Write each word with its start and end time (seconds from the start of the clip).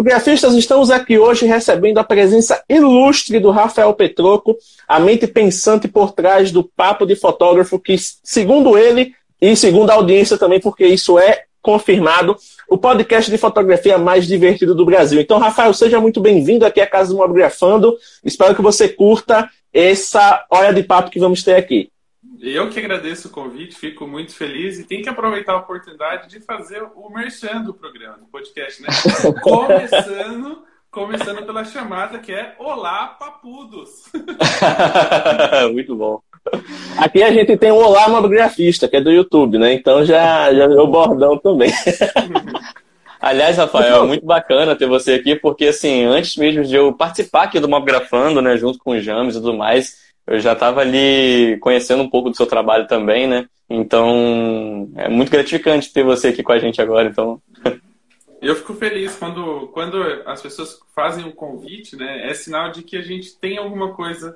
Autografistas, 0.00 0.54
estamos 0.54 0.90
aqui 0.90 1.18
hoje 1.18 1.44
recebendo 1.44 1.98
a 1.98 2.04
presença 2.04 2.64
ilustre 2.70 3.38
do 3.38 3.50
Rafael 3.50 3.92
Petroco, 3.92 4.56
a 4.88 4.98
mente 4.98 5.26
pensante 5.26 5.86
por 5.86 6.12
trás 6.12 6.50
do 6.50 6.64
Papo 6.64 7.04
de 7.04 7.14
Fotógrafo, 7.14 7.78
que, 7.78 7.96
segundo 8.24 8.78
ele, 8.78 9.12
e 9.38 9.54
segundo 9.54 9.90
a 9.90 9.94
audiência 9.94 10.38
também, 10.38 10.58
porque 10.58 10.86
isso 10.86 11.18
é 11.18 11.42
confirmado, 11.60 12.34
o 12.66 12.78
podcast 12.78 13.30
de 13.30 13.36
fotografia 13.36 13.98
mais 13.98 14.26
divertido 14.26 14.74
do 14.74 14.86
Brasil. 14.86 15.20
Então, 15.20 15.36
Rafael, 15.36 15.74
seja 15.74 16.00
muito 16.00 16.18
bem-vindo 16.18 16.64
aqui 16.64 16.80
à 16.80 16.86
Casa 16.86 17.10
do 17.10 17.18
Mobgrafando. 17.18 17.94
Espero 18.24 18.54
que 18.54 18.62
você 18.62 18.88
curta 18.88 19.50
essa 19.70 20.46
hora 20.50 20.72
de 20.72 20.82
papo 20.82 21.10
que 21.10 21.20
vamos 21.20 21.42
ter 21.42 21.56
aqui. 21.56 21.90
Eu 22.42 22.70
que 22.70 22.78
agradeço 22.78 23.28
o 23.28 23.30
convite, 23.30 23.76
fico 23.76 24.06
muito 24.06 24.34
feliz 24.34 24.78
e 24.78 24.84
tem 24.84 25.02
que 25.02 25.10
aproveitar 25.10 25.52
a 25.52 25.58
oportunidade 25.58 26.26
de 26.26 26.40
fazer 26.40 26.82
o 26.94 27.10
merchan 27.10 27.60
do 27.60 27.74
programa, 27.74 28.16
do 28.16 28.24
podcast, 28.26 28.80
né? 28.80 28.88
começando, 29.42 30.62
começando 30.90 31.44
pela 31.44 31.66
chamada 31.66 32.18
que 32.18 32.32
é 32.32 32.54
Olá 32.58 33.08
Papudos. 33.08 34.10
muito 35.74 35.94
bom. 35.94 36.22
Aqui 36.96 37.22
a 37.22 37.30
gente 37.30 37.58
tem 37.58 37.70
o 37.70 37.76
Olá 37.76 38.08
Mobigrafista, 38.08 38.88
que 38.88 38.96
é 38.96 39.02
do 39.02 39.12
YouTube, 39.12 39.58
né? 39.58 39.74
Então 39.74 40.02
já, 40.02 40.52
já 40.54 40.66
o 40.66 40.86
bordão 40.86 41.36
também. 41.36 41.70
Aliás, 43.20 43.58
Rafael, 43.58 44.04
é 44.04 44.06
muito 44.06 44.24
bacana 44.24 44.74
ter 44.74 44.86
você 44.86 45.12
aqui, 45.12 45.36
porque 45.36 45.66
assim, 45.66 46.04
antes 46.06 46.36
mesmo 46.36 46.64
de 46.64 46.74
eu 46.74 46.90
participar 46.94 47.42
aqui 47.42 47.60
do 47.60 47.68
Mobgrafando, 47.68 48.40
né, 48.40 48.56
junto 48.56 48.78
com 48.78 48.92
o 48.92 49.00
James 49.00 49.36
e 49.36 49.38
tudo 49.38 49.52
mais, 49.52 50.09
eu 50.30 50.38
já 50.38 50.52
estava 50.52 50.80
ali 50.80 51.58
conhecendo 51.58 52.04
um 52.04 52.08
pouco 52.08 52.30
do 52.30 52.36
seu 52.36 52.46
trabalho 52.46 52.86
também, 52.86 53.26
né? 53.26 53.48
Então, 53.68 54.88
é 54.94 55.08
muito 55.08 55.30
gratificante 55.30 55.92
ter 55.92 56.04
você 56.04 56.28
aqui 56.28 56.40
com 56.40 56.52
a 56.52 56.58
gente 56.58 56.80
agora, 56.80 57.08
então. 57.08 57.42
Eu 58.40 58.56
fico 58.56 58.72
feliz 58.72 59.16
quando, 59.16 59.68
quando 59.68 60.02
as 60.24 60.40
pessoas 60.40 60.80
fazem 60.94 61.26
um 61.26 61.30
convite, 61.30 61.94
né? 61.94 62.30
É 62.30 62.32
sinal 62.32 62.70
de 62.70 62.82
que 62.82 62.96
a 62.96 63.02
gente 63.02 63.36
tem 63.36 63.58
alguma 63.58 63.92
coisa 63.92 64.34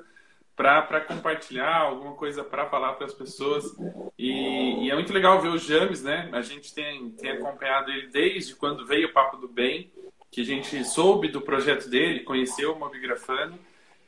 para 0.55 1.01
compartilhar, 1.01 1.77
alguma 1.77 2.13
coisa 2.13 2.43
para 2.43 2.67
falar 2.67 2.93
para 2.93 3.07
as 3.07 3.13
pessoas. 3.13 3.63
E, 4.15 4.85
e, 4.85 4.91
é 4.91 4.93
muito 4.93 5.11
legal 5.11 5.41
ver 5.41 5.47
o 5.47 5.57
James, 5.57 6.03
né? 6.03 6.29
A 6.33 6.41
gente 6.41 6.71
tem, 6.71 7.09
tem 7.11 7.31
acompanhado 7.31 7.89
ele 7.89 8.07
desde 8.07 8.53
quando 8.53 8.85
veio 8.85 9.07
o 9.07 9.11
Papo 9.11 9.37
do 9.37 9.47
Bem, 9.47 9.89
que 10.29 10.41
a 10.41 10.45
gente 10.45 10.85
soube 10.85 11.29
do 11.29 11.41
projeto 11.41 11.89
dele, 11.89 12.19
conheceu 12.19 12.73
o 12.73 12.79
Mobigrafando 12.79 13.57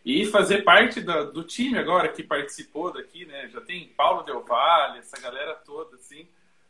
e 0.07 0.25
fazer 0.25 0.63
parte 0.63 1.01
da, 1.01 1.23
do 1.23 1.43
time 1.43 1.77
agora 1.77 2.07
que 2.07 2.23
participou 2.23 2.93
daqui, 2.93 3.25
né? 3.25 3.49
Já 3.49 3.59
tem 3.59 3.89
Paulo 3.89 4.23
Del 4.23 4.41
Valle, 4.41 4.99
essa 4.99 5.19
galera 5.19 5.53
toda, 5.53 5.97
assim. 5.97 6.25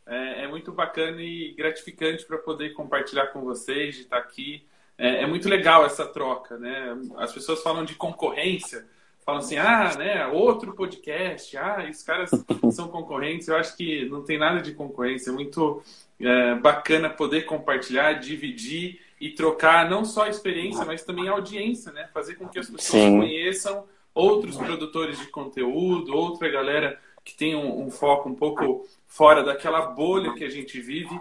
É, 0.07 0.45
é 0.45 0.47
muito 0.47 0.71
bacana 0.71 1.21
e 1.21 1.53
gratificante 1.53 2.25
para 2.25 2.39
poder 2.39 2.73
compartilhar 2.73 3.27
com 3.27 3.41
vocês, 3.41 3.93
de 3.93 4.01
estar 4.01 4.17
aqui. 4.17 4.65
É, 4.97 5.21
é, 5.21 5.27
muito 5.27 5.47
legal 5.47 5.85
essa 5.85 6.03
troca, 6.07 6.57
né? 6.57 6.97
As 7.17 7.31
pessoas 7.31 7.61
falam 7.61 7.85
de 7.85 7.93
concorrência, 7.93 8.87
falam 9.23 9.41
assim, 9.41 9.57
ah, 9.57 9.95
né, 9.95 10.25
outro 10.25 10.73
podcast, 10.73 11.55
ah, 11.57 11.87
os 11.87 12.01
caras 12.01 12.31
são 12.73 12.87
concorrentes. 12.87 13.47
Eu 13.47 13.57
acho 13.57 13.77
que 13.77 14.09
não 14.09 14.23
tem 14.23 14.39
nada 14.39 14.63
de 14.63 14.73
concorrência, 14.73 15.29
é 15.29 15.33
muito 15.33 15.83
é, 16.19 16.55
bacana 16.55 17.07
poder 17.07 17.43
compartilhar, 17.43 18.13
dividir 18.13 18.99
e 19.19 19.31
trocar 19.31 19.89
não 19.89 20.05
só 20.05 20.23
a 20.23 20.29
experiência, 20.29 20.85
mas 20.85 21.03
também 21.03 21.27
a 21.27 21.31
audiência, 21.31 21.91
né? 21.91 22.09
Fazer 22.13 22.35
com 22.35 22.47
que 22.47 22.59
as 22.59 22.69
pessoas 22.69 23.03
Sim. 23.03 23.17
conheçam 23.17 23.85
outros 24.13 24.57
produtores 24.57 25.19
de 25.19 25.27
conteúdo, 25.27 26.15
outra 26.15 26.49
galera 26.49 26.99
que 27.23 27.35
tem 27.35 27.55
um, 27.55 27.85
um, 27.85 27.91
foco 27.91 28.29
um 28.29 28.35
pouco 28.35 28.87
fora 29.05 29.43
daquela 29.43 29.87
bolha 29.87 30.33
que 30.33 30.43
a 30.43 30.49
gente 30.49 30.79
vive. 30.79 31.19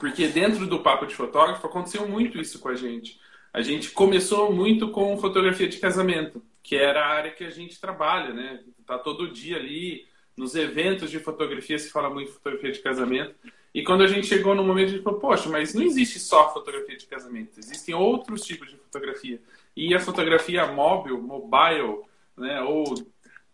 Porque 0.00 0.26
dentro 0.26 0.66
do 0.66 0.80
Papo 0.80 1.06
de 1.06 1.14
Fotógrafo 1.14 1.66
aconteceu 1.66 2.08
muito 2.08 2.40
isso 2.40 2.58
com 2.58 2.68
a 2.68 2.74
gente. 2.74 3.20
A 3.52 3.60
gente 3.60 3.90
começou 3.90 4.52
muito 4.52 4.90
com 4.90 5.16
fotografia 5.18 5.68
de 5.68 5.78
casamento, 5.78 6.42
que 6.62 6.74
era 6.74 7.04
a 7.04 7.08
área 7.08 7.30
que 7.30 7.44
a 7.44 7.50
gente 7.50 7.78
trabalha, 7.80 8.32
né? 8.32 8.64
Tá 8.86 8.98
todo 8.98 9.30
dia 9.30 9.58
ali, 9.58 10.06
nos 10.36 10.54
eventos 10.54 11.10
de 11.10 11.18
fotografia 11.18 11.78
se 11.78 11.90
fala 11.90 12.08
muito 12.08 12.28
de 12.28 12.34
fotografia 12.34 12.72
de 12.72 12.78
casamento. 12.80 13.34
E 13.74 13.82
quando 13.82 14.02
a 14.02 14.06
gente 14.06 14.26
chegou 14.26 14.54
no 14.54 14.64
momento, 14.64 14.88
a 14.88 14.92
gente 14.92 15.02
falou, 15.02 15.18
poxa, 15.18 15.48
mas 15.48 15.72
não 15.72 15.82
existe 15.82 16.18
só 16.18 16.52
fotografia 16.52 16.96
de 16.96 17.06
casamento, 17.06 17.58
existem 17.58 17.94
outros 17.94 18.42
tipos 18.42 18.70
de 18.70 18.76
fotografia. 18.76 19.40
E 19.74 19.94
a 19.94 20.00
fotografia 20.00 20.66
móvel, 20.66 21.20
mobile, 21.22 22.00
né, 22.36 22.60
ou 22.60 22.84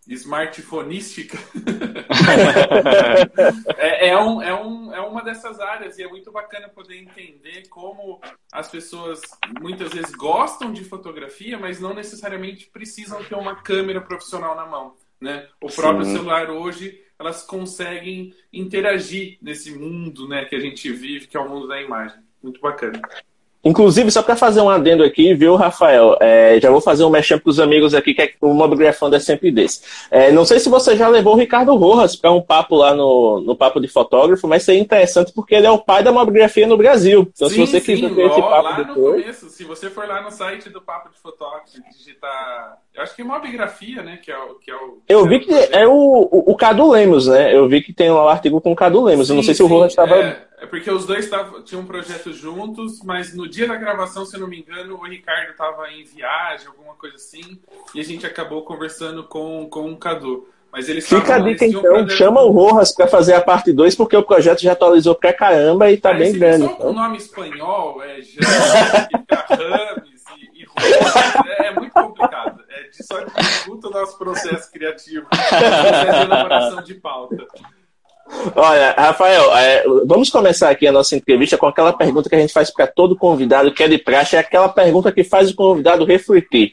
smartphonística, 0.08 1.38
é, 3.76 4.08
é, 4.08 4.18
um, 4.18 4.42
é, 4.42 4.54
um, 4.54 4.94
é 4.94 5.00
uma 5.00 5.22
dessas 5.22 5.60
áreas 5.60 5.98
e 5.98 6.02
é 6.02 6.08
muito 6.08 6.32
bacana 6.32 6.68
poder 6.68 6.96
entender 6.96 7.68
como 7.68 8.20
as 8.50 8.68
pessoas 8.68 9.20
muitas 9.60 9.92
vezes 9.92 10.12
gostam 10.14 10.72
de 10.72 10.82
fotografia, 10.82 11.58
mas 11.58 11.78
não 11.78 11.94
necessariamente 11.94 12.66
precisam 12.66 13.22
ter 13.22 13.34
uma 13.34 13.56
câmera 13.56 14.00
profissional 14.00 14.56
na 14.56 14.66
mão. 14.66 14.96
Né? 15.20 15.46
O 15.60 15.68
próprio 15.68 16.06
Sim. 16.06 16.12
celular 16.12 16.50
hoje 16.50 17.04
elas 17.18 17.42
conseguem 17.42 18.34
interagir 18.52 19.38
nesse 19.42 19.72
mundo 19.72 20.28
né, 20.28 20.44
que 20.44 20.54
a 20.54 20.60
gente 20.60 20.90
vive, 20.92 21.26
que 21.26 21.36
é 21.36 21.40
o 21.40 21.48
mundo 21.48 21.66
da 21.66 21.80
imagem. 21.80 22.22
Muito 22.42 22.60
bacana. 22.60 23.00
Inclusive, 23.68 24.10
só 24.10 24.22
para 24.22 24.34
fazer 24.34 24.62
um 24.62 24.70
adendo 24.70 25.04
aqui, 25.04 25.34
viu, 25.34 25.54
Rafael? 25.54 26.16
É, 26.20 26.58
já 26.58 26.70
vou 26.70 26.80
fazer 26.80 27.04
um 27.04 27.10
mexer 27.10 27.38
para 27.38 27.50
os 27.50 27.60
amigos 27.60 27.94
aqui, 27.94 28.14
que 28.14 28.22
é, 28.22 28.32
o 28.40 28.54
Mobigrafando 28.54 29.14
é 29.14 29.18
sempre 29.18 29.50
desse. 29.50 29.82
É, 30.10 30.32
não 30.32 30.44
sei 30.44 30.58
se 30.58 30.70
você 30.70 30.96
já 30.96 31.06
levou 31.06 31.34
o 31.34 31.36
Ricardo 31.36 31.76
Rojas 31.76 32.16
para 32.16 32.32
um 32.32 32.40
papo 32.40 32.76
lá 32.76 32.94
no, 32.94 33.40
no 33.40 33.54
Papo 33.54 33.78
de 33.78 33.86
Fotógrafo, 33.86 34.48
mas 34.48 34.62
seria 34.62 34.80
interessante 34.80 35.32
porque 35.34 35.54
ele 35.54 35.66
é 35.66 35.70
o 35.70 35.78
pai 35.78 36.02
da 36.02 36.10
mobigrafia 36.10 36.66
no 36.66 36.78
Brasil. 36.78 37.30
Então, 37.34 37.48
sim, 37.48 37.66
se 37.66 37.72
você 37.72 37.80
quiser 37.80 38.10
ver 38.10 38.26
esse 38.26 38.40
papo 38.40 38.62
lá 38.62 38.72
depois... 38.72 38.96
no 38.96 39.22
começo, 39.22 39.50
se 39.50 39.64
você 39.64 39.90
for 39.90 40.08
lá 40.08 40.22
no 40.22 40.30
site 40.30 40.70
do 40.70 40.80
Papo 40.80 41.10
de 41.10 41.18
Fotógrafo 41.18 41.66
digitar... 41.92 42.78
Eu 42.94 43.02
acho 43.02 43.14
que 43.14 43.22
é 43.22 43.24
mobigrafia, 43.24 44.02
né? 44.02 44.18
Que 44.22 44.32
é 44.32 44.38
o, 44.38 44.54
que 44.54 44.70
é 44.70 44.74
o, 44.74 44.98
eu 45.08 45.26
vi 45.26 45.40
que 45.40 45.52
é 45.52 45.86
o, 45.86 45.92
o, 45.92 46.52
o 46.52 46.56
Cadu 46.56 46.90
Lemos, 46.90 47.28
né? 47.28 47.54
Eu 47.54 47.68
vi 47.68 47.82
que 47.82 47.92
tem 47.92 48.10
um 48.10 48.26
artigo 48.26 48.60
com 48.60 48.72
o 48.72 48.76
Cadu 48.76 49.04
Lemos. 49.04 49.26
Sim, 49.26 49.34
eu 49.34 49.36
não 49.36 49.42
sei 49.42 49.54
se 49.54 49.62
o 49.62 49.66
Rojas 49.66 49.92
estava... 49.92 50.16
É... 50.16 50.47
É 50.60 50.66
porque 50.66 50.90
os 50.90 51.06
dois 51.06 51.28
tavam, 51.28 51.62
tinham 51.62 51.82
um 51.82 51.86
projeto 51.86 52.32
juntos, 52.32 53.00
mas 53.02 53.34
no 53.34 53.48
dia 53.48 53.66
da 53.66 53.76
gravação, 53.76 54.26
se 54.26 54.34
eu 54.34 54.40
não 54.40 54.48
me 54.48 54.58
engano, 54.60 54.96
o 54.96 55.06
Ricardo 55.06 55.50
estava 55.50 55.88
em 55.90 56.04
viagem, 56.04 56.66
alguma 56.66 56.94
coisa 56.94 57.14
assim, 57.14 57.60
e 57.94 58.00
a 58.00 58.04
gente 58.04 58.26
acabou 58.26 58.64
conversando 58.64 59.22
com, 59.24 59.68
com 59.68 59.92
o 59.92 59.96
Cadu. 59.96 60.48
Mas 60.70 60.88
eles 60.88 61.08
Fica 61.08 61.36
a 61.36 61.38
dica 61.38 61.64
então, 61.64 62.04
um 62.04 62.08
chama 62.10 62.42
o 62.42 62.50
Rojas 62.50 62.92
para 62.92 63.06
fazer 63.06 63.34
a 63.34 63.40
parte 63.40 63.72
2, 63.72 63.94
porque 63.94 64.16
o 64.16 64.22
projeto 64.22 64.60
já 64.60 64.72
atualizou 64.72 65.14
pra 65.14 65.32
caramba 65.32 65.90
e 65.90 65.96
tá 65.96 66.12
bem 66.12 66.32
grande. 66.32 66.66
Só 66.66 66.72
então. 66.72 66.90
o 66.90 66.92
nome 66.92 67.16
espanhol, 67.16 68.02
é 68.02 68.18
Rames 69.56 70.24
e, 70.36 70.60
e 70.60 70.64
Rojas, 70.66 71.46
é, 71.46 71.66
é, 71.68 71.74
muito 71.74 71.92
complicado. 71.92 72.62
É 72.68 73.02
só 73.02 73.18
dificulta 73.24 73.88
o 73.88 73.90
nosso 73.90 74.18
processo 74.18 74.70
criativo, 74.70 75.26
o 75.26 75.28
processo 75.30 76.18
de 76.18 76.24
elaboração 76.24 76.82
de 76.82 76.94
pauta. 76.94 77.46
Olha, 78.54 78.92
Rafael, 78.92 79.56
é, 79.56 79.84
vamos 80.06 80.30
começar 80.30 80.70
aqui 80.70 80.86
a 80.86 80.92
nossa 80.92 81.16
entrevista 81.16 81.56
com 81.56 81.66
aquela 81.66 81.92
pergunta 81.92 82.28
que 82.28 82.34
a 82.34 82.40
gente 82.40 82.52
faz 82.52 82.70
para 82.70 82.86
todo 82.86 83.16
convidado 83.16 83.72
que 83.72 83.82
é 83.82 83.88
de 83.88 83.98
praxe, 83.98 84.36
é 84.36 84.38
aquela 84.38 84.68
pergunta 84.68 85.12
que 85.12 85.24
faz 85.24 85.50
o 85.50 85.56
convidado 85.56 86.04
refletir. 86.04 86.72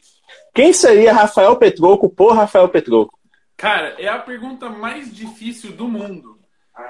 Quem 0.53 0.71
seria 0.73 1.13
Rafael 1.13 1.55
Petroco 1.55 2.09
por 2.09 2.33
Rafael 2.33 2.69
Petroco? 2.69 3.17
Cara, 3.57 3.95
é 3.97 4.07
a 4.07 4.19
pergunta 4.19 4.69
mais 4.69 5.13
difícil 5.13 5.71
do 5.71 5.87
mundo. 5.87 6.37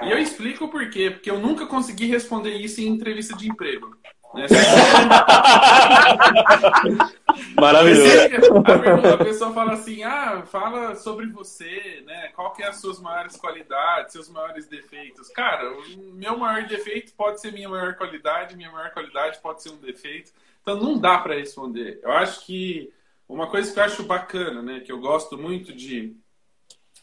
E 0.02 0.10
eu 0.10 0.18
explico 0.18 0.68
por 0.68 0.88
quê. 0.90 1.10
Porque 1.10 1.30
eu 1.30 1.38
nunca 1.38 1.66
consegui 1.66 2.06
responder 2.06 2.56
isso 2.56 2.80
em 2.80 2.86
entrevista 2.86 3.36
de 3.36 3.48
emprego. 3.48 3.96
Né? 4.34 4.46
Maravilhoso. 7.58 8.10
A, 9.14 9.24
pessoa 9.24 9.52
fala 9.52 9.72
assim, 9.72 10.02
ah, 10.02 10.42
fala 10.46 10.94
sobre 10.94 11.26
você, 11.26 12.02
né? 12.06 12.28
Qual 12.34 12.52
que 12.52 12.62
é 12.62 12.68
as 12.68 12.76
suas 12.76 13.00
maiores 13.00 13.36
qualidades, 13.36 14.12
seus 14.12 14.28
maiores 14.28 14.68
defeitos? 14.68 15.28
Cara, 15.28 15.72
o 15.72 16.12
meu 16.12 16.36
maior 16.36 16.66
defeito 16.66 17.12
pode 17.14 17.40
ser 17.40 17.52
minha 17.52 17.68
maior 17.68 17.94
qualidade, 17.94 18.56
minha 18.56 18.70
maior 18.70 18.90
qualidade 18.90 19.40
pode 19.40 19.62
ser 19.62 19.70
um 19.70 19.78
defeito. 19.78 20.32
Então 20.60 20.76
não 20.76 20.98
dá 20.98 21.18
para 21.18 21.36
responder. 21.36 22.00
Eu 22.02 22.12
acho 22.12 22.44
que 22.44 22.92
uma 23.28 23.48
coisa 23.48 23.72
que 23.72 23.78
eu 23.78 23.84
acho 23.84 24.02
bacana, 24.02 24.62
né? 24.62 24.80
Que 24.80 24.92
eu 24.92 24.98
gosto 24.98 25.38
muito 25.38 25.72
de, 25.72 26.14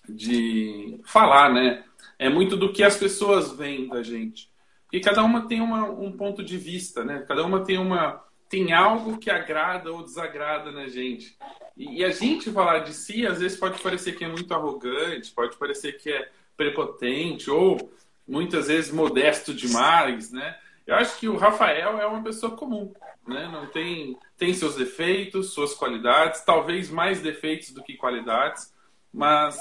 de 0.08 1.00
falar, 1.06 1.52
né? 1.52 1.84
É 2.24 2.30
muito 2.30 2.56
do 2.56 2.72
que 2.72 2.82
as 2.82 2.96
pessoas 2.96 3.52
veem 3.52 3.90
da 3.90 4.02
gente. 4.02 4.50
E 4.94 5.02
cada 5.02 5.22
uma 5.26 5.46
tem 5.46 5.60
uma, 5.60 5.90
um 5.90 6.10
ponto 6.10 6.42
de 6.42 6.58
vista, 6.58 7.04
né? 7.04 7.26
Cada 7.28 7.44
uma 7.44 7.66
tem 7.66 7.78
uma 7.78 8.24
tem 8.48 8.72
algo 8.72 9.18
que 9.18 9.30
agrada 9.30 9.92
ou 9.92 10.02
desagrada 10.02 10.72
na 10.72 10.88
gente. 10.88 11.38
E, 11.76 12.00
e 12.00 12.06
a 12.06 12.12
gente 12.12 12.50
falar 12.50 12.80
de 12.80 12.94
si, 12.94 13.28
às 13.28 13.40
vezes 13.40 13.60
pode 13.60 13.82
parecer 13.82 14.14
que 14.14 14.24
é 14.24 14.30
muito 14.30 14.54
arrogante, 14.54 15.34
pode 15.34 15.58
parecer 15.58 15.98
que 15.98 16.14
é 16.14 16.32
prepotente 16.56 17.52
ou 17.52 17.92
muitas 18.26 18.68
vezes 18.68 18.90
modesto 18.90 19.54
demais, 19.54 20.32
né? 20.32 20.58
Eu 20.88 20.96
acho 20.96 21.20
que 21.20 21.28
o 21.28 21.36
Rafael 21.36 22.00
é 22.00 22.06
uma 22.06 22.24
pessoa 22.24 22.56
comum, 22.56 22.94
né? 23.28 23.50
Não 23.52 23.66
tem 23.66 24.18
tem 24.38 24.54
seus 24.54 24.76
defeitos, 24.76 25.50
suas 25.50 25.74
qualidades, 25.74 26.40
talvez 26.40 26.90
mais 26.90 27.20
defeitos 27.20 27.72
do 27.72 27.84
que 27.84 27.98
qualidades, 27.98 28.74
mas 29.12 29.60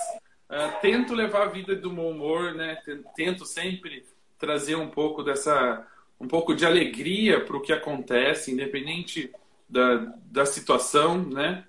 uh, 0.53 0.81
tento 0.81 1.15
levar 1.15 1.43
a 1.43 1.51
vida 1.51 1.75
do 1.75 1.91
bom 1.91 2.11
humor, 2.11 2.55
né? 2.55 2.79
Tento 3.17 3.45
sempre 3.45 4.05
trazer 4.39 4.77
um 4.77 4.89
pouco 4.89 5.23
dessa 5.23 5.87
um 6.21 6.29
pouco 6.29 6.55
de 6.55 6.65
alegria 6.65 7.45
para 7.45 7.57
o 7.57 7.61
que 7.61 7.73
acontece, 7.73 8.53
independente 8.53 9.33
da, 9.69 10.15
da 10.27 10.47
situação, 10.47 11.21
né? 11.21 11.65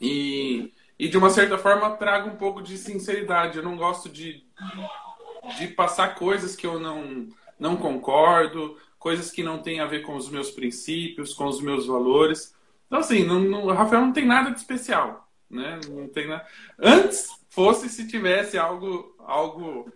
E, 0.00 0.72
e 0.96 1.08
de 1.08 1.18
uma 1.18 1.30
certa 1.30 1.58
forma 1.58 1.96
trago 1.96 2.30
um 2.30 2.36
pouco 2.36 2.62
de 2.62 2.78
sinceridade. 2.78 3.58
Eu 3.58 3.64
não 3.64 3.76
gosto 3.76 4.08
de, 4.08 4.44
de 5.58 5.66
passar 5.68 6.14
coisas 6.14 6.54
que 6.54 6.64
eu 6.64 6.78
não, 6.78 7.28
não 7.58 7.76
concordo, 7.76 8.78
coisas 9.00 9.32
que 9.32 9.42
não 9.42 9.58
têm 9.58 9.80
a 9.80 9.86
ver 9.86 10.02
com 10.02 10.14
os 10.14 10.28
meus 10.28 10.50
princípios, 10.50 11.34
com 11.34 11.46
os 11.46 11.60
meus 11.60 11.86
valores. 11.86 12.54
Então, 12.86 13.00
assim, 13.00 13.24
não, 13.24 13.40
não, 13.40 13.64
o 13.64 13.72
Rafael 13.72 14.02
não 14.02 14.12
tem 14.12 14.26
nada 14.26 14.50
de 14.50 14.58
especial, 14.58 15.28
né? 15.50 15.80
Não 15.88 16.06
tem 16.06 16.28
nada... 16.28 16.46
Antes 16.78 17.30
fosse 17.52 17.90
se 17.90 18.08
tivesse 18.08 18.56
algo, 18.56 19.14
algo 19.18 19.86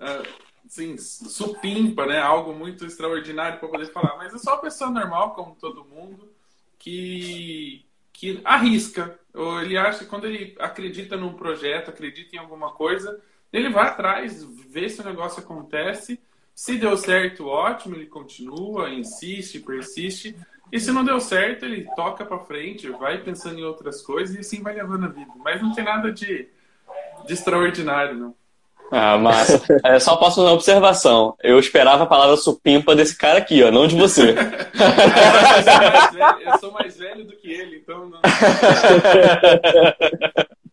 uh, 0.00 0.28
assim, 0.66 0.98
supimpa, 0.98 2.04
né? 2.04 2.18
Algo 2.18 2.52
muito 2.52 2.84
extraordinário 2.84 3.60
para 3.60 3.68
poder 3.68 3.92
falar. 3.92 4.16
Mas 4.16 4.32
eu 4.32 4.40
sou 4.40 4.54
uma 4.54 4.60
pessoa 4.60 4.90
normal, 4.90 5.32
como 5.32 5.54
todo 5.54 5.84
mundo, 5.84 6.28
que, 6.76 7.86
que 8.12 8.40
arrisca. 8.44 9.18
Ou 9.32 9.62
ele 9.62 9.78
acha 9.78 10.00
que 10.00 10.06
quando 10.06 10.26
ele 10.26 10.56
acredita 10.58 11.16
num 11.16 11.34
projeto, 11.34 11.90
acredita 11.90 12.34
em 12.34 12.40
alguma 12.40 12.72
coisa, 12.72 13.22
ele 13.52 13.70
vai 13.70 13.86
atrás, 13.86 14.42
vê 14.68 14.88
se 14.88 15.00
o 15.00 15.04
negócio 15.04 15.40
acontece. 15.40 16.20
Se 16.52 16.76
deu 16.76 16.96
certo, 16.96 17.46
ótimo, 17.46 17.94
ele 17.94 18.06
continua, 18.06 18.90
insiste, 18.90 19.60
persiste. 19.60 20.34
E 20.72 20.80
se 20.80 20.90
não 20.90 21.04
deu 21.04 21.20
certo, 21.20 21.64
ele 21.64 21.86
toca 21.94 22.24
para 22.24 22.40
frente, 22.40 22.90
vai 22.90 23.22
pensando 23.22 23.60
em 23.60 23.64
outras 23.64 24.02
coisas 24.02 24.34
e 24.34 24.40
assim 24.40 24.60
vai 24.60 24.74
levando 24.74 25.04
a 25.04 25.08
vida. 25.08 25.30
Mas 25.36 25.62
não 25.62 25.72
tem 25.72 25.84
nada 25.84 26.10
de, 26.10 26.48
de 27.24 27.32
extraordinário, 27.32 28.14
não. 28.14 28.34
Ah, 28.90 29.18
massa. 29.18 29.62
É, 29.84 29.98
só 29.98 30.16
posso 30.16 30.42
uma 30.42 30.52
observação. 30.52 31.34
Eu 31.42 31.58
esperava 31.58 32.04
a 32.04 32.06
palavra 32.06 32.36
supimpa 32.36 32.94
desse 32.94 33.16
cara 33.16 33.38
aqui, 33.38 33.62
ó, 33.62 33.70
não 33.70 33.86
de 33.86 33.96
você. 33.96 34.34
eu 36.46 36.58
sou 36.58 36.72
mais 36.72 36.96
velho 36.96 37.24
do 37.24 37.36
que 37.36 37.50
ele, 37.50 37.78
então 37.78 38.08
não. 38.08 38.20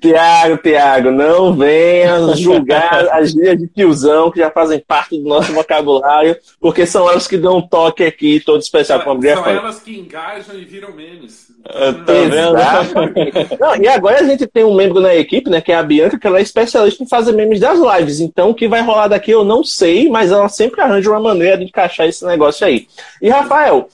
Tiago, 0.00 0.58
Tiago, 0.58 1.10
não 1.10 1.54
venha 1.54 2.34
julgar 2.36 3.08
as 3.12 3.32
gírias 3.32 3.58
de 3.58 3.66
tiozão 3.68 4.30
que 4.30 4.38
já 4.38 4.50
fazem 4.50 4.78
parte 4.78 5.18
do 5.18 5.28
nosso 5.28 5.52
vocabulário, 5.52 6.36
porque 6.60 6.86
são 6.86 7.08
elas 7.08 7.26
que 7.26 7.36
dão 7.36 7.58
um 7.58 7.66
toque 7.66 8.04
aqui 8.04 8.40
todo 8.40 8.60
especial 8.60 9.00
para 9.00 9.10
a 9.10 9.14
mulher. 9.14 9.36
São 9.36 9.46
elas 9.46 9.80
que 9.80 9.98
engajam 9.98 10.56
e 10.56 10.64
viram 10.64 10.92
memes. 10.92 11.48
Ah, 11.64 11.92
tá 11.92 12.12
vendo? 12.12 13.58
Não, 13.58 13.76
e 13.76 13.88
agora 13.88 14.20
a 14.20 14.24
gente 14.24 14.46
tem 14.46 14.64
um 14.64 14.74
membro 14.74 15.00
na 15.00 15.14
equipe, 15.14 15.50
né, 15.50 15.60
que 15.60 15.72
é 15.72 15.76
a 15.76 15.82
Bianca, 15.82 16.18
que 16.18 16.26
ela 16.26 16.38
é 16.38 16.42
especialista 16.42 17.02
em 17.02 17.08
fazer 17.08 17.32
memes 17.32 17.60
das 17.60 17.78
lives. 17.78 18.20
Então, 18.20 18.50
o 18.50 18.54
que 18.54 18.68
vai 18.68 18.80
rolar 18.80 19.08
daqui 19.08 19.30
eu 19.30 19.44
não 19.44 19.64
sei, 19.64 20.08
mas 20.08 20.30
ela 20.30 20.48
sempre 20.48 20.80
arranja 20.80 21.10
uma 21.10 21.20
maneira 21.20 21.58
de 21.58 21.64
encaixar 21.64 22.06
esse 22.06 22.24
negócio 22.24 22.66
aí. 22.66 22.86
E, 23.20 23.28
Rafael, 23.28 23.88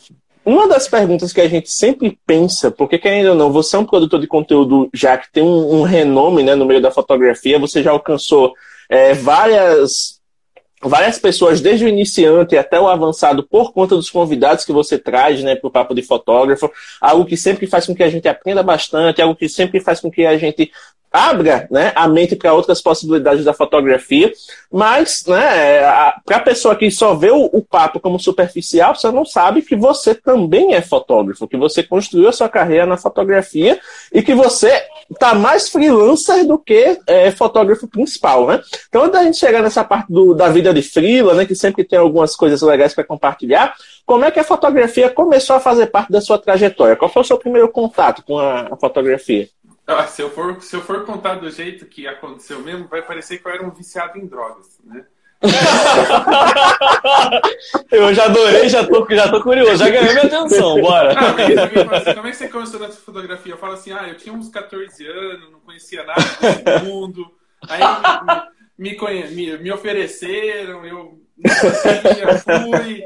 uma 0.45 0.69
das 0.69 0.87
perguntas 0.87 1.33
que 1.33 1.41
a 1.41 1.49
gente 1.49 1.71
sempre 1.71 2.19
pensa, 2.27 2.71
porque 2.71 2.99
querendo 2.99 3.31
ou 3.31 3.35
não, 3.35 3.53
você 3.53 3.77
é 3.77 3.79
um 3.79 3.87
produtor 3.87 4.21
de 4.21 4.27
conteúdo 4.27 4.91
já 4.93 5.17
que 5.17 5.33
tem 5.33 5.43
um, 5.43 5.81
um 5.81 5.83
renome 5.83 6.43
né, 6.43 6.55
no 6.55 6.67
meio 6.67 6.83
da 6.83 6.91
fotografia, 6.91 7.59
você 7.59 7.83
já 7.83 7.91
alcançou 7.91 8.53
é, 8.89 9.15
várias, 9.15 10.14
várias 10.89 11.19
pessoas, 11.19 11.61
desde 11.61 11.85
o 11.85 11.89
iniciante 11.89 12.57
até 12.57 12.79
o 12.79 12.89
avançado, 12.89 13.43
por 13.43 13.73
conta 13.73 13.97
dos 13.97 14.11
convidados 14.11 14.65
que 14.65 14.73
você 14.73 14.99
traz 14.99 15.43
né, 15.43 15.57
para 15.57 15.69
o 15.69 15.71
Papo 15.71 15.95
de 15.95 16.03
Fotógrafo, 16.03 16.71
algo 17.01 17.25
que 17.25 17.37
sempre 17.37 17.67
faz 17.67 17.87
com 17.87 17.95
que 17.95 18.03
a 18.03 18.11
gente 18.11 18.29
aprenda 18.29 18.63
bastante, 18.63 19.23
algo 19.23 19.35
que 19.35 19.49
sempre 19.49 19.81
faz 19.81 20.01
com 20.01 20.11
que 20.11 20.25
a 20.25 20.37
gente 20.37 20.71
abra 21.15 21.69
né, 21.71 21.93
a 21.95 22.09
mente 22.09 22.35
para 22.35 22.53
outras 22.53 22.83
possibilidades 22.83 23.45
da 23.45 23.55
fotografia, 23.55 24.33
mas 24.69 25.25
né, 25.29 25.83
para 26.27 26.39
a 26.39 26.41
pessoa 26.41 26.75
que 26.75 26.91
só 26.91 27.15
vê 27.15 27.31
o, 27.31 27.45
o, 27.53 27.63
papo 27.63 28.01
como 28.01 28.19
superficial, 28.19 28.97
você 28.97 29.13
não 29.13 29.25
sabe 29.25 29.63
que 29.63 29.77
você 29.77 30.13
também 30.13 30.75
é 30.75 30.83
fotógrafo, 30.83 31.47
que 31.47 31.57
você 31.57 31.85
construiu 31.85 32.29
a 32.29 32.33
sua 32.33 32.49
carreira 32.49 32.85
na 32.85 32.97
fotografia 32.97 33.79
e 34.13 34.23
que 34.23 34.35
você 34.35 34.73
está 35.09 35.37
mais 35.37 35.69
freelancer 35.69 36.45
do 36.45 36.59
que 36.59 36.99
é, 37.07 37.31
fotógrafo 37.31 37.87
principal. 37.87 38.49
Né? 38.49 38.61
Então, 38.89 39.03
antes 39.03 39.13
da 39.13 39.23
gente 39.23 39.39
chegar 39.39 39.63
nessa 39.63 39.85
parte 39.85 40.13
do, 40.13 40.35
da 40.35 40.49
vida 40.49 40.74
de 40.75 40.83
freela, 40.83 41.35
né, 41.35 41.47
que 41.47 41.55
sempre 41.55 41.85
tem 41.85 41.99
algumas 41.99 42.37
coisas 42.37 42.61
legais 42.61 42.93
para 42.93 43.05
compartilhar, 43.05 43.75
como 44.05 44.25
é 44.25 44.31
que 44.31 44.41
a 44.41 44.45
fotografia 44.45 45.09
começou 45.09 45.57
a 45.57 45.61
fazer 45.61 45.87
parte 45.87 46.13
da 46.13 46.21
sua 46.21 46.39
trajetória? 46.39 46.97
Qual 46.97 47.11
foi 47.11 47.23
o 47.23 47.25
seu 47.25 47.39
primeiro 47.39 47.69
contato 47.69 48.23
com 48.23 48.39
a, 48.39 48.69
a 48.73 48.77
fotografia? 48.77 49.49
Ah, 49.87 50.07
se, 50.07 50.23
eu 50.23 50.31
for, 50.31 50.63
se 50.63 50.75
eu 50.75 50.83
for 50.83 51.05
contar 51.05 51.37
do 51.37 51.51
jeito 51.51 51.87
que 51.87 52.07
aconteceu 52.07 52.61
mesmo, 52.61 52.89
vai 52.89 53.03
parecer 53.03 53.39
que 53.39 53.47
eu 53.47 53.53
era 53.53 53.65
um 53.65 53.71
viciado 53.71 54.19
em 54.19 54.27
drogas, 54.27 54.79
né? 54.85 55.05
eu 57.91 58.15
já 58.15 58.25
adorei, 58.25 58.69
já 58.69 58.87
tô, 58.87 59.07
já 59.11 59.31
tô 59.31 59.43
curioso, 59.43 59.77
já 59.77 59.91
ganhei 59.91 60.15
minha 60.15 60.25
atenção, 60.25 60.81
bora. 60.81 61.15
Ah, 61.15 61.35
assim, 61.97 62.15
como 62.15 62.29
é 62.29 62.31
que 62.31 62.37
você 62.37 62.49
começou 62.49 62.81
nessa 62.81 63.01
fotografia? 63.01 63.53
Eu 63.53 63.59
falo 63.59 63.75
assim, 63.75 63.93
ah, 63.93 64.09
eu 64.09 64.17
tinha 64.17 64.35
uns 64.35 64.49
14 64.49 65.07
anos, 65.07 65.51
não 65.51 65.61
conhecia 65.61 66.03
nada 66.05 66.23
desse 66.41 66.85
mundo, 66.85 67.31
aí 67.69 67.81
me, 68.79 68.95
conhe... 68.95 69.29
me, 69.29 69.59
me 69.59 69.73
ofereceram, 69.73 70.85
eu 70.85 71.21
não 71.37 71.75
sabia, 71.75 72.39
fui, 72.39 73.05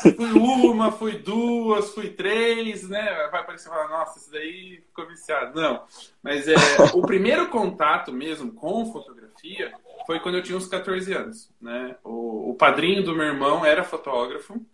Fui 0.00 0.32
uma, 0.32 0.90
fui 0.90 1.18
duas, 1.18 1.90
fui 1.90 2.08
três, 2.08 2.88
né? 2.88 3.28
Vai 3.30 3.44
parecer 3.44 3.68
falar, 3.68 3.88
nossa, 3.88 4.18
isso 4.18 4.32
daí 4.32 4.82
ficou 4.86 5.06
viciado. 5.06 5.60
Não. 5.60 5.84
Mas 6.22 6.48
é, 6.48 6.54
o 6.94 7.02
primeiro 7.02 7.48
contato 7.48 8.10
mesmo 8.10 8.52
com 8.52 8.90
fotografia 8.90 9.72
foi 10.06 10.18
quando 10.20 10.36
eu 10.36 10.42
tinha 10.42 10.56
uns 10.56 10.66
14 10.66 11.12
anos, 11.12 11.50
né? 11.60 11.94
O, 12.02 12.50
o 12.50 12.54
padrinho 12.54 13.04
do 13.04 13.14
meu 13.14 13.26
irmão 13.26 13.66
era 13.66 13.84
fotógrafo. 13.84 14.64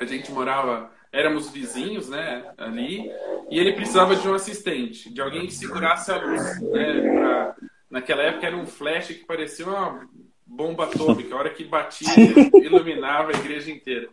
A 0.00 0.04
gente 0.06 0.32
morava, 0.32 0.90
éramos 1.12 1.50
vizinhos, 1.50 2.08
né? 2.08 2.50
Ali. 2.56 3.10
E 3.50 3.58
ele 3.58 3.74
precisava 3.74 4.16
de 4.16 4.26
um 4.26 4.34
assistente, 4.34 5.12
de 5.12 5.20
alguém 5.20 5.46
que 5.46 5.52
segurasse 5.52 6.10
a 6.10 6.16
luz, 6.16 6.60
né? 6.62 7.00
Pra, 7.02 7.56
naquela 7.90 8.22
época 8.22 8.46
era 8.46 8.56
um 8.56 8.66
flash 8.66 9.08
que 9.08 9.24
parecia 9.24 9.66
uma 9.66 10.08
bomba 10.46 10.84
atômica. 10.84 11.34
A 11.34 11.38
hora 11.38 11.50
que 11.50 11.64
batia, 11.64 12.08
iluminava 12.62 13.32
a 13.32 13.38
igreja 13.38 13.70
inteira. 13.70 14.08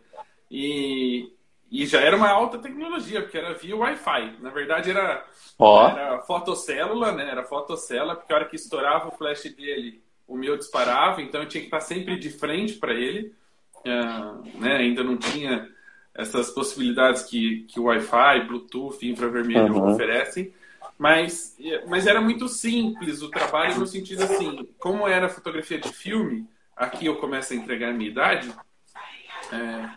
E, 0.50 1.32
e 1.70 1.86
já 1.86 2.00
era 2.00 2.16
uma 2.16 2.28
alta 2.28 2.58
tecnologia, 2.58 3.22
porque 3.22 3.38
era 3.38 3.54
via 3.54 3.76
Wi-Fi. 3.76 4.36
Na 4.40 4.50
verdade, 4.50 4.90
era, 4.90 5.24
oh. 5.58 5.88
era 5.88 6.20
fotocélula, 6.20 7.12
né? 7.12 7.30
Era 7.30 7.44
fotocélula, 7.44 8.16
porque 8.16 8.32
a 8.32 8.36
hora 8.36 8.44
que 8.44 8.56
estourava 8.56 9.08
o 9.08 9.16
flash 9.16 9.44
dele, 9.54 10.02
o 10.26 10.36
meu 10.36 10.56
disparava, 10.56 11.22
então 11.22 11.42
eu 11.42 11.48
tinha 11.48 11.60
que 11.60 11.68
estar 11.68 11.80
sempre 11.80 12.18
de 12.18 12.30
frente 12.30 12.74
para 12.74 12.94
ele. 12.94 13.32
Uh, 13.84 14.58
né? 14.58 14.76
Ainda 14.78 15.04
não 15.04 15.16
tinha 15.16 15.68
essas 16.14 16.50
possibilidades 16.50 17.22
que, 17.22 17.66
que 17.68 17.78
o 17.78 17.84
Wi-Fi, 17.84 18.46
Bluetooth, 18.46 18.98
infravermelho 19.02 19.74
uhum. 19.74 19.92
oferecem. 19.92 20.52
Mas, 20.98 21.56
mas 21.86 22.06
era 22.06 22.20
muito 22.20 22.48
simples 22.48 23.20
o 23.22 23.30
trabalho 23.30 23.78
no 23.78 23.86
sentido 23.86 24.22
assim, 24.22 24.66
como 24.78 25.06
era 25.06 25.28
fotografia 25.28 25.78
de 25.78 25.92
filme, 25.92 26.48
aqui 26.74 27.06
eu 27.06 27.16
começo 27.16 27.52
a 27.52 27.56
entregar 27.56 27.90
a 27.90 27.92
minha 27.92 28.10
idade, 28.10 28.50
é, 29.52 29.90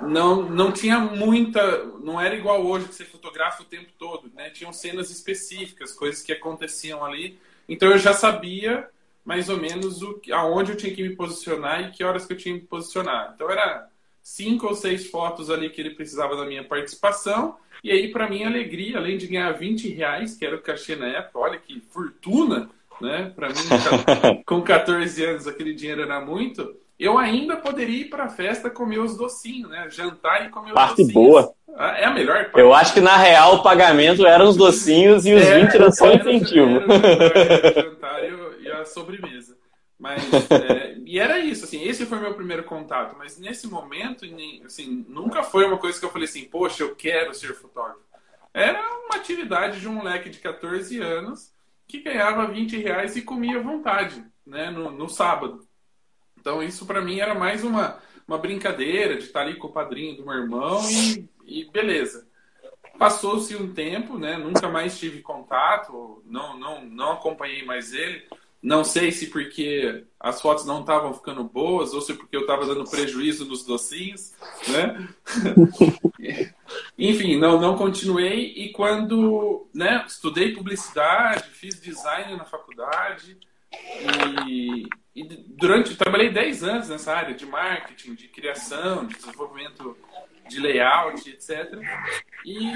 não, 0.00 0.42
não 0.42 0.72
tinha 0.72 0.98
muita. 0.98 1.84
Não 2.02 2.20
era 2.20 2.34
igual 2.34 2.64
hoje 2.66 2.88
que 2.88 2.94
você 2.94 3.04
fotografa 3.04 3.62
o 3.62 3.66
tempo 3.66 3.90
todo, 3.98 4.30
né? 4.34 4.50
Tinham 4.50 4.72
cenas 4.72 5.10
específicas, 5.10 5.92
coisas 5.92 6.22
que 6.22 6.32
aconteciam 6.32 7.04
ali. 7.04 7.38
Então 7.68 7.88
eu 7.88 7.98
já 7.98 8.12
sabia 8.12 8.88
mais 9.24 9.48
ou 9.48 9.56
menos 9.56 10.02
o, 10.02 10.20
aonde 10.32 10.72
eu 10.72 10.76
tinha 10.76 10.92
que 10.92 11.02
me 11.02 11.14
posicionar 11.14 11.82
e 11.82 11.92
que 11.92 12.02
horas 12.02 12.26
que 12.26 12.32
eu 12.32 12.36
tinha 12.36 12.54
que 12.56 12.62
me 12.62 12.66
posicionar. 12.66 13.32
Então 13.34 13.48
era 13.48 13.88
cinco 14.20 14.66
ou 14.66 14.74
seis 14.74 15.08
fotos 15.08 15.50
ali 15.50 15.70
que 15.70 15.80
ele 15.80 15.94
precisava 15.94 16.36
da 16.36 16.44
minha 16.44 16.64
participação. 16.64 17.56
E 17.82 17.90
aí, 17.90 18.12
para 18.12 18.28
mim, 18.28 18.44
alegria, 18.44 18.98
além 18.98 19.18
de 19.18 19.26
ganhar 19.26 19.52
20 19.52 19.88
reais, 19.88 20.36
que 20.36 20.46
era 20.46 20.56
o 20.56 20.62
cachê 20.62 20.94
na 20.94 21.06
época, 21.06 21.38
olha 21.38 21.58
que 21.58 21.80
fortuna, 21.90 22.70
né? 23.00 23.32
Para 23.34 23.48
mim, 23.48 23.54
com 24.46 24.62
14 24.62 25.24
anos, 25.24 25.48
aquele 25.48 25.74
dinheiro 25.74 26.02
era 26.02 26.20
muito 26.20 26.80
eu 27.02 27.18
ainda 27.18 27.56
poderia 27.56 28.02
ir 28.02 28.04
para 28.04 28.24
a 28.24 28.28
festa 28.28 28.70
comer 28.70 29.00
os 29.00 29.16
docinhos, 29.16 29.68
né? 29.68 29.88
Jantar 29.90 30.46
e 30.46 30.50
comer 30.50 30.68
os 30.68 30.74
parte 30.74 31.02
docinhos. 31.02 31.12
boa. 31.12 31.52
Ah, 31.76 31.98
é 31.98 32.04
a 32.04 32.12
melhor 32.12 32.44
parte. 32.44 32.60
Eu 32.60 32.72
acho 32.72 32.94
que 32.94 33.00
na 33.00 33.16
real 33.16 33.56
o 33.56 33.62
pagamento 33.62 34.24
eram 34.24 34.48
os 34.48 34.56
docinhos 34.56 35.26
e 35.26 35.34
os 35.34 35.42
é, 35.42 35.64
20 35.64 35.74
eram 35.74 35.90
só 35.90 36.12
incentivo. 36.12 36.76
Era 36.76 36.86
o 36.86 37.82
jantar 37.82 38.20
e 38.60 38.70
a 38.70 38.84
sobremesa. 38.86 39.51
Mas, 40.02 40.20
é, 40.50 40.98
e 41.06 41.16
era 41.16 41.38
isso, 41.38 41.64
assim, 41.64 41.80
esse 41.84 42.04
foi 42.06 42.18
meu 42.18 42.34
primeiro 42.34 42.64
contato. 42.64 43.14
Mas 43.16 43.38
nesse 43.38 43.68
momento, 43.68 44.26
assim, 44.66 45.06
nunca 45.08 45.44
foi 45.44 45.64
uma 45.64 45.78
coisa 45.78 45.96
que 45.96 46.04
eu 46.04 46.10
falei 46.10 46.26
assim, 46.26 46.44
poxa, 46.46 46.82
eu 46.82 46.96
quero 46.96 47.32
ser 47.32 47.54
fotógrafo. 47.54 48.00
Era 48.52 48.82
uma 49.06 49.14
atividade 49.14 49.78
de 49.78 49.86
um 49.86 49.92
moleque 49.92 50.28
de 50.28 50.40
14 50.40 50.98
anos 50.98 51.52
que 51.86 52.00
ganhava 52.00 52.48
20 52.48 52.78
reais 52.78 53.14
e 53.14 53.22
comia 53.22 53.60
à 53.60 53.62
vontade, 53.62 54.24
né, 54.44 54.70
no, 54.70 54.90
no 54.90 55.08
sábado. 55.08 55.64
Então 56.36 56.60
isso 56.60 56.84
para 56.84 57.00
mim 57.00 57.20
era 57.20 57.36
mais 57.36 57.62
uma, 57.62 58.00
uma 58.26 58.38
brincadeira 58.38 59.16
de 59.16 59.22
estar 59.22 59.42
ali 59.42 59.54
com 59.54 59.68
o 59.68 59.72
padrinho 59.72 60.16
do 60.16 60.24
meu 60.24 60.34
irmão 60.34 60.80
e, 60.90 61.28
e 61.44 61.70
beleza. 61.70 62.26
Passou-se 62.98 63.54
um 63.54 63.72
tempo, 63.72 64.18
né? 64.18 64.36
Nunca 64.36 64.68
mais 64.68 64.98
tive 64.98 65.22
contato, 65.22 66.24
não, 66.26 66.58
não, 66.58 66.84
não 66.84 67.12
acompanhei 67.12 67.64
mais 67.64 67.92
ele. 67.92 68.26
Não 68.62 68.84
sei 68.84 69.10
se 69.10 69.26
porque 69.26 70.04
as 70.20 70.40
fotos 70.40 70.64
não 70.64 70.80
estavam 70.82 71.12
ficando 71.12 71.42
boas 71.42 71.92
ou 71.92 72.00
se 72.00 72.14
porque 72.14 72.36
eu 72.36 72.42
estava 72.42 72.64
dando 72.64 72.88
prejuízo 72.88 73.44
nos 73.44 73.64
docinhos, 73.64 74.32
né? 74.68 75.08
Enfim, 76.96 77.36
não, 77.38 77.60
não 77.60 77.76
continuei 77.76 78.52
e 78.56 78.70
quando, 78.70 79.66
né, 79.74 80.04
estudei 80.06 80.54
publicidade, 80.54 81.50
fiz 81.50 81.80
design 81.80 82.36
na 82.36 82.44
faculdade 82.44 83.36
e, 84.46 84.86
e 85.14 85.24
durante 85.24 85.96
trabalhei 85.96 86.30
10 86.30 86.62
anos 86.62 86.88
nessa 86.88 87.12
área 87.12 87.34
de 87.34 87.44
marketing, 87.44 88.14
de 88.14 88.28
criação, 88.28 89.06
de 89.06 89.16
desenvolvimento 89.16 89.96
de 90.48 90.60
layout, 90.60 91.28
etc. 91.28 91.80
E 92.46 92.72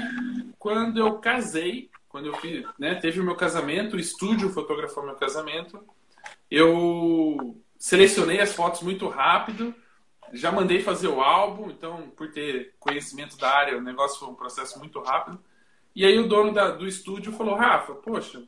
quando 0.59 0.99
eu 0.99 1.17
casei, 1.19 1.89
quando 2.17 2.25
eu 2.25 2.35
fiz, 2.37 2.65
né, 2.79 2.95
teve 2.95 3.19
o 3.19 3.23
meu 3.23 3.35
casamento, 3.35 3.95
o 3.95 3.99
estúdio 3.99 4.49
fotografou 4.49 5.05
meu 5.05 5.13
casamento, 5.13 5.79
eu 6.49 7.55
selecionei 7.77 8.39
as 8.39 8.53
fotos 8.53 8.81
muito 8.81 9.07
rápido, 9.07 9.71
já 10.33 10.51
mandei 10.51 10.81
fazer 10.81 11.09
o 11.09 11.21
álbum, 11.21 11.69
então 11.69 12.09
por 12.17 12.31
ter 12.31 12.73
conhecimento 12.79 13.37
da 13.37 13.55
área, 13.55 13.77
o 13.77 13.81
negócio 13.81 14.17
foi 14.17 14.29
um 14.29 14.33
processo 14.33 14.79
muito 14.79 14.99
rápido. 14.99 15.39
E 15.95 16.03
aí 16.03 16.17
o 16.17 16.27
dono 16.27 16.51
da, 16.51 16.71
do 16.71 16.87
estúdio 16.87 17.31
falou, 17.33 17.53
Rafa, 17.53 17.93
poxa, 17.93 18.41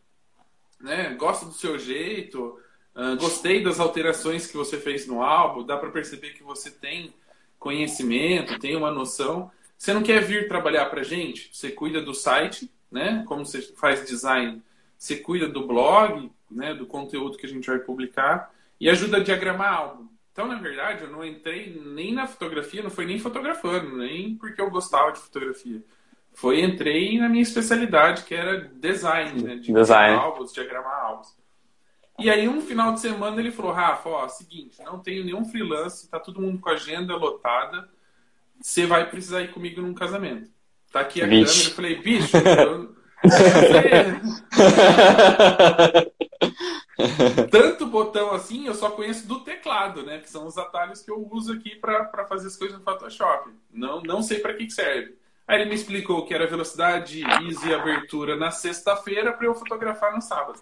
né, 0.82 1.14
gosto 1.14 1.46
do 1.46 1.54
seu 1.54 1.78
jeito, 1.78 2.60
uh, 2.96 3.16
gostei 3.18 3.64
das 3.64 3.80
alterações 3.80 4.48
que 4.48 4.58
você 4.58 4.80
fez 4.80 5.06
no 5.06 5.22
álbum, 5.22 5.64
dá 5.64 5.78
para 5.78 5.92
perceber 5.92 6.32
que 6.32 6.42
você 6.42 6.72
tem 6.72 7.14
conhecimento, 7.60 8.58
tem 8.58 8.76
uma 8.76 8.90
noção. 8.90 9.52
Você 9.78 9.94
não 9.94 10.02
quer 10.02 10.24
vir 10.24 10.48
trabalhar 10.48 10.88
para 10.88 11.04
gente? 11.04 11.52
Você 11.54 11.70
cuida 11.70 12.02
do 12.02 12.16
site, 12.16 12.68
né? 12.92 13.24
Como 13.28 13.46
você 13.46 13.62
faz 13.62 14.06
design, 14.06 14.62
você 14.98 15.18
cuida 15.18 15.48
do 15.48 15.66
blog, 15.66 16.32
né? 16.50 16.74
Do 16.74 16.86
conteúdo 16.86 17.38
que 17.38 17.46
a 17.46 17.50
gente 17.50 17.70
vai 17.70 17.80
publicar 17.80 18.54
e 18.80 18.90
ajuda 18.90 19.18
a 19.18 19.24
diagramar 19.24 19.74
álbum. 19.74 20.08
Então, 20.32 20.48
na 20.48 20.56
verdade, 20.56 21.04
eu 21.04 21.12
não 21.12 21.26
entrei 21.26 21.82
nem 21.86 22.14
na 22.14 22.26
fotografia, 22.26 22.82
não 22.82 22.90
foi 22.90 23.06
nem 23.06 23.20
fotografando, 23.20 23.98
nem 23.98 24.36
porque 24.36 24.62
eu 24.62 24.70
gostava 24.70 25.12
de 25.12 25.20
fotografia. 25.20 25.84
Foi 26.34 26.62
entrei 26.62 27.18
na 27.20 27.28
minha 27.28 27.44
especialidade, 27.44 28.24
que 28.24 28.34
era 28.34 28.70
design, 28.76 29.44
né? 29.44 29.56
De 29.56 29.74
design. 29.74 30.16
álbuns, 30.16 30.54
diagramar 30.54 31.04
álbuns. 31.04 31.38
E 32.18 32.30
aí, 32.30 32.48
um 32.48 32.62
final 32.62 32.94
de 32.94 33.02
semana, 33.02 33.40
ele 33.40 33.52
falou: 33.52 33.72
Rafa, 33.72 34.10
ó, 34.10 34.28
seguinte, 34.28 34.82
não 34.84 35.00
tenho 35.00 35.26
nenhum 35.26 35.44
freelance, 35.46 36.10
tá 36.10 36.20
todo 36.20 36.42
mundo 36.42 36.60
com 36.60 36.70
a 36.70 36.74
agenda 36.74 37.16
lotada, 37.16 37.90
você 38.62 38.86
vai 38.86 39.10
precisar 39.10 39.42
ir 39.42 39.52
comigo 39.52 39.82
num 39.82 39.94
casamento. 39.94 40.50
Tá 40.92 41.02
aqui 41.02 41.22
a 41.22 41.28
Vixe. 41.28 41.70
câmera. 41.70 41.70
Eu 41.70 41.76
falei: 41.76 41.96
bicho, 42.02 42.38
eu... 42.38 42.98
Tanto 47.50 47.86
botão 47.88 48.32
assim, 48.32 48.68
eu 48.68 48.74
só 48.74 48.92
conheço 48.92 49.28
do 49.28 49.40
teclado, 49.42 50.04
né? 50.04 50.20
Que 50.20 50.30
são 50.30 50.48
os 50.48 50.58
atalhos 50.58 51.02
que 51.02 51.12
eu 51.12 51.28
uso 51.32 51.54
aqui 51.54 51.76
para 51.76 52.26
fazer 52.28 52.48
as 52.48 52.56
coisas 52.56 52.78
no 52.78 52.84
Photoshop. 52.84 53.50
Não, 53.72 54.02
não 54.02 54.22
sei 54.22 54.40
para 54.40 54.54
que, 54.54 54.66
que 54.66 54.74
serve. 54.74 55.16
Aí 55.48 55.62
ele 55.62 55.70
me 55.70 55.76
explicou 55.76 56.26
que 56.26 56.34
era 56.34 56.46
velocidade, 56.46 57.24
easy 57.44 57.70
e 57.70 57.74
abertura 57.74 58.36
na 58.36 58.52
sexta-feira 58.52 59.34
para 59.34 59.48
eu 59.48 59.56
fotografar 59.56 60.14
no 60.14 60.22
sábado. 60.22 60.60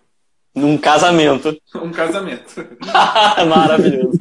Num 0.55 0.77
casamento. 0.77 1.59
Um 1.75 1.91
casamento. 1.91 2.55
Maravilhoso. 3.47 4.17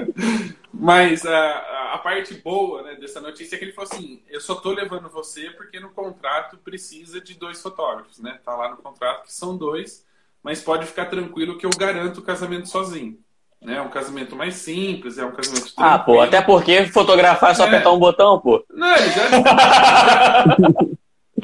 Mas 0.73 1.25
a, 1.25 1.33
a 1.33 1.76
parte 2.07 2.35
boa 2.35 2.83
né, 2.85 2.95
dessa 2.95 3.21
notícia 3.21 3.57
é 3.57 3.59
que 3.59 3.65
ele 3.65 3.73
falou 3.73 3.91
assim: 3.93 4.23
eu 4.29 4.41
só 4.41 4.55
tô 4.55 4.71
levando 4.71 5.09
você 5.09 5.51
porque 5.51 5.81
no 5.81 5.91
contrato 5.91 6.57
precisa 6.59 7.21
de 7.21 7.35
dois 7.35 7.61
fotógrafos, 7.61 8.21
né? 8.21 8.39
Tá 8.45 8.55
lá 8.55 8.71
no 8.71 8.77
contrato 8.77 9.25
que 9.25 9.33
são 9.33 9.57
dois, 9.57 10.07
mas 10.41 10.63
pode 10.63 10.87
ficar 10.87 11.07
tranquilo 11.07 11.59
que 11.59 11.67
eu 11.67 11.71
garanto 11.77 12.19
o 12.19 12.23
casamento 12.23 12.69
sozinho. 12.69 13.19
Né? 13.61 13.79
É 13.79 13.83
um 13.83 13.89
casamento 13.89 14.37
mais 14.37 14.55
simples, 14.55 15.19
é 15.19 15.25
um 15.25 15.33
casamento 15.33 15.75
tranquilo. 15.75 15.95
Ah, 15.95 15.99
pô, 15.99 16.21
até 16.21 16.41
porque 16.41 16.87
fotografar 16.87 17.51
é 17.51 17.55
só 17.55 17.65
é. 17.65 17.67
apertar 17.67 17.91
um 17.91 17.99
botão, 17.99 18.39
pô. 18.39 18.65
Não, 18.71 18.97
ele 18.97 19.11
já. 19.11 19.25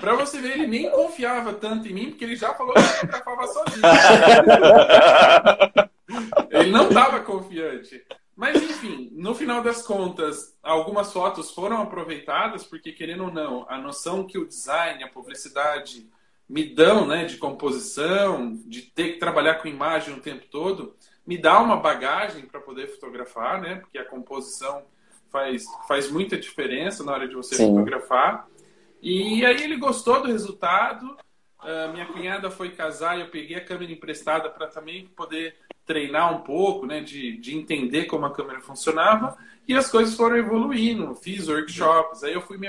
Pra 0.01 0.15
você 0.15 0.41
ver, 0.41 0.53
ele 0.53 0.69
nem 0.69 0.89
confiava 0.91 1.53
tanto 1.55 1.89
em 1.89 1.93
mim, 1.93 2.11
porque 2.11 2.25
ele 2.25 2.37
já 2.37 2.55
falou 2.55 2.73
que 2.75 2.83
fotografava 2.83 3.47
sozinho. 3.49 3.83
ele 6.51 6.71
não 6.71 6.89
estava 6.89 7.19
confiante. 7.21 8.01
Mas, 8.35 8.63
enfim, 8.63 9.11
no 9.13 9.35
final 9.35 9.63
das 9.63 9.83
contas, 9.83 10.57
algumas 10.63 11.13
fotos 11.13 11.51
foram 11.51 11.83
aproveitadas, 11.83 12.65
porque, 12.65 12.93
querendo 12.93 13.25
ou 13.25 13.33
não, 13.33 13.67
a 13.69 13.79
noção 13.79 14.27
que 14.27 14.39
o 14.39 14.47
design, 14.47 15.05
a 15.05 15.09
publicidade 15.09 16.09
me 16.49 16.65
dão, 16.65 17.07
né, 17.07 17.25
de 17.25 17.37
composição, 17.37 18.55
de 18.67 18.83
ter 18.83 19.13
que 19.13 19.19
trabalhar 19.19 19.57
com 19.57 19.69
imagem 19.69 20.15
o 20.15 20.21
tempo 20.21 20.47
todo, 20.51 20.95
me 21.27 21.39
dá 21.39 21.61
uma 21.61 21.77
bagagem 21.77 22.47
para 22.47 22.61
poder 22.61 22.89
fotografar, 22.89 23.61
né, 23.61 23.77
porque 23.77 23.99
a 23.99 24.05
composição 24.05 24.83
faz, 25.31 25.65
faz 25.89 26.11
muita 26.11 26.37
diferença 26.37 27.03
na 27.03 27.13
hora 27.13 27.29
de 27.29 27.35
você 27.35 27.57
Sim. 27.57 27.69
fotografar. 27.69 28.47
E 29.01 29.45
aí 29.45 29.63
ele 29.63 29.77
gostou 29.77 30.23
do 30.23 30.29
resultado. 30.29 31.17
Uh, 31.61 31.93
minha 31.93 32.07
cunhada 32.07 32.51
foi 32.51 32.71
casar 32.71 33.17
e 33.17 33.23
eu 33.23 33.29
peguei 33.29 33.57
a 33.57 33.65
câmera 33.65 33.91
emprestada 33.91 34.51
para 34.51 34.67
também 34.67 35.07
poder 35.07 35.57
treinar 35.85 36.35
um 36.35 36.41
pouco, 36.41 36.87
né, 36.87 37.01
de, 37.01 37.37
de 37.37 37.57
entender 37.57 38.05
como 38.05 38.27
a 38.27 38.33
câmera 38.33 38.61
funcionava. 38.61 39.37
E 39.67 39.75
as 39.75 39.91
coisas 39.91 40.17
foram 40.17 40.37
evoluindo. 40.37 41.15
Fiz 41.15 41.49
workshops, 41.49 42.25
aí 42.25 42.33
eu 42.33 42.43
fui 42.43 42.59
me 42.59 42.69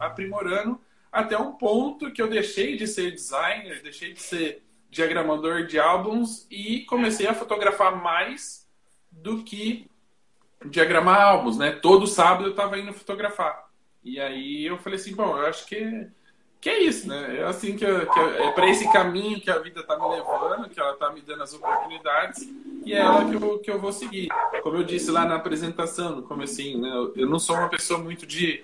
aprimorando 0.00 0.80
até 1.12 1.36
um 1.36 1.52
ponto 1.52 2.10
que 2.10 2.22
eu 2.22 2.28
deixei 2.28 2.76
de 2.76 2.86
ser 2.86 3.12
designer, 3.12 3.82
deixei 3.82 4.14
de 4.14 4.22
ser 4.22 4.62
diagramador 4.90 5.66
de 5.66 5.78
álbuns 5.78 6.46
e 6.50 6.80
comecei 6.86 7.26
a 7.26 7.34
fotografar 7.34 8.02
mais 8.02 8.66
do 9.10 9.42
que 9.42 9.90
diagramar 10.64 11.20
álbuns, 11.20 11.58
né? 11.58 11.72
Todo 11.72 12.06
sábado 12.06 12.44
eu 12.44 12.50
estava 12.50 12.78
indo 12.78 12.92
fotografar. 12.92 13.68
E 14.02 14.18
aí 14.18 14.64
eu 14.64 14.78
falei 14.78 14.98
assim, 14.98 15.14
bom, 15.14 15.36
eu 15.36 15.46
acho 15.46 15.66
que, 15.66 16.06
que 16.62 16.70
é 16.70 16.80
isso, 16.80 17.08
né? 17.08 17.40
É 17.40 17.42
assim 17.42 17.74
que, 17.76 17.84
eu, 17.84 18.06
que 18.06 18.18
eu, 18.20 18.28
é 18.44 18.52
para 18.52 18.70
esse 18.70 18.90
caminho 18.92 19.40
que 19.40 19.50
a 19.50 19.58
vida 19.58 19.80
está 19.80 19.98
me 19.98 20.08
levando, 20.08 20.68
que 20.68 20.78
ela 20.78 20.92
está 20.92 21.10
me 21.10 21.20
dando 21.20 21.42
as 21.42 21.52
oportunidades, 21.52 22.48
e 22.86 22.92
é 22.92 22.98
ela 22.98 23.24
que 23.24 23.34
eu, 23.34 23.58
que 23.58 23.68
eu 23.68 23.80
vou 23.80 23.92
seguir. 23.92 24.28
Como 24.62 24.76
eu 24.76 24.84
disse 24.84 25.10
lá 25.10 25.24
na 25.24 25.34
apresentação, 25.34 26.14
no 26.14 26.22
comecinho, 26.22 26.80
né? 26.80 27.10
Eu 27.16 27.28
não 27.28 27.40
sou 27.40 27.56
uma 27.56 27.68
pessoa 27.68 27.98
muito 27.98 28.24
de, 28.24 28.62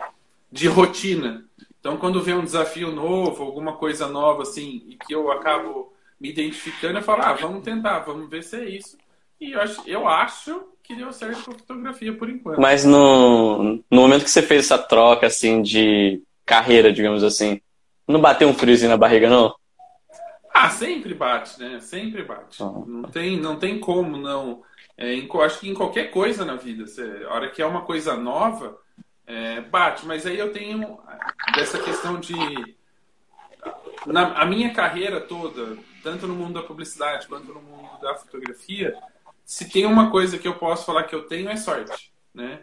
de 0.51 0.69
rotina. 0.69 1.45
Então, 1.81 1.97
quando 1.97 2.23
vem 2.23 2.35
um 2.35 2.45
desafio 2.45 2.93
novo, 2.93 3.43
alguma 3.43 3.73
coisa 3.73 4.07
nova, 4.07 4.43
assim, 4.43 4.85
e 4.87 4.97
que 4.97 5.13
eu 5.13 5.33
acabo 5.33 5.93
me 6.21 6.31
identificando, 6.31 6.99
eu 6.99 7.03
falo, 7.03 7.23
ah, 7.23 7.33
vamos 7.33 7.65
tentar, 7.65 7.99
vamos 8.01 8.31
ver 8.31 8.45
se 8.45 8.59
é 8.59 8.69
isso. 8.69 8.97
E 9.41 9.51
eu 9.51 9.61
acho, 9.61 9.83
eu 9.87 10.07
acho 10.07 10.63
que 10.85 10.95
deu 10.95 11.13
certo 11.13 11.45
com 11.45 11.51
a 11.51 11.55
fotografia 11.55 12.13
por 12.13 12.31
enquanto. 12.31 12.61
Mas 12.61 12.85
no, 12.85 13.83
no 13.91 14.01
momento 14.03 14.23
que 14.23 14.31
você 14.31 14.43
fez 14.43 14.67
essa 14.67 14.79
troca 14.79 15.27
assim 15.27 15.63
de 15.63 16.23
carreira, 16.47 16.93
digamos 16.93 17.25
assim, 17.25 17.61
não 18.09 18.21
bateu 18.21 18.49
um 18.49 18.55
friozinho 18.55 18.91
na 18.91 18.97
barriga, 18.97 19.29
não? 19.29 19.55
Ah, 20.53 20.71
sempre 20.71 21.15
bate, 21.15 21.61
né? 21.61 21.79
Sempre 21.79 22.25
bate. 22.25 22.61
Uhum. 22.63 22.85
Não, 22.87 23.03
tem, 23.11 23.39
não 23.39 23.57
tem 23.59 23.79
como 23.79 24.17
não. 24.17 24.63
É, 24.97 25.15
em, 25.15 25.29
acho 25.43 25.61
que 25.61 25.69
em 25.69 25.75
qualquer 25.75 26.11
coisa 26.11 26.45
na 26.45 26.57
vida, 26.57 26.87
você, 26.87 27.25
a 27.29 27.35
hora 27.35 27.51
que 27.51 27.63
é 27.63 27.67
uma 27.67 27.83
coisa 27.83 28.17
nova, 28.17 28.77
é, 29.27 29.61
bate. 29.61 30.07
Mas 30.07 30.27
aí 30.27 30.39
eu 30.39 30.53
tenho 30.53 30.99
dessa 31.55 31.79
questão 31.79 32.19
de. 32.19 32.35
Na, 34.07 34.41
a 34.41 34.47
minha 34.47 34.73
carreira 34.73 35.21
toda, 35.21 35.77
tanto 36.03 36.27
no 36.27 36.35
mundo 36.35 36.55
da 36.55 36.67
publicidade 36.67 37.29
quanto 37.29 37.53
no 37.53 37.61
mundo 37.61 38.01
da 38.01 38.15
fotografia, 38.15 38.97
se 39.45 39.69
tem 39.69 39.85
uma 39.85 40.11
coisa 40.11 40.39
que 40.39 40.49
eu 40.49 40.55
posso 40.55 40.87
falar 40.87 41.05
que 41.05 41.15
eu 41.15 41.27
tenho 41.27 41.51
é 41.51 41.57
sorte, 41.57 42.13
né? 42.35 42.63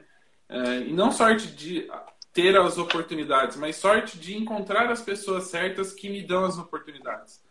É, 0.50 0.80
e 0.80 0.94
não 0.94 1.12
sorte 1.12 1.48
de 1.48 1.88
ter 2.36 2.58
as 2.58 2.78
oportunidades, 2.78 3.56
mas 3.56 3.78
sorte 3.78 4.20
de 4.20 4.36
encontrar 4.36 4.92
as 4.92 5.02
pessoas 5.02 5.46
certas 5.46 5.94
que 5.94 6.10
me 6.10 6.22
dão 6.22 6.44
as 6.44 6.58
oportunidades. 6.58 7.42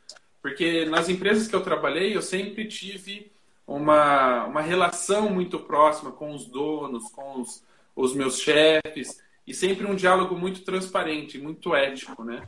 Porque 0.43 0.85
nas 0.85 1.09
empresas 1.09 1.49
que 1.49 1.57
eu 1.57 1.63
trabalhei, 1.63 2.15
eu 2.15 2.21
sempre 2.21 2.69
tive 2.69 3.33
uma, 3.67 4.45
uma 4.45 4.61
relação 4.61 5.31
muito 5.31 5.59
próxima 5.59 6.13
com 6.13 6.35
os 6.35 6.47
donos, 6.47 7.11
com 7.13 7.41
os, 7.41 7.65
os 7.97 8.15
meus 8.15 8.39
chefes, 8.39 9.19
e 9.47 9.55
sempre 9.55 9.87
um 9.87 9.95
diálogo 9.95 10.37
muito 10.37 10.61
transparente, 10.61 11.39
muito 11.39 11.75
ético, 11.75 12.23
né? 12.23 12.47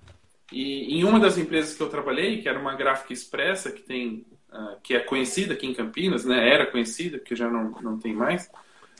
E 0.52 0.99
em 0.99 1.05
uma 1.05 1.19
das 1.19 1.38
empresas 1.38 1.75
que 1.75 1.83
eu 1.83 1.88
trabalhei, 1.88 2.43
que 2.43 2.49
era 2.50 2.59
uma 2.59 2.75
gráfica 2.75 3.14
expressa, 3.14 3.73
que 3.73 3.81
tem 3.81 4.26
uh, 4.52 4.78
que 4.83 4.95
é 4.95 5.00
conhecida 5.00 5.55
aqui 5.55 5.66
em 5.66 5.75
Campinas, 5.75 6.26
né? 6.26 6.52
Era 6.52 6.66
conhecida, 6.66 7.16
porque 7.16 7.35
já 7.35 7.49
não, 7.49 7.71
não 7.81 7.99
tem 7.99 8.12
mais. 8.14 8.50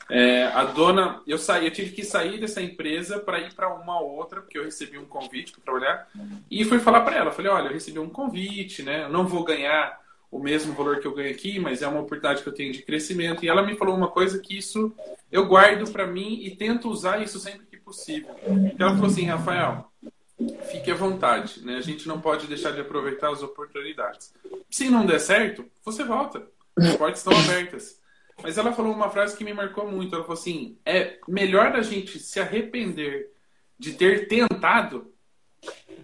É, 0.09 0.43
a 0.45 0.63
dona, 0.63 1.21
eu 1.27 1.37
saí, 1.37 1.65
eu 1.65 1.71
tive 1.71 1.91
que 1.91 2.03
sair 2.03 2.39
dessa 2.39 2.61
empresa 2.61 3.19
para 3.19 3.39
ir 3.39 3.53
para 3.53 3.73
uma 3.73 3.99
outra, 3.99 4.41
porque 4.41 4.57
eu 4.57 4.63
recebi 4.63 4.97
um 4.97 5.05
convite 5.05 5.51
para 5.51 5.61
trabalhar 5.61 6.07
e 6.49 6.63
fui 6.63 6.79
falar 6.79 7.01
para 7.01 7.17
ela, 7.17 7.31
falei, 7.31 7.51
olha, 7.51 7.67
eu 7.67 7.73
recebi 7.73 7.99
um 7.99 8.09
convite, 8.09 8.83
né? 8.83 9.03
Eu 9.03 9.09
não 9.09 9.27
vou 9.27 9.43
ganhar 9.43 9.99
o 10.31 10.39
mesmo 10.39 10.73
valor 10.73 10.99
que 10.99 11.07
eu 11.07 11.13
ganho 11.13 11.31
aqui, 11.31 11.59
mas 11.59 11.81
é 11.81 11.87
uma 11.87 11.99
oportunidade 11.99 12.43
que 12.43 12.49
eu 12.49 12.53
tenho 12.53 12.73
de 12.73 12.83
crescimento. 12.83 13.43
E 13.43 13.49
ela 13.49 13.63
me 13.63 13.75
falou 13.75 13.95
uma 13.95 14.09
coisa 14.09 14.39
que 14.39 14.57
isso 14.57 14.93
eu 15.31 15.45
guardo 15.45 15.89
para 15.91 16.07
mim 16.07 16.41
e 16.43 16.55
tento 16.55 16.89
usar 16.89 17.21
isso 17.21 17.39
sempre 17.39 17.65
que 17.65 17.77
possível. 17.77 18.35
Ela 18.77 18.91
falou 18.91 19.07
assim, 19.07 19.25
Rafael, 19.25 19.89
fique 20.69 20.91
à 20.91 20.95
vontade, 20.95 21.65
né? 21.65 21.77
A 21.77 21.81
gente 21.81 22.07
não 22.07 22.19
pode 22.19 22.47
deixar 22.47 22.71
de 22.71 22.81
aproveitar 22.81 23.31
as 23.31 23.41
oportunidades. 23.41 24.33
Se 24.69 24.89
não 24.89 25.05
der 25.05 25.19
certo, 25.19 25.65
você 25.83 26.03
volta. 26.03 26.45
As 26.77 26.95
portas 26.95 27.19
estão 27.19 27.33
abertas. 27.33 27.99
Mas 28.41 28.57
ela 28.57 28.73
falou 28.73 28.93
uma 28.93 29.09
frase 29.09 29.35
que 29.35 29.43
me 29.43 29.53
marcou 29.53 29.89
muito. 29.89 30.13
Ela 30.13 30.23
falou 30.23 30.39
assim: 30.39 30.77
é 30.85 31.17
melhor 31.27 31.75
a 31.75 31.81
gente 31.81 32.19
se 32.19 32.39
arrepender 32.39 33.31
de 33.77 33.93
ter 33.93 34.27
tentado 34.27 35.11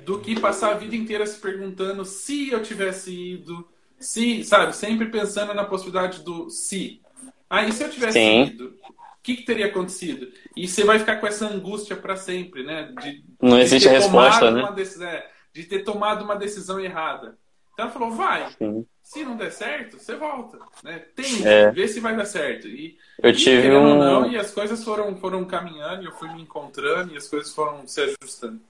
do 0.04 0.20
que 0.20 0.40
passar 0.40 0.72
a 0.72 0.78
vida 0.78 0.96
inteira 0.96 1.26
se 1.26 1.40
perguntando 1.40 2.04
se 2.04 2.50
eu 2.50 2.62
tivesse 2.62 3.34
ido, 3.34 3.68
se, 4.00 4.44
sabe, 4.44 4.76
sempre 4.76 5.10
pensando 5.10 5.54
na 5.54 5.64
possibilidade 5.64 6.24
do 6.24 6.50
se. 6.50 7.02
Ah, 7.50 7.64
e 7.64 7.72
se 7.72 7.84
eu 7.84 7.90
tivesse 7.90 8.20
Sim. 8.20 8.44
ido? 8.44 8.76
O 8.90 9.24
que, 9.24 9.38
que, 9.38 9.44
teria 9.44 9.68
acontecido? 9.68 10.28
E 10.56 10.68
você 10.68 10.84
vai 10.84 11.00
ficar 11.00 11.18
com 11.18 11.28
essa 11.28 11.48
angústia 11.48 11.96
para 11.96 12.18
sempre, 12.18 12.64
né? 12.64 12.92
De, 13.00 13.24
Não 13.42 13.58
existe 13.58 13.88
a 13.88 13.92
resposta, 13.92 14.52
né? 14.52 14.70
Decisão, 14.74 15.08
é, 15.08 15.30
de 15.54 15.64
ter 15.64 15.84
tomado 15.84 16.26
uma 16.26 16.36
decisão 16.36 16.80
errada. 16.80 17.38
Então 17.74 17.86
ela 17.86 17.92
falou, 17.92 18.12
vai. 18.12 18.50
Sim. 18.58 18.86
Se 19.02 19.24
não 19.24 19.36
der 19.36 19.52
certo, 19.52 20.00
você 20.00 20.16
volta. 20.16 20.58
Né? 20.84 21.02
Tente, 21.16 21.46
é. 21.46 21.72
vê 21.72 21.88
se 21.88 22.00
vai 22.00 22.16
dar 22.16 22.26
certo. 22.26 22.68
E, 22.68 22.98
eu 23.22 23.32
e, 23.32 23.34
tive 23.34 23.72
um... 23.72 23.98
não, 23.98 24.32
e 24.32 24.38
as 24.38 24.52
coisas 24.52 24.84
foram, 24.84 25.16
foram 25.18 25.44
caminhando, 25.44 26.06
eu 26.06 26.12
fui 26.14 26.32
me 26.34 26.42
encontrando 26.42 27.14
e 27.14 27.18
as 27.18 27.28
coisas 27.28 27.54
foram 27.54 27.86
se 27.86 28.02
ajustando. 28.02 28.62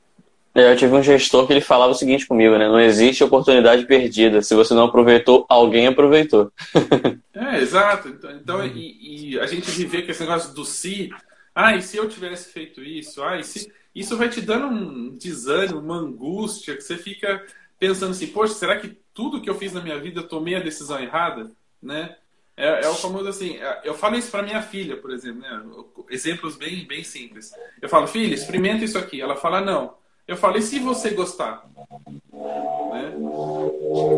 É, 0.56 0.72
eu 0.72 0.78
tive 0.78 0.94
um 0.94 1.02
gestor 1.02 1.48
que 1.48 1.54
ele 1.54 1.62
falava 1.62 1.92
o 1.92 1.96
seguinte 1.96 2.28
comigo, 2.28 2.58
né? 2.58 2.68
Não 2.68 2.80
existe 2.80 3.24
oportunidade 3.24 3.88
perdida. 3.88 4.42
Se 4.42 4.54
você 4.54 4.74
não 4.74 4.86
aproveitou, 4.86 5.46
alguém 5.50 5.88
aproveitou. 5.88 6.52
é, 7.34 7.60
exato. 7.60 8.10
Então, 8.10 8.32
então 8.32 8.66
e, 8.66 9.32
e, 9.32 9.40
a 9.40 9.48
gente 9.48 9.70
viver 9.72 10.04
com 10.04 10.12
esse 10.12 10.22
negócio 10.22 10.54
do 10.54 10.64
se. 10.64 11.10
Ah, 11.56 11.76
e 11.76 11.82
se 11.82 11.98
eu 11.98 12.08
tivesse 12.08 12.52
feito 12.52 12.82
isso? 12.84 13.24
Ah, 13.24 13.40
e 13.40 13.44
se. 13.44 13.72
Isso 13.96 14.16
vai 14.18 14.30
te 14.30 14.42
dando 14.42 14.68
um 14.68 15.10
desânimo, 15.16 15.80
uma 15.80 15.98
angústia, 15.98 16.76
que 16.76 16.82
você 16.82 16.98
fica 16.98 17.44
pensando 17.80 18.12
assim, 18.12 18.28
poxa, 18.28 18.54
será 18.54 18.80
que 18.80 18.98
tudo 19.14 19.42
que 19.42 19.50
eu 19.50 19.56
fiz 19.56 19.74
na 19.74 19.82
minha 19.82 20.00
vida 20.00 20.22
eu 20.22 20.28
tomei 20.28 20.56
a 20.56 20.60
decisão 20.60 21.00
errada? 21.00 21.52
Né? 21.82 22.16
É, 22.56 22.86
é 22.86 22.90
o 22.90 22.94
famoso 22.94 23.28
assim, 23.28 23.58
é, 23.58 23.82
eu 23.84 23.96
falo 23.96 24.16
isso 24.16 24.30
para 24.30 24.44
minha 24.44 24.62
filha, 24.62 24.96
por 24.96 25.12
exemplo, 25.12 25.42
né? 25.42 25.64
exemplos 26.10 26.56
bem, 26.56 26.86
bem 26.86 27.04
simples. 27.04 27.52
Eu 27.82 27.90
falo, 27.90 28.08
filha, 28.08 28.34
experimenta 28.34 28.86
isso 28.86 28.98
aqui. 28.98 29.20
Ela 29.20 29.36
fala, 29.36 29.60
não. 29.60 29.96
Eu 30.28 30.38
falei, 30.38 30.62
se 30.62 30.80
você 30.80 31.10
gostar? 31.10 31.68
Né? 31.76 31.84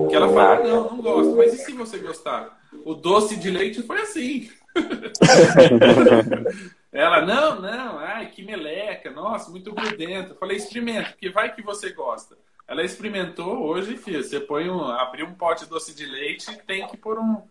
Que 0.10 0.16
ela 0.16 0.32
fala, 0.32 0.64
não, 0.64 0.92
não 0.92 1.02
gosto. 1.02 1.36
Mas 1.36 1.54
e 1.54 1.58
se 1.58 1.72
você 1.72 1.98
gostar? 1.98 2.60
O 2.84 2.94
doce 2.94 3.38
de 3.38 3.50
leite 3.50 3.82
foi 3.82 4.02
assim. 4.02 4.52
ela, 6.92 7.26
não, 7.26 7.62
não, 7.62 8.00
ai, 8.00 8.30
que 8.30 8.44
meleca, 8.44 9.10
nossa, 9.12 9.50
muito 9.50 9.72
grudento. 9.72 10.34
Eu 10.34 10.38
falei, 10.38 10.58
experimenta, 10.58 11.12
porque 11.12 11.30
vai 11.30 11.56
que 11.56 11.62
você 11.62 11.92
gosta. 11.92 12.36
Ela 12.68 12.84
experimentou 12.84 13.64
hoje, 13.66 13.98
filha. 13.98 14.24
Você 14.24 14.40
põe 14.40 14.70
um, 14.70 14.84
abrir 14.84 15.24
um 15.24 15.34
pote 15.34 15.64
de 15.64 15.70
doce 15.70 15.96
de 15.96 16.06
leite, 16.06 16.46
tem 16.66 16.88
que 16.88 16.98
pôr 16.98 17.20
um, 17.20 17.42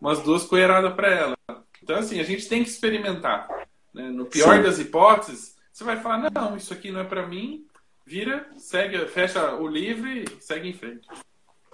umas 0.00 0.20
duas 0.22 0.44
colheradas 0.44 0.92
para 0.94 1.08
ela. 1.08 1.36
Então, 1.82 1.96
assim, 1.96 2.20
a 2.20 2.24
gente 2.24 2.48
tem 2.48 2.62
que 2.62 2.70
experimentar. 2.70 3.48
Né? 3.92 4.08
No 4.10 4.26
pior 4.26 4.56
Sim. 4.56 4.62
das 4.62 4.78
hipóteses, 4.78 5.56
você 5.72 5.82
vai 5.82 5.96
falar: 5.96 6.30
não, 6.30 6.56
isso 6.56 6.72
aqui 6.72 6.90
não 6.90 7.00
é 7.00 7.04
para 7.04 7.26
mim. 7.26 7.64
Vira, 8.06 8.46
segue, 8.56 9.06
fecha 9.06 9.54
o 9.54 9.66
livro 9.66 10.08
e 10.08 10.24
segue 10.40 10.68
em 10.68 10.72
frente. 10.72 11.06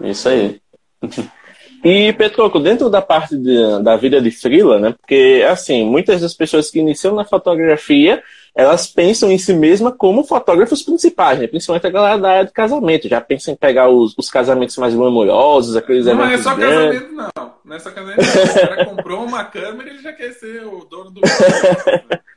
Isso 0.01 0.29
aí. 0.29 0.61
E, 1.85 2.13
Petroco, 2.15 2.59
dentro 2.59 2.89
da 2.89 3.03
parte 3.03 3.37
de, 3.37 3.83
da 3.83 3.97
vida 3.97 4.21
de 4.21 4.31
frila, 4.31 4.81
né? 4.81 4.95
Porque, 4.99 5.47
assim, 5.49 5.85
muitas 5.85 6.21
das 6.21 6.35
pessoas 6.35 6.71
que 6.71 6.81
iniciam 6.81 7.15
na 7.15 7.25
fotografia, 7.25 8.23
elas 8.57 8.87
pensam 8.87 9.31
em 9.31 9.37
si 9.37 9.53
mesma 9.53 9.93
como 9.93 10.25
fotógrafos 10.25 10.83
principais, 10.83 11.39
né? 11.39 11.47
Principalmente 11.47 11.87
a 11.87 11.91
galera 11.91 12.19
da 12.19 12.31
área 12.31 12.47
de 12.47 12.53
casamento. 12.53 13.07
Já 13.07 13.21
pensam 13.21 13.53
em 13.53 13.57
pegar 13.57 13.91
os, 13.91 14.15
os 14.17 14.31
casamentos 14.31 14.79
mais 14.79 14.95
glamourosos, 14.95 15.77
aqueles 15.77 16.07
não, 16.07 16.15
eventos 16.15 16.31
Não 16.31 16.35
é 16.35 16.43
só 16.43 16.55
grandes. 16.55 17.01
casamento, 17.01 17.33
não. 17.37 17.55
Não 17.63 17.77
é 17.77 17.79
só 17.79 17.91
casamento, 17.91 18.23
não. 18.23 18.45
O 18.45 18.69
cara 18.69 18.85
comprou 18.87 19.25
uma 19.25 19.45
câmera 19.45 19.91
e 19.91 19.93
ele 19.93 20.03
já 20.03 20.13
quer 20.15 20.33
ser 20.33 20.67
o 20.67 20.87
dono 20.87 21.11
do... 21.11 21.21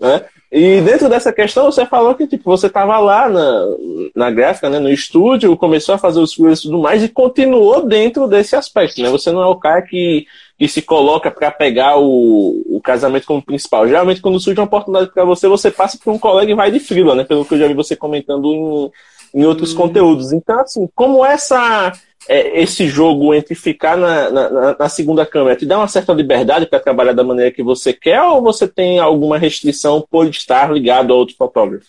né? 0.00 0.24
E 0.50 0.80
dentro 0.80 1.10
dessa 1.10 1.30
questão, 1.30 1.66
você 1.66 1.84
falou 1.84 2.14
que 2.14 2.26
tipo, 2.26 2.44
você 2.44 2.68
estava 2.68 2.98
lá 2.98 3.28
na, 3.28 3.66
na 4.14 4.30
gráfica, 4.30 4.70
né, 4.70 4.78
no 4.78 4.88
estúdio, 4.88 5.54
começou 5.58 5.94
a 5.94 5.98
fazer 5.98 6.20
os 6.20 6.34
cursos 6.34 6.60
e 6.60 6.62
tudo 6.68 6.78
mais, 6.80 7.02
e 7.02 7.08
continuou 7.08 7.86
dentro 7.86 8.26
desse 8.26 8.56
aspecto. 8.56 9.02
Né? 9.02 9.10
Você 9.10 9.30
não 9.30 9.42
é 9.42 9.46
o 9.46 9.56
cara 9.56 9.82
que, 9.82 10.26
que 10.58 10.66
se 10.66 10.80
coloca 10.80 11.30
para 11.30 11.50
pegar 11.50 11.98
o, 11.98 12.62
o 12.66 12.80
casamento 12.82 13.26
como 13.26 13.44
principal. 13.44 13.86
Geralmente, 13.86 14.22
quando 14.22 14.40
surge 14.40 14.58
uma 14.58 14.66
oportunidade 14.66 15.12
para 15.12 15.24
você, 15.24 15.46
você 15.46 15.70
passa 15.70 15.98
para 16.02 16.12
um 16.12 16.18
colega 16.18 16.50
e 16.50 16.54
vai 16.54 16.70
de 16.70 16.80
frila, 16.80 17.14
né? 17.14 17.24
pelo 17.24 17.44
que 17.44 17.52
eu 17.52 17.58
já 17.58 17.68
vi 17.68 17.74
você 17.74 17.94
comentando 17.94 18.50
em, 19.34 19.40
em 19.42 19.44
outros 19.44 19.74
hum. 19.74 19.76
conteúdos. 19.76 20.32
Então, 20.32 20.60
assim, 20.60 20.88
como 20.94 21.26
essa 21.26 21.92
é, 22.26 22.60
esse 22.60 22.88
jogo 22.88 23.34
entre 23.34 23.54
ficar 23.54 23.96
na, 23.96 24.30
na, 24.30 24.76
na, 24.78 24.88
segunda 24.88 25.24
câmera 25.24 25.56
te 25.56 25.66
dá 25.66 25.78
uma 25.78 25.88
certa 25.88 26.12
liberdade 26.12 26.66
para 26.66 26.80
trabalhar 26.80 27.12
da 27.12 27.22
maneira 27.22 27.52
que 27.52 27.62
você 27.62 27.92
quer 27.92 28.20
ou 28.22 28.42
você 28.42 28.66
tem 28.66 28.98
alguma 28.98 29.38
restrição 29.38 30.04
por 30.10 30.26
estar 30.26 30.72
ligado 30.72 31.12
a 31.12 31.16
outro 31.16 31.36
fotógrafo? 31.36 31.86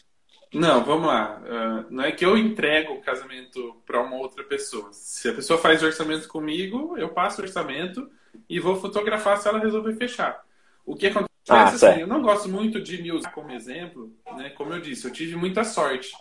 Não, 0.53 0.83
vamos 0.83 1.07
lá. 1.07 1.41
Uh, 1.43 1.93
não 1.93 2.03
é 2.03 2.11
que 2.11 2.25
eu 2.25 2.37
entrego 2.37 2.93
o 2.93 3.01
casamento 3.01 3.75
para 3.85 4.01
uma 4.01 4.17
outra 4.17 4.43
pessoa. 4.43 4.89
Se 4.91 5.29
a 5.29 5.33
pessoa 5.33 5.59
faz 5.59 5.83
orçamento 5.83 6.27
comigo, 6.27 6.97
eu 6.97 7.09
passo 7.09 7.41
o 7.41 7.45
orçamento 7.45 8.09
e 8.49 8.59
vou 8.59 8.75
fotografar 8.75 9.37
se 9.37 9.47
ela 9.47 9.59
resolver 9.59 9.95
fechar. 9.95 10.43
O 10.85 10.95
que 10.95 11.07
acontece 11.07 11.29
ah, 11.49 11.65
assim, 11.65 12.01
eu 12.01 12.07
não 12.07 12.21
gosto 12.21 12.49
muito 12.49 12.81
de 12.81 13.01
me 13.01 13.11
usar 13.11 13.31
como 13.31 13.51
exemplo, 13.51 14.11
né? 14.37 14.49
Como 14.51 14.73
eu 14.73 14.79
disse, 14.79 15.05
eu 15.05 15.11
tive 15.11 15.35
muita 15.35 15.63
sorte, 15.63 16.11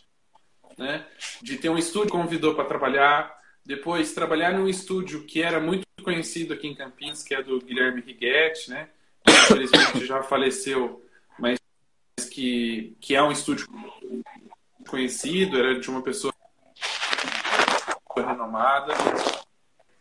né? 0.76 1.04
De 1.42 1.56
ter 1.56 1.68
um 1.68 1.78
estúdio 1.78 2.10
que 2.10 2.16
convidou 2.16 2.54
para 2.54 2.64
trabalhar, 2.64 3.37
depois, 3.68 4.14
trabalhar 4.14 4.54
num 4.54 4.66
estúdio 4.66 5.24
que 5.24 5.42
era 5.42 5.60
muito 5.60 5.84
conhecido 6.02 6.54
aqui 6.54 6.66
em 6.66 6.74
Campinas, 6.74 7.22
que 7.22 7.34
é 7.34 7.42
do 7.42 7.60
Guilherme 7.60 8.00
Righetti, 8.00 8.70
né? 8.70 8.88
Que, 9.22 9.30
infelizmente 9.30 10.06
já 10.06 10.22
faleceu, 10.22 11.04
mas 11.38 11.58
que, 12.30 12.96
que 12.98 13.14
é 13.14 13.22
um 13.22 13.30
estúdio 13.30 13.66
conhecido, 14.88 15.58
era 15.58 15.78
de 15.78 15.90
uma 15.90 16.00
pessoa 16.00 16.32
renomada. 18.16 18.94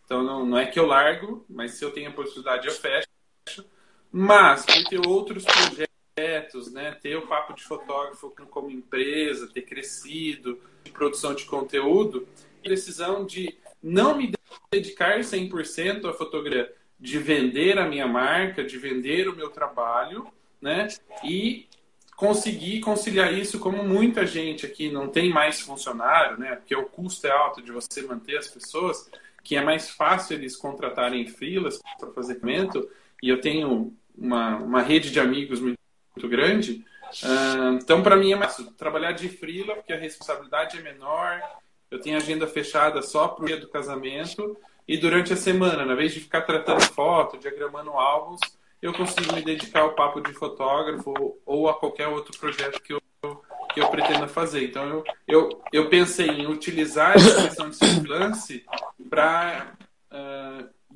Então, 0.05 0.23
não, 0.23 0.45
não 0.45 0.57
é 0.57 0.65
que 0.65 0.79
eu 0.79 0.85
largo, 0.85 1.45
mas 1.49 1.73
se 1.73 1.83
eu 1.83 1.91
tenho 1.91 2.09
a 2.09 2.13
possibilidade, 2.13 2.69
eu 2.69 2.73
fecho. 2.73 3.65
Mas, 4.09 4.63
ter 4.63 5.05
outros 5.05 5.43
projetos, 5.43 6.71
né? 6.71 6.93
Ter 7.01 7.17
o 7.17 7.27
Papo 7.27 7.53
de 7.53 7.65
Fotógrafo 7.65 8.33
como 8.49 8.71
empresa, 8.71 9.51
ter 9.53 9.63
crescido, 9.63 10.57
de 10.85 10.91
produção 10.91 11.35
de 11.35 11.43
conteúdo, 11.43 12.25
decisão 12.67 13.25
de 13.25 13.57
não 13.81 14.17
me 14.17 14.31
dedicar 14.71 15.19
100% 15.19 16.09
à 16.09 16.13
fotografia, 16.13 16.73
de 16.99 17.19
vender 17.19 17.77
a 17.77 17.87
minha 17.87 18.07
marca, 18.07 18.63
de 18.63 18.77
vender 18.77 19.27
o 19.27 19.35
meu 19.35 19.49
trabalho, 19.49 20.27
né? 20.61 20.87
E 21.23 21.67
conseguir 22.15 22.79
conciliar 22.79 23.31
isso 23.31 23.59
como 23.59 23.83
muita 23.83 24.25
gente 24.25 24.65
aqui 24.65 24.89
não 24.89 25.07
tem 25.07 25.29
mais 25.29 25.61
funcionário, 25.61 26.39
né? 26.39 26.55
Porque 26.55 26.75
o 26.75 26.85
custo 26.85 27.27
é 27.27 27.31
alto 27.31 27.61
de 27.61 27.71
você 27.71 28.01
manter 28.01 28.37
as 28.37 28.47
pessoas, 28.47 29.09
que 29.43 29.55
é 29.55 29.61
mais 29.61 29.91
fácil 29.91 30.35
eles 30.35 30.55
contratarem 30.55 31.27
freelas 31.27 31.79
para 31.99 32.11
fazer 32.11 32.37
evento. 32.37 32.89
E 33.21 33.29
eu 33.29 33.39
tenho 33.39 33.93
uma, 34.17 34.57
uma 34.57 34.81
rede 34.81 35.11
de 35.11 35.19
amigos 35.19 35.59
muito, 35.59 35.79
muito 36.15 36.27
grande. 36.27 36.83
Uh, 37.23 37.77
então, 37.81 38.01
para 38.01 38.15
mim 38.15 38.31
é 38.31 38.35
mais 38.35 38.55
fácil 38.55 38.71
trabalhar 38.73 39.11
de 39.11 39.29
freela, 39.29 39.75
porque 39.75 39.93
a 39.93 39.99
responsabilidade 39.99 40.77
é 40.77 40.81
menor, 40.81 41.39
eu 41.89 41.99
tenho 41.99 42.17
agenda 42.17 42.47
fechada 42.47 43.01
só 43.01 43.27
para 43.27 43.43
o 43.43 43.47
dia 43.47 43.57
do 43.57 43.67
casamento 43.67 44.57
e 44.87 44.97
durante 44.97 45.33
a 45.33 45.37
semana, 45.37 45.85
na 45.85 45.95
vez 45.95 46.13
de 46.13 46.21
ficar 46.21 46.41
tratando 46.41 46.81
foto, 46.81 47.37
diagramando 47.37 47.91
álbuns, 47.91 48.39
eu 48.81 48.93
consigo 48.93 49.33
me 49.33 49.41
dedicar 49.41 49.81
ao 49.81 49.93
papo 49.93 50.21
de 50.21 50.31
fotógrafo 50.33 51.37
ou 51.45 51.67
a 51.67 51.73
qualquer 51.73 52.07
outro 52.07 52.37
projeto 52.39 52.81
que 52.81 52.93
eu, 52.93 53.01
que 53.73 53.81
eu 53.81 53.89
pretenda 53.89 54.27
fazer. 54.27 54.63
Então, 54.63 54.87
eu, 54.87 55.03
eu, 55.27 55.61
eu 55.73 55.89
pensei 55.89 56.27
em 56.29 56.47
utilizar 56.47 57.15
essa 57.15 57.43
questão 57.43 57.69
de 57.69 57.77
freelance 57.77 58.63
para 59.09 59.76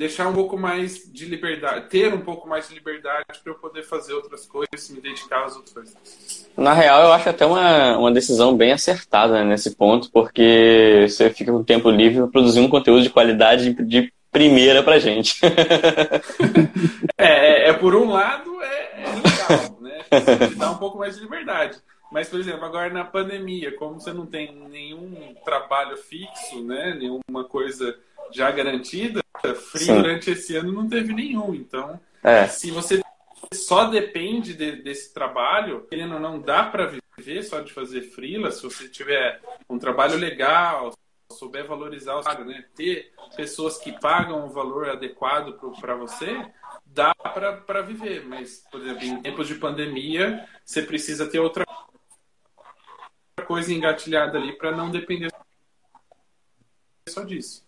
deixar 0.01 0.27
um 0.27 0.33
pouco 0.33 0.57
mais 0.57 1.03
de 1.13 1.25
liberdade, 1.25 1.87
ter 1.87 2.11
um 2.11 2.21
pouco 2.21 2.49
mais 2.49 2.67
de 2.67 2.73
liberdade 2.73 3.23
para 3.43 3.53
eu 3.53 3.55
poder 3.55 3.83
fazer 3.83 4.13
outras 4.13 4.47
coisas, 4.47 4.89
me 4.89 4.99
dedicar 4.99 5.45
às 5.45 5.55
outras 5.55 5.71
coisas. 5.71 6.49
Na 6.57 6.73
real, 6.73 7.03
eu 7.03 7.13
acho 7.13 7.29
até 7.29 7.45
uma, 7.45 7.99
uma 7.99 8.11
decisão 8.11 8.57
bem 8.57 8.71
acertada 8.71 9.33
né, 9.33 9.43
nesse 9.43 9.75
ponto, 9.75 10.09
porque 10.11 11.05
você 11.07 11.29
fica 11.29 11.51
com 11.51 11.63
tempo 11.63 11.91
livre 11.91 12.17
para 12.17 12.27
produzir 12.29 12.61
um 12.61 12.67
conteúdo 12.67 13.03
de 13.03 13.11
qualidade 13.11 13.75
de 13.75 14.11
primeira 14.31 14.81
pra 14.81 14.97
gente. 14.97 15.39
é, 17.15 17.67
é, 17.67 17.69
é, 17.69 17.73
por 17.73 17.93
um 17.93 18.09
lado, 18.09 18.59
é, 18.59 19.03
é 19.03 19.05
legal, 19.05 19.77
né? 19.81 20.47
Te 20.47 20.55
dá 20.57 20.71
um 20.71 20.77
pouco 20.77 20.97
mais 20.97 21.15
de 21.15 21.21
liberdade. 21.21 21.77
Mas, 22.11 22.27
por 22.27 22.39
exemplo, 22.39 22.65
agora 22.65 22.93
na 22.93 23.05
pandemia, 23.05 23.75
como 23.77 23.99
você 23.99 24.11
não 24.11 24.25
tem 24.25 24.53
nenhum 24.53 25.33
trabalho 25.45 25.95
fixo, 25.95 26.61
né? 26.63 26.93
Nenhuma 26.93 27.45
coisa 27.45 27.97
já 28.31 28.51
garantida, 28.51 29.21
frio 29.55 29.95
durante 29.95 30.31
esse 30.31 30.55
ano 30.55 30.71
não 30.71 30.87
teve 30.87 31.13
nenhum. 31.13 31.55
Então, 31.55 31.99
é. 32.21 32.47
se 32.47 32.69
você 32.69 33.01
só 33.53 33.85
depende 33.85 34.53
de, 34.53 34.73
desse 34.83 35.13
trabalho, 35.13 35.87
ele 35.89 36.05
não, 36.05 36.19
não 36.19 36.39
dá 36.39 36.63
para 36.63 36.91
viver 37.17 37.43
só 37.43 37.61
de 37.61 37.71
fazer 37.71 38.01
freela, 38.01 38.51
se 38.51 38.61
você 38.61 38.87
tiver 38.87 39.39
um 39.69 39.79
trabalho 39.79 40.17
legal, 40.17 40.93
souber 41.31 41.65
valorizar 41.65 42.15
o 42.15 42.23
salário, 42.23 42.45
né? 42.45 42.65
Ter 42.75 43.13
pessoas 43.35 43.77
que 43.77 43.91
pagam 43.99 44.45
o 44.45 44.49
valor 44.49 44.89
adequado 44.89 45.53
para 45.79 45.95
você, 45.95 46.45
dá 46.85 47.15
para 47.15 47.81
viver. 47.81 48.25
Mas, 48.25 48.65
por 48.69 48.81
exemplo, 48.81 49.03
em 49.03 49.21
tempos 49.21 49.47
de 49.47 49.55
pandemia, 49.55 50.45
você 50.63 50.81
precisa 50.81 51.25
ter 51.25 51.39
outra 51.39 51.65
coisa 53.51 53.73
engatilhada 53.73 54.37
ali 54.37 54.53
para 54.53 54.71
não 54.71 54.89
depender 54.89 55.29
só 57.09 57.21
disso. 57.25 57.65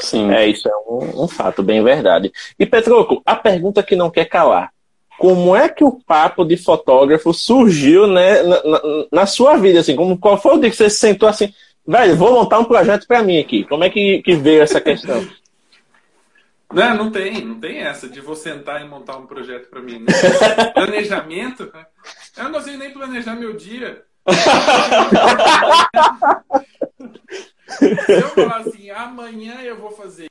Sim, 0.00 0.32
é 0.32 0.46
isso 0.46 0.66
é 0.66 0.76
um, 0.88 1.24
um, 1.24 1.28
fato 1.28 1.62
bem 1.62 1.84
verdade. 1.84 2.32
E 2.58 2.64
Petroco, 2.64 3.20
a 3.24 3.36
pergunta 3.36 3.82
que 3.82 3.94
não 3.94 4.10
quer 4.10 4.24
calar: 4.24 4.72
como 5.18 5.54
é 5.54 5.68
que 5.68 5.84
o 5.84 6.00
papo 6.06 6.42
de 6.42 6.56
fotógrafo 6.56 7.34
surgiu 7.34 8.06
né, 8.06 8.42
na, 8.42 8.62
na, 8.62 8.80
na 9.12 9.26
sua 9.26 9.58
vida? 9.58 9.80
Assim, 9.80 9.94
como, 9.94 10.16
qual 10.16 10.40
foi 10.40 10.54
o 10.54 10.58
dia 10.58 10.70
que 10.70 10.76
você 10.76 10.88
se 10.88 10.98
sentou 10.98 11.28
assim, 11.28 11.52
velho, 11.86 12.16
vou 12.16 12.32
montar 12.32 12.58
um 12.58 12.64
projeto 12.64 13.06
para 13.06 13.22
mim 13.22 13.38
aqui? 13.38 13.62
Como 13.64 13.84
é 13.84 13.90
que, 13.90 14.22
que 14.22 14.34
veio 14.36 14.62
essa 14.62 14.80
questão? 14.80 15.22
Não, 16.72 16.96
não 16.96 17.12
tem, 17.12 17.44
não 17.44 17.60
tem 17.60 17.78
essa 17.78 18.08
de 18.08 18.20
vou 18.20 18.34
sentar 18.34 18.82
e 18.82 18.88
montar 18.88 19.16
um 19.16 19.24
projeto 19.24 19.68
para 19.68 19.80
mim. 19.80 20.00
Né? 20.00 20.06
Planejamento, 20.74 21.70
né? 21.72 21.86
eu 22.36 22.42
não 22.42 22.52
consigo 22.54 22.76
nem 22.76 22.92
planejar 22.92 23.36
meu 23.36 23.52
dia. 23.52 24.04
Se 27.68 28.12
eu 28.12 28.28
falar 28.30 28.58
assim, 28.58 28.90
amanhã 28.90 29.60
eu 29.62 29.78
vou 29.78 29.90
fazer 29.90 30.28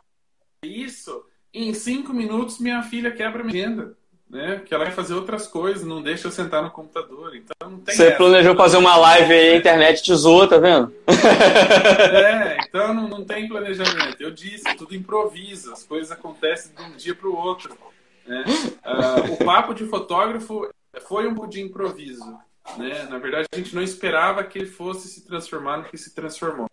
isso, 0.63 1.23
em 1.53 1.73
cinco 1.73 2.13
minutos 2.13 2.59
minha 2.59 2.81
filha 2.83 3.11
quebra 3.11 3.43
minha 3.43 3.63
agenda. 3.63 3.95
Né? 4.27 4.63
Que 4.65 4.73
ela 4.73 4.85
vai 4.85 4.93
fazer 4.93 5.13
outras 5.13 5.47
coisas, 5.47 5.85
não 5.85 6.01
deixa 6.01 6.27
eu 6.27 6.31
sentar 6.31 6.63
no 6.63 6.71
computador. 6.71 7.35
Então 7.35 7.69
não 7.69 7.79
tem 7.79 7.95
Você 7.95 8.07
essa. 8.07 8.17
planejou 8.17 8.55
fazer 8.55 8.77
uma 8.77 8.95
live 8.97 9.31
aí, 9.31 9.53
a 9.53 9.57
internet 9.57 10.01
te 10.01 10.13
zoou, 10.15 10.47
tá 10.47 10.57
vendo? 10.57 10.91
É, 11.07 12.57
então 12.67 12.93
não, 12.93 13.07
não 13.07 13.23
tem 13.23 13.47
planejamento. 13.47 14.19
Eu 14.19 14.31
disse, 14.31 14.63
tudo 14.75 14.95
improvisa, 14.95 15.73
as 15.73 15.83
coisas 15.83 16.11
acontecem 16.11 16.71
de 16.75 16.81
um 16.81 16.97
dia 16.97 17.13
para 17.13 17.27
o 17.29 17.35
outro. 17.35 17.77
Né? 18.25 18.43
Uh, 18.83 19.33
o 19.33 19.37
papo 19.45 19.75
de 19.75 19.85
fotógrafo 19.85 20.67
foi 21.07 21.27
um 21.27 21.47
de 21.47 21.61
improviso. 21.61 22.37
Né? 22.77 23.03
Na 23.09 23.17
verdade, 23.17 23.47
a 23.51 23.55
gente 23.55 23.75
não 23.75 23.81
esperava 23.81 24.43
que 24.43 24.59
ele 24.59 24.67
fosse 24.67 25.07
se 25.07 25.25
transformar 25.25 25.77
no 25.77 25.85
que 25.85 25.97
se 25.97 26.13
transformou. 26.13 26.69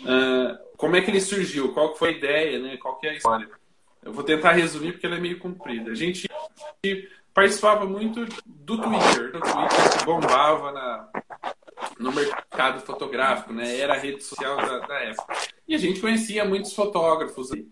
Uh, 0.00 0.58
como 0.76 0.96
é 0.96 1.00
que 1.00 1.10
ele 1.10 1.20
surgiu? 1.20 1.72
Qual 1.72 1.96
foi 1.96 2.10
a 2.10 2.12
ideia? 2.12 2.58
Né? 2.58 2.76
Qual 2.76 2.98
é 3.02 3.08
a 3.08 3.14
história? 3.14 3.48
Eu 4.02 4.12
vou 4.12 4.22
tentar 4.22 4.52
resumir 4.52 4.92
porque 4.92 5.06
ela 5.06 5.16
é 5.16 5.20
meio 5.20 5.38
comprida. 5.38 5.90
A 5.90 5.94
gente 5.94 6.28
participava 7.32 7.86
muito 7.86 8.26
do 8.46 8.80
Twitter, 8.80 9.32
do 9.32 9.40
Twitter 9.40 9.98
que 9.98 10.04
bombava 10.04 10.72
na, 10.72 11.08
no 11.98 12.12
mercado 12.12 12.80
fotográfico, 12.80 13.52
né? 13.52 13.78
Era 13.78 13.94
a 13.94 13.98
rede 13.98 14.22
social 14.22 14.56
da, 14.56 14.78
da 14.80 14.94
época. 15.00 15.34
E 15.66 15.74
a 15.74 15.78
gente 15.78 16.00
conhecia 16.00 16.44
muitos 16.44 16.74
fotógrafos 16.74 17.50
aí. 17.52 17.66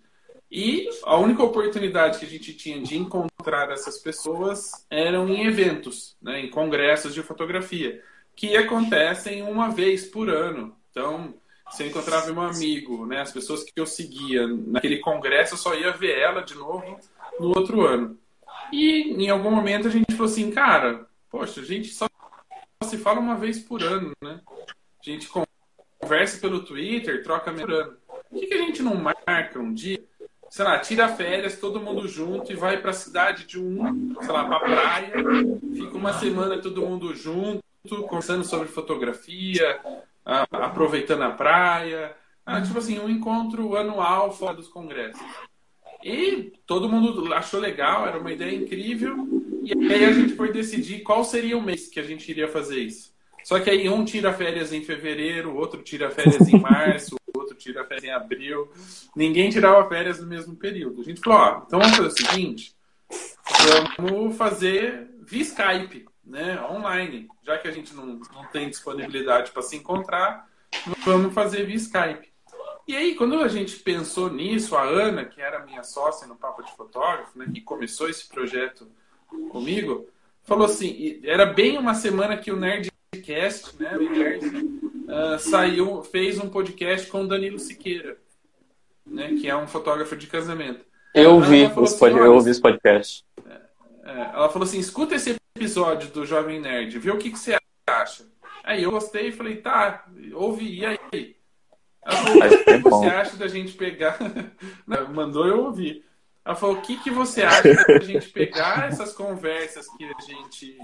E 0.54 0.86
a 1.04 1.16
única 1.16 1.42
oportunidade 1.42 2.18
que 2.18 2.26
a 2.26 2.28
gente 2.28 2.52
tinha 2.52 2.78
de 2.78 2.98
encontrar 2.98 3.70
essas 3.70 3.96
pessoas 3.98 4.86
eram 4.90 5.26
em 5.26 5.46
eventos, 5.46 6.14
né, 6.20 6.40
em 6.40 6.50
congressos 6.50 7.14
de 7.14 7.22
fotografia, 7.22 8.04
que 8.36 8.54
acontecem 8.54 9.42
uma 9.42 9.70
vez 9.70 10.04
por 10.04 10.28
ano. 10.28 10.76
Então, 10.90 11.32
se 11.70 11.82
eu 11.82 11.86
encontrava 11.86 12.30
meu 12.34 12.42
amigo, 12.42 13.06
né, 13.06 13.22
as 13.22 13.32
pessoas 13.32 13.64
que 13.64 13.72
eu 13.74 13.86
seguia 13.86 14.46
naquele 14.46 14.98
congresso, 14.98 15.54
eu 15.54 15.58
só 15.58 15.74
ia 15.74 15.90
ver 15.90 16.18
ela 16.18 16.42
de 16.42 16.54
novo 16.54 17.00
no 17.40 17.48
outro 17.56 17.86
ano. 17.86 18.18
E 18.70 19.10
em 19.24 19.30
algum 19.30 19.50
momento 19.50 19.88
a 19.88 19.90
gente 19.90 20.12
falou 20.12 20.30
assim, 20.30 20.50
cara, 20.50 21.06
poxa, 21.30 21.62
a 21.62 21.64
gente 21.64 21.88
só 21.88 22.06
se 22.84 22.98
fala 22.98 23.20
uma 23.20 23.36
vez 23.36 23.58
por 23.58 23.82
ano, 23.82 24.12
né? 24.22 24.38
A 25.00 25.10
gente 25.10 25.30
conversa 25.98 26.38
pelo 26.38 26.62
Twitter, 26.62 27.22
troca 27.22 27.50
por 27.50 27.72
ano. 27.72 27.96
Por 28.28 28.38
que, 28.38 28.46
que 28.46 28.54
a 28.54 28.58
gente 28.58 28.82
não 28.82 28.94
marca 28.96 29.58
um 29.58 29.72
dia 29.72 29.98
sei 30.52 30.66
lá, 30.66 30.78
tira 30.78 31.08
férias 31.08 31.58
todo 31.58 31.80
mundo 31.80 32.06
junto 32.06 32.52
e 32.52 32.54
vai 32.54 32.76
para 32.76 32.90
a 32.90 32.92
cidade 32.94 33.46
de 33.46 33.58
um, 33.58 34.14
sei 34.20 34.30
lá, 34.30 34.44
para 34.44 34.60
praia, 34.60 35.14
fica 35.74 35.96
uma 35.96 36.12
semana 36.12 36.60
todo 36.60 36.82
mundo 36.82 37.14
junto, 37.14 37.62
conversando 38.06 38.44
sobre 38.44 38.68
fotografia, 38.68 39.80
a, 40.26 40.42
aproveitando 40.66 41.22
a 41.22 41.30
praia. 41.30 42.14
Ah, 42.44 42.60
tipo 42.60 42.78
assim, 42.78 42.98
um 42.98 43.08
encontro 43.08 43.74
anual 43.78 44.30
fora 44.30 44.54
dos 44.54 44.68
congressos. 44.68 45.22
E 46.04 46.52
todo 46.66 46.86
mundo 46.86 47.32
achou 47.32 47.58
legal, 47.58 48.06
era 48.06 48.18
uma 48.18 48.30
ideia 48.30 48.54
incrível. 48.54 49.26
E 49.62 49.72
aí 49.90 50.04
a 50.04 50.12
gente 50.12 50.34
foi 50.34 50.52
decidir 50.52 51.00
qual 51.00 51.24
seria 51.24 51.56
o 51.56 51.62
mês 51.62 51.88
que 51.88 51.98
a 51.98 52.02
gente 52.02 52.30
iria 52.30 52.46
fazer 52.46 52.78
isso. 52.78 53.11
Só 53.44 53.58
que 53.60 53.70
aí 53.70 53.88
um 53.88 54.04
tira 54.04 54.32
férias 54.32 54.72
em 54.72 54.82
fevereiro, 54.82 55.56
outro 55.56 55.82
tira 55.82 56.10
férias 56.10 56.48
em 56.48 56.58
março, 56.60 57.16
outro 57.34 57.56
tira 57.56 57.84
férias 57.84 58.04
em 58.04 58.10
abril. 58.10 58.70
Ninguém 59.14 59.50
tirava 59.50 59.88
férias 59.88 60.20
no 60.20 60.26
mesmo 60.26 60.56
período. 60.56 61.00
A 61.00 61.04
gente 61.04 61.20
falou, 61.20 61.38
ó, 61.38 61.62
então 61.66 61.80
vamos 61.80 61.96
fazer 61.96 62.08
o 62.08 62.28
seguinte, 62.28 62.74
vamos 63.98 64.36
fazer 64.36 65.08
via 65.20 65.42
Skype, 65.42 66.06
né, 66.24 66.62
online. 66.70 67.28
Já 67.42 67.58
que 67.58 67.68
a 67.68 67.72
gente 67.72 67.94
não, 67.94 68.20
não 68.34 68.44
tem 68.52 68.68
disponibilidade 68.68 69.50
para 69.50 69.62
se 69.62 69.76
encontrar, 69.76 70.48
vamos 71.04 71.34
fazer 71.34 71.64
via 71.66 71.76
Skype. 71.76 72.32
E 72.86 72.96
aí, 72.96 73.14
quando 73.14 73.38
a 73.38 73.48
gente 73.48 73.76
pensou 73.76 74.30
nisso, 74.30 74.76
a 74.76 74.82
Ana, 74.82 75.24
que 75.24 75.40
era 75.40 75.64
minha 75.64 75.84
sócia 75.84 76.26
no 76.26 76.34
Papo 76.34 76.62
de 76.62 76.72
Fotógrafo, 76.72 77.38
né, 77.38 77.46
que 77.52 77.60
começou 77.60 78.08
esse 78.08 78.26
projeto 78.28 78.90
comigo, 79.50 80.08
falou 80.42 80.66
assim, 80.66 81.20
era 81.24 81.46
bem 81.46 81.78
uma 81.78 81.94
semana 81.94 82.36
que 82.36 82.50
o 82.50 82.56
Nerdcast, 83.22 83.80
né, 83.80 83.96
uh, 83.96 85.38
saiu, 85.38 86.02
fez 86.02 86.38
um 86.38 86.48
podcast 86.48 87.06
com 87.08 87.22
o 87.22 87.28
Danilo 87.28 87.58
Siqueira, 87.58 88.16
né, 89.06 89.34
que 89.40 89.48
é 89.48 89.56
um 89.56 89.66
fotógrafo 89.66 90.16
de 90.16 90.26
casamento. 90.26 90.84
Eu 91.14 91.40
vi, 91.40 91.64
assim, 91.64 92.06
eu 92.06 92.34
ouvi 92.34 92.50
esse 92.50 92.60
podcast. 92.60 93.24
É, 93.46 93.60
é, 94.04 94.20
ela 94.34 94.48
falou 94.48 94.66
assim: 94.66 94.78
escuta 94.78 95.14
esse 95.14 95.36
episódio 95.54 96.10
do 96.10 96.24
Jovem 96.24 96.60
Nerd, 96.60 96.98
vê 96.98 97.10
o 97.10 97.18
que, 97.18 97.30
que 97.30 97.38
você 97.38 97.56
acha. 97.86 98.24
Aí 98.64 98.82
eu 98.82 98.90
gostei 98.90 99.28
e 99.28 99.32
falei: 99.32 99.56
tá, 99.56 100.06
ouvi, 100.34 100.80
e 100.80 100.86
aí? 100.86 101.36
Ela 102.02 102.16
falou: 102.16 102.42
o 102.42 102.64
que 102.64 102.78
você 102.78 103.06
acha 103.06 103.36
da 103.36 103.46
gente 103.46 103.74
pegar. 103.74 104.18
Mandou 105.12 105.46
eu 105.46 105.64
ouvir. 105.64 106.04
Ela 106.44 106.56
falou: 106.56 106.76
o 106.76 106.80
que, 106.80 106.98
que 106.98 107.10
você 107.10 107.42
acha 107.42 107.74
da 107.74 107.98
gente 108.00 108.28
pegar 108.30 108.88
essas 108.88 109.12
conversas 109.12 109.86
que 109.96 110.04
a 110.04 110.20
gente 110.20 110.78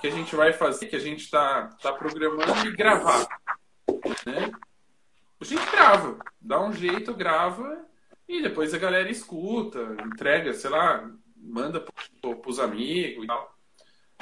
que 0.00 0.06
a 0.06 0.10
gente 0.10 0.36
vai 0.36 0.52
fazer, 0.52 0.86
que 0.86 0.96
a 0.96 1.00
gente 1.00 1.24
está 1.24 1.70
tá 1.82 1.92
programando 1.92 2.66
e 2.66 2.76
gravar. 2.76 3.26
Né? 4.26 4.52
A 5.40 5.44
gente 5.44 5.70
grava, 5.70 6.18
dá 6.40 6.60
um 6.60 6.72
jeito, 6.72 7.14
grava 7.14 7.84
e 8.28 8.42
depois 8.42 8.74
a 8.74 8.78
galera 8.78 9.10
escuta, 9.10 9.96
entrega, 10.04 10.52
sei 10.52 10.70
lá, 10.70 11.10
manda 11.36 11.80
para 11.80 12.50
os 12.50 12.58
amigos 12.58 13.24
e 13.24 13.26
tal. 13.26 13.56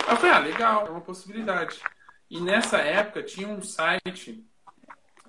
Eu 0.08 0.16
falei, 0.16 0.30
ah, 0.30 0.38
legal, 0.38 0.86
é 0.86 0.90
uma 0.90 1.00
possibilidade. 1.00 1.80
E 2.30 2.40
nessa 2.40 2.78
época 2.78 3.22
tinha 3.22 3.48
um 3.48 3.62
site 3.62 4.44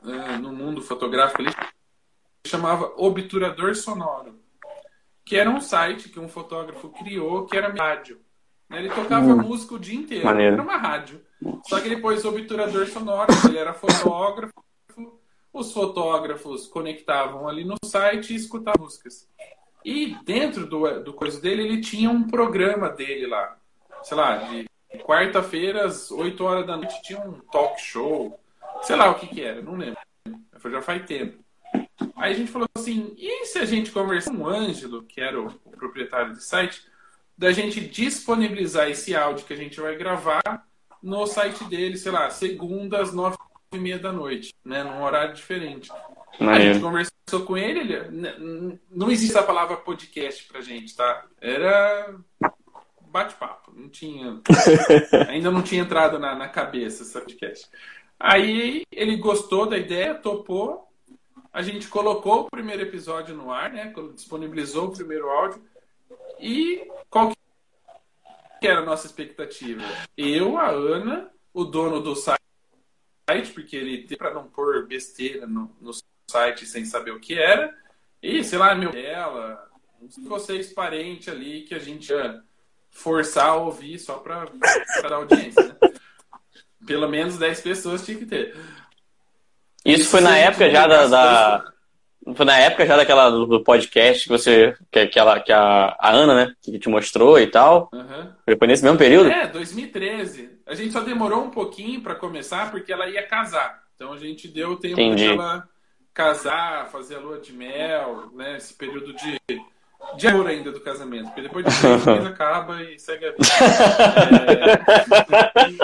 uh, 0.04 0.38
no 0.39 0.52
mundo 0.52 0.82
fotográfico 0.82 1.41
ali 1.41 1.54
que 2.43 2.50
chamava 2.50 2.93
Obturador 2.97 3.76
Sonoro, 3.76 4.39
que 5.27 5.35
era 5.35 5.49
um 5.49 5.59
site 5.59 6.07
que 6.07 6.19
um 6.19 6.29
fotógrafo 6.29 6.87
criou 6.89 7.45
que 7.45 7.57
era 7.57 7.67
rádio. 7.67 8.21
Né? 8.69 8.79
Ele 8.79 8.89
tocava 8.89 9.25
hum. 9.25 9.41
música 9.41 9.75
o 9.75 9.79
dia 9.79 9.99
inteiro. 9.99 10.25
Maneiro. 10.25 10.53
Era 10.53 10.63
uma 10.63 10.77
rádio. 10.77 11.21
Só 11.65 11.81
que 11.81 11.87
ele 11.87 11.97
pôs 11.97 12.23
obturador 12.23 12.87
sonoro, 12.87 13.27
ele 13.45 13.57
era 13.57 13.73
fotógrafo. 13.73 14.53
Os 15.51 15.73
fotógrafos 15.73 16.67
conectavam 16.67 17.47
ali 17.47 17.65
no 17.65 17.75
site 17.83 18.31
e 18.31 18.37
escutavam 18.37 18.85
músicas. 18.85 19.27
E 19.83 20.15
dentro 20.23 20.65
do, 20.65 21.03
do 21.03 21.13
coisa 21.13 21.41
dele, 21.41 21.63
ele 21.63 21.81
tinha 21.81 22.09
um 22.09 22.27
programa 22.27 22.89
dele 22.89 23.27
lá. 23.27 23.57
Sei 24.03 24.15
lá, 24.15 24.37
de 24.37 24.65
quarta-feira, 25.03 25.85
às 25.85 26.09
8 26.09 26.43
horas 26.43 26.65
da 26.65 26.77
noite, 26.77 27.01
tinha 27.01 27.19
um 27.19 27.33
talk 27.51 27.81
show. 27.81 28.39
Sei 28.81 28.95
lá 28.95 29.09
o 29.09 29.15
que 29.15 29.27
que 29.27 29.41
era, 29.41 29.61
não 29.61 29.75
lembro. 29.75 29.99
Já 30.69 30.81
faz 30.81 31.05
tempo. 31.05 31.43
Aí 32.15 32.31
a 32.31 32.36
gente 32.36 32.51
falou 32.51 32.67
assim, 32.75 33.13
e 33.17 33.45
se 33.45 33.57
a 33.60 33.65
gente 33.65 33.91
conversar 33.91 34.31
com 34.31 34.43
o 34.43 34.47
Ângelo, 34.47 35.03
que 35.03 35.19
era 35.19 35.39
o, 35.41 35.47
o 35.65 35.71
proprietário 35.71 36.33
do 36.33 36.41
site, 36.41 36.83
da 37.38 37.51
gente 37.51 37.79
disponibilizar 37.79 38.89
esse 38.89 39.15
áudio 39.15 39.45
que 39.45 39.53
a 39.53 39.57
gente 39.57 39.79
vai 39.79 39.95
gravar 39.95 40.41
no 41.01 41.25
site 41.27 41.63
dele, 41.65 41.97
sei 41.97 42.12
lá, 42.12 42.29
segunda 42.29 43.01
às 43.01 43.13
nove 43.13 43.38
e 43.71 43.77
meia 43.77 43.99
da 43.99 44.12
noite, 44.12 44.53
né, 44.63 44.83
num 44.83 45.03
horário 45.03 45.33
diferente. 45.33 45.91
A 46.39 46.60
gente 46.60 46.79
conversou 46.79 47.45
com 47.45 47.57
ele, 47.57 47.79
ele, 47.79 48.79
não 48.91 49.10
existe 49.10 49.38
a 49.38 49.43
palavra 49.43 49.77
podcast 49.77 50.43
pra 50.45 50.62
gente, 50.62 50.95
tá? 50.95 51.25
Era 51.41 52.15
bate-papo, 53.01 53.71
não 53.75 53.89
tinha. 53.89 54.39
ainda 55.27 55.49
não 55.49 55.62
tinha 55.62 55.81
entrado 55.81 56.19
na, 56.19 56.36
na 56.36 56.47
cabeça 56.47 57.03
esse 57.03 57.13
podcast. 57.13 57.67
Aí 58.19 58.83
ele 58.91 59.17
gostou 59.17 59.67
da 59.67 59.77
ideia, 59.77 60.15
topou. 60.15 60.87
A 61.51 61.62
gente 61.62 61.88
colocou 61.88 62.41
o 62.41 62.49
primeiro 62.49 62.81
episódio 62.81 63.36
no 63.36 63.51
ar, 63.51 63.71
né? 63.71 63.93
Disponibilizou 64.13 64.88
o 64.88 64.91
primeiro 64.91 65.29
áudio. 65.29 65.62
E 66.39 66.88
qual 67.10 67.31
que 68.60 68.67
era 68.67 68.79
a 68.79 68.86
nossa 68.86 69.07
expectativa? 69.07 69.81
Eu, 70.15 70.57
a 70.57 70.69
Ana, 70.69 71.31
o 71.53 71.63
dono 71.63 71.99
do 71.99 72.15
site, 72.15 73.53
porque 73.53 73.75
ele 73.75 74.15
para 74.15 74.33
não 74.33 74.47
pôr 74.47 74.86
besteira 74.86 75.47
no, 75.47 75.75
no 75.81 75.91
site 76.29 76.65
sem 76.65 76.86
saber 76.86 77.12
o 77.12 77.19
que 77.19 77.39
era. 77.39 77.75
E, 78.21 78.43
sei 78.43 78.57
lá, 78.57 78.75
meu 78.75 78.91
dela, 78.91 79.69
vocês 80.27 80.73
parente 80.73 81.29
ali 81.29 81.63
que 81.63 81.73
a 81.73 81.79
gente 81.79 82.12
ia 82.12 82.43
forçar 82.91 83.49
a 83.49 83.55
ouvir 83.55 83.99
só 83.99 84.17
para 84.17 84.45
dar 85.01 85.13
audiência, 85.13 85.63
né? 85.63 85.75
Pelo 86.86 87.07
menos 87.10 87.38
10 87.38 87.62
pessoas 87.62 88.05
tinha 88.05 88.17
que 88.17 88.25
ter. 88.25 88.55
Isso 89.88 90.10
foi 90.10 90.19
na 90.19 90.38
época 90.38 90.69
já 90.69 90.86
da, 90.86 91.08
da, 91.08 91.65
Foi 92.36 92.45
na 92.45 92.58
época 92.58 92.86
já 92.86 92.97
daquela 92.97 93.30
do 93.30 93.63
podcast 93.63 94.23
que 94.23 94.30
você. 94.30 94.76
Que, 94.91 95.08
que, 95.08 95.17
ela, 95.17 95.39
que 95.39 95.52
a, 95.52 95.95
a 95.97 96.12
Ana, 96.12 96.36
né? 96.36 96.54
Que 96.62 96.78
te 96.78 96.89
mostrou 96.89 97.39
e 97.39 97.47
tal. 97.47 97.89
Uhum. 97.93 98.58
Foi 98.58 98.67
nesse 98.67 98.84
mesmo 98.84 98.97
período? 98.97 99.30
É, 99.32 99.47
2013. 99.47 100.60
A 100.65 100.76
gente 100.76 100.91
só 100.91 101.00
demorou 101.00 101.45
um 101.45 101.50
pouquinho 101.50 102.02
para 102.02 102.15
começar 102.15 102.69
porque 102.69 102.91
ela 102.91 103.08
ia 103.08 103.26
casar. 103.26 103.82
Então 103.95 104.12
a 104.12 104.17
gente 104.17 104.50
deu 104.50 104.76
tempo 104.76 104.95
para 104.95 105.23
ela 105.23 105.69
casar, 106.13 106.88
fazer 106.88 107.15
a 107.15 107.19
lua 107.19 107.39
de 107.39 107.54
mel, 107.54 108.30
né? 108.36 108.58
Esse 108.58 108.73
período 108.73 109.13
de, 109.13 109.39
de 110.17 110.28
amor 110.28 110.47
ainda 110.47 110.69
do 110.71 110.82
casamento. 110.82 111.28
Porque 111.28 111.43
depois 111.43 111.65
de 111.65 111.80
três 111.80 112.04
meses 112.06 112.26
acaba 112.26 112.84
e 112.84 113.00
segue 113.00 113.26
a 113.26 113.32
vida. 113.32 113.47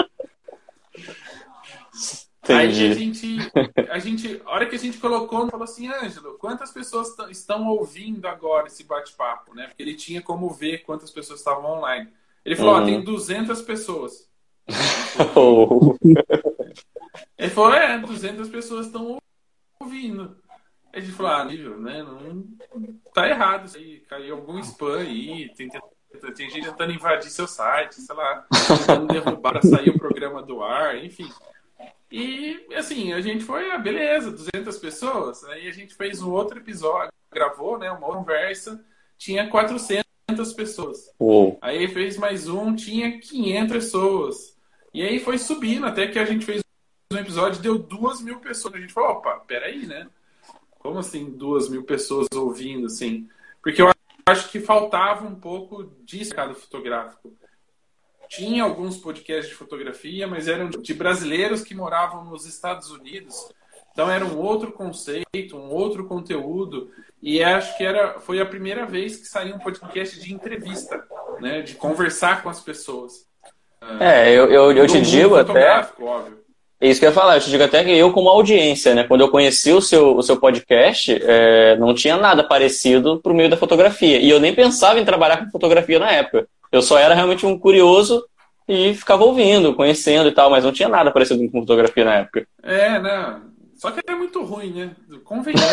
É... 0.00 0.04
Aí 2.48 2.68
a 2.68 2.94
gente, 2.94 3.38
a 3.90 3.98
gente, 3.98 4.42
a 4.44 4.50
hora 4.50 4.66
que 4.66 4.76
a 4.76 4.78
gente 4.78 4.98
colocou, 4.98 5.48
falou 5.48 5.64
assim, 5.64 5.88
Ângelo, 5.88 6.36
quantas 6.38 6.70
pessoas 6.70 7.16
estão 7.30 7.66
ouvindo 7.68 8.26
agora 8.26 8.66
esse 8.66 8.84
bate-papo, 8.84 9.54
né? 9.54 9.68
Porque 9.68 9.82
ele 9.82 9.94
tinha 9.94 10.20
como 10.20 10.50
ver 10.50 10.78
quantas 10.78 11.10
pessoas 11.10 11.38
estavam 11.38 11.64
online. 11.78 12.08
Ele 12.44 12.56
falou, 12.56 12.74
uhum. 12.74 12.82
ó, 12.82 12.84
tem 12.84 13.02
200 13.02 13.62
pessoas. 13.62 14.28
Oh. 15.36 15.96
Ele 17.38 17.50
falou, 17.50 17.72
é, 17.72 17.96
200 17.98 18.48
pessoas 18.48 18.86
estão 18.86 19.18
ouvindo. 19.78 20.36
Aí 20.92 21.00
a 21.00 21.00
gente 21.00 21.14
falou, 21.14 21.32
ah, 21.32 21.44
nível, 21.44 21.78
né? 21.80 22.02
Não, 22.02 22.44
tá 23.12 23.28
errado 23.28 23.66
isso 23.66 23.76
aí. 23.76 24.00
Caiu 24.08 24.34
algum 24.34 24.58
spam 24.58 24.98
aí, 24.98 25.52
tem, 25.54 25.68
tem 25.68 26.50
gente 26.50 26.66
tentando 26.66 26.92
invadir 26.92 27.30
seu 27.30 27.46
site, 27.46 27.94
sei 28.00 28.14
lá, 28.14 28.44
tentando 28.66 29.06
derrubar 29.06 29.60
sair 29.64 29.90
o 29.90 29.98
programa 29.98 30.42
do 30.42 30.62
ar, 30.64 31.04
enfim. 31.04 31.28
E, 32.10 32.66
assim, 32.76 33.12
a 33.12 33.20
gente 33.20 33.44
foi, 33.44 33.70
ah, 33.72 33.78
beleza, 33.78 34.30
200 34.30 34.78
pessoas. 34.78 35.42
Aí 35.44 35.68
a 35.68 35.72
gente 35.72 35.94
fez 35.94 36.22
um 36.22 36.30
outro 36.30 36.58
episódio, 36.58 37.12
gravou, 37.32 37.78
né, 37.78 37.90
uma 37.90 38.06
conversa, 38.06 38.84
tinha 39.18 39.48
400 39.48 40.04
pessoas. 40.54 41.10
Uou. 41.18 41.58
Aí 41.60 41.88
fez 41.88 42.16
mais 42.16 42.48
um, 42.48 42.74
tinha 42.74 43.18
500 43.18 43.72
pessoas. 43.72 44.56
E 44.92 45.02
aí 45.02 45.18
foi 45.18 45.38
subindo, 45.38 45.86
até 45.86 46.06
que 46.06 46.18
a 46.18 46.24
gente 46.24 46.44
fez 46.44 46.62
um 47.12 47.16
episódio, 47.16 47.60
deu 47.60 47.78
duas 47.78 48.20
mil 48.20 48.38
pessoas. 48.38 48.74
A 48.74 48.78
gente 48.78 48.92
falou, 48.92 49.10
opa, 49.10 49.40
peraí, 49.40 49.86
né? 49.86 50.06
Como 50.78 50.98
assim 50.98 51.30
duas 51.30 51.68
mil 51.68 51.82
pessoas 51.82 52.28
ouvindo, 52.34 52.86
assim? 52.86 53.28
Porque 53.62 53.82
eu 53.82 53.90
acho 54.26 54.50
que 54.50 54.60
faltava 54.60 55.26
um 55.26 55.34
pouco 55.34 55.84
disso 56.04 56.30
mercado 56.30 56.54
fotográfico. 56.54 57.32
Tinha 58.34 58.64
alguns 58.64 58.96
podcasts 58.96 59.48
de 59.48 59.54
fotografia, 59.54 60.26
mas 60.26 60.48
eram 60.48 60.68
de 60.68 60.94
brasileiros 60.94 61.62
que 61.62 61.74
moravam 61.74 62.24
nos 62.24 62.46
Estados 62.46 62.90
Unidos. 62.90 63.48
Então 63.92 64.10
era 64.10 64.24
um 64.24 64.38
outro 64.38 64.72
conceito, 64.72 65.56
um 65.56 65.70
outro 65.70 66.06
conteúdo. 66.06 66.90
E 67.22 67.42
acho 67.42 67.76
que 67.76 67.84
era, 67.84 68.18
foi 68.18 68.40
a 68.40 68.46
primeira 68.46 68.84
vez 68.84 69.16
que 69.16 69.26
saiu 69.26 69.54
um 69.54 69.58
podcast 69.58 70.18
de 70.20 70.34
entrevista, 70.34 71.02
né? 71.40 71.62
De 71.62 71.74
conversar 71.74 72.42
com 72.42 72.48
as 72.48 72.60
pessoas. 72.60 73.26
É, 74.00 74.30
eu, 74.30 74.50
eu, 74.50 74.72
eu 74.72 74.86
te 74.86 75.00
digo 75.00 75.36
até. 75.36 75.88
Óbvio. 76.00 76.44
É 76.80 76.88
isso 76.88 77.00
que 77.00 77.06
eu 77.06 77.10
ia 77.10 77.14
falar, 77.14 77.36
eu 77.36 77.40
te 77.40 77.48
digo 77.48 77.62
até 77.62 77.82
que 77.84 77.90
eu, 77.90 78.12
como 78.12 78.28
audiência, 78.28 78.94
né? 78.94 79.04
Quando 79.04 79.20
eu 79.20 79.30
conheci 79.30 79.72
o 79.72 79.80
seu, 79.80 80.16
o 80.16 80.22
seu 80.22 80.38
podcast, 80.38 81.16
é, 81.22 81.76
não 81.76 81.94
tinha 81.94 82.16
nada 82.16 82.42
parecido 82.42 83.20
pro 83.20 83.32
meio 83.32 83.48
da 83.48 83.56
fotografia. 83.56 84.18
E 84.18 84.28
eu 84.28 84.40
nem 84.40 84.54
pensava 84.54 84.98
em 84.98 85.04
trabalhar 85.04 85.38
com 85.38 85.50
fotografia 85.50 85.98
na 85.98 86.10
época. 86.10 86.48
Eu 86.74 86.82
só 86.82 86.98
era 86.98 87.14
realmente 87.14 87.46
um 87.46 87.56
curioso 87.56 88.26
e 88.66 88.92
ficava 88.94 89.22
ouvindo, 89.22 89.76
conhecendo 89.76 90.28
e 90.28 90.32
tal, 90.32 90.50
mas 90.50 90.64
não 90.64 90.72
tinha 90.72 90.88
nada 90.88 91.12
parecido 91.12 91.48
com 91.48 91.60
fotografia 91.60 92.04
na 92.04 92.14
época. 92.16 92.48
É, 92.64 92.98
né? 92.98 93.40
Só 93.76 93.92
que 93.92 94.00
era 94.04 94.18
muito 94.18 94.42
ruim, 94.42 94.72
né? 94.72 94.96
Convenhamos. 95.22 95.70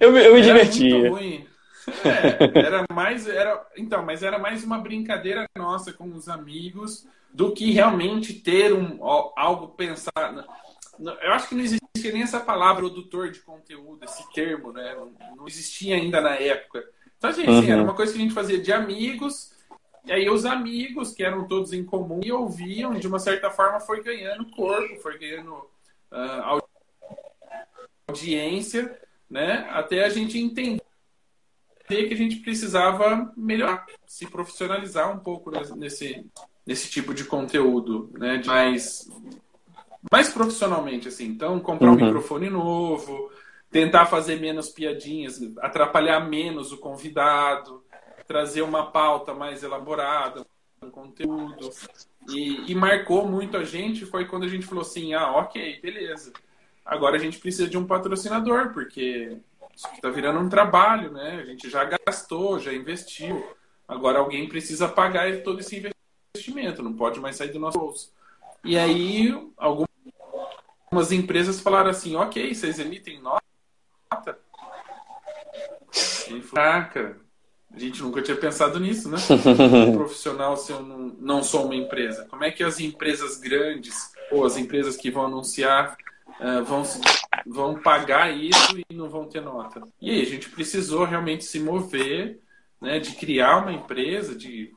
eu, 0.00 0.16
eu 0.18 0.34
me 0.34 0.42
divertia. 0.42 0.98
Muito 0.98 1.14
ruim. 1.14 1.46
É, 2.04 2.58
era 2.58 2.84
mais. 2.92 3.28
Era, 3.28 3.64
então, 3.76 4.04
mas 4.04 4.24
era 4.24 4.40
mais 4.40 4.64
uma 4.64 4.78
brincadeira 4.78 5.46
nossa 5.56 5.92
com 5.92 6.12
os 6.12 6.28
amigos 6.28 7.06
do 7.32 7.52
que 7.52 7.70
realmente 7.70 8.32
ter 8.32 8.72
um, 8.72 8.98
algo 9.36 9.68
pensado. 9.68 10.44
Eu 10.98 11.32
acho 11.32 11.48
que 11.48 11.54
não 11.54 11.62
existia 11.62 12.12
nem 12.12 12.22
essa 12.22 12.40
palavra 12.40 12.82
produtor 12.82 13.30
de 13.30 13.38
conteúdo, 13.38 14.04
esse 14.04 14.28
termo, 14.32 14.72
né? 14.72 14.96
Não 15.36 15.46
existia 15.46 15.94
ainda 15.94 16.20
na 16.20 16.34
época. 16.34 16.82
Então, 17.18 17.32
gente, 17.32 17.50
assim, 17.50 17.66
uhum. 17.66 17.72
era 17.72 17.82
uma 17.82 17.94
coisa 17.94 18.12
que 18.12 18.18
a 18.18 18.22
gente 18.22 18.34
fazia 18.34 18.58
de 18.58 18.72
amigos, 18.72 19.52
e 20.04 20.12
aí 20.12 20.30
os 20.30 20.46
amigos, 20.46 21.12
que 21.12 21.22
eram 21.22 21.46
todos 21.46 21.72
em 21.72 21.84
comum, 21.84 22.20
e 22.22 22.32
ouviam, 22.32 22.94
de 22.94 23.06
uma 23.06 23.18
certa 23.18 23.50
forma, 23.50 23.80
foi 23.80 24.02
ganhando 24.02 24.50
corpo, 24.50 24.96
foi 25.02 25.18
ganhando 25.18 25.52
uh, 25.52 26.62
audiência, 28.06 28.98
né? 29.28 29.68
Até 29.70 30.04
a 30.04 30.08
gente 30.08 30.38
entender 30.38 30.80
que 31.88 32.14
a 32.14 32.16
gente 32.16 32.36
precisava 32.36 33.32
melhorar, 33.36 33.84
se 34.06 34.26
profissionalizar 34.26 35.12
um 35.12 35.18
pouco 35.18 35.50
nesse, 35.76 36.24
nesse 36.64 36.88
tipo 36.88 37.12
de 37.12 37.24
conteúdo, 37.24 38.10
né? 38.16 38.38
De 38.38 38.48
mais, 38.48 39.10
mais 40.10 40.28
profissionalmente, 40.28 41.08
assim. 41.08 41.26
Então, 41.26 41.58
comprar 41.58 41.88
uhum. 41.88 41.96
um 41.96 42.04
microfone 42.04 42.48
novo, 42.48 43.30
tentar 43.70 44.06
fazer 44.06 44.40
menos 44.40 44.68
piadinhas, 44.70 45.40
atrapalhar 45.58 46.20
menos 46.20 46.72
o 46.72 46.78
convidado, 46.78 47.84
trazer 48.26 48.62
uma 48.62 48.90
pauta 48.90 49.34
mais 49.34 49.62
elaborada, 49.62 50.46
um 50.82 50.90
conteúdo. 50.90 51.70
E, 52.28 52.70
e 52.70 52.74
marcou 52.74 53.26
muito 53.26 53.56
a 53.56 53.64
gente 53.64 54.04
foi 54.04 54.26
quando 54.26 54.44
a 54.44 54.48
gente 54.48 54.66
falou 54.66 54.82
assim, 54.82 55.14
ah, 55.14 55.32
ok, 55.32 55.80
beleza. 55.80 56.32
Agora 56.84 57.16
a 57.16 57.18
gente 57.18 57.38
precisa 57.38 57.68
de 57.68 57.76
um 57.76 57.86
patrocinador, 57.86 58.72
porque 58.72 59.38
isso 59.74 59.88
está 59.94 60.08
virando 60.10 60.40
um 60.40 60.48
trabalho, 60.48 61.12
né? 61.12 61.40
A 61.40 61.44
gente 61.44 61.68
já 61.68 61.84
gastou, 61.84 62.58
já 62.58 62.72
investiu. 62.72 63.46
Agora 63.86 64.18
alguém 64.18 64.48
precisa 64.48 64.88
pagar 64.88 65.42
todo 65.42 65.60
esse 65.60 65.76
investimento 65.76 66.82
não 66.82 66.92
pode 66.92 67.20
mais 67.20 67.36
sair 67.36 67.52
do 67.52 67.58
nosso 67.58 67.78
bolso. 67.78 68.12
E 68.64 68.76
aí, 68.76 69.32
algumas 69.56 71.12
empresas 71.12 71.60
falaram 71.60 71.90
assim: 71.90 72.16
ok, 72.16 72.54
vocês 72.54 72.78
emitem 72.78 73.20
nota? 73.20 73.47
E 76.28 76.40
caraca, 76.40 77.16
a 77.72 77.78
gente 77.78 78.02
nunca 78.02 78.22
tinha 78.22 78.36
pensado 78.36 78.80
nisso, 78.80 79.08
né? 79.08 79.18
Um 79.88 79.92
profissional 79.92 80.56
se 80.56 80.72
eu 80.72 80.82
não, 80.82 80.98
não 81.18 81.42
sou 81.42 81.64
uma 81.66 81.76
empresa. 81.76 82.26
Como 82.28 82.44
é 82.44 82.50
que 82.50 82.64
as 82.64 82.80
empresas 82.80 83.38
grandes 83.38 84.10
ou 84.30 84.44
as 84.44 84.56
empresas 84.56 84.96
que 84.96 85.10
vão 85.10 85.26
anunciar 85.26 85.96
uh, 86.40 86.64
vão, 86.64 86.82
vão 87.46 87.80
pagar 87.80 88.30
isso 88.30 88.78
e 88.78 88.94
não 88.94 89.08
vão 89.08 89.26
ter 89.26 89.40
nota? 89.40 89.82
E 90.00 90.10
aí 90.10 90.22
a 90.22 90.26
gente 90.26 90.48
precisou 90.50 91.04
realmente 91.04 91.44
se 91.44 91.60
mover, 91.60 92.40
né, 92.80 92.98
de 92.98 93.12
criar 93.12 93.58
uma 93.58 93.72
empresa, 93.72 94.34
de 94.34 94.72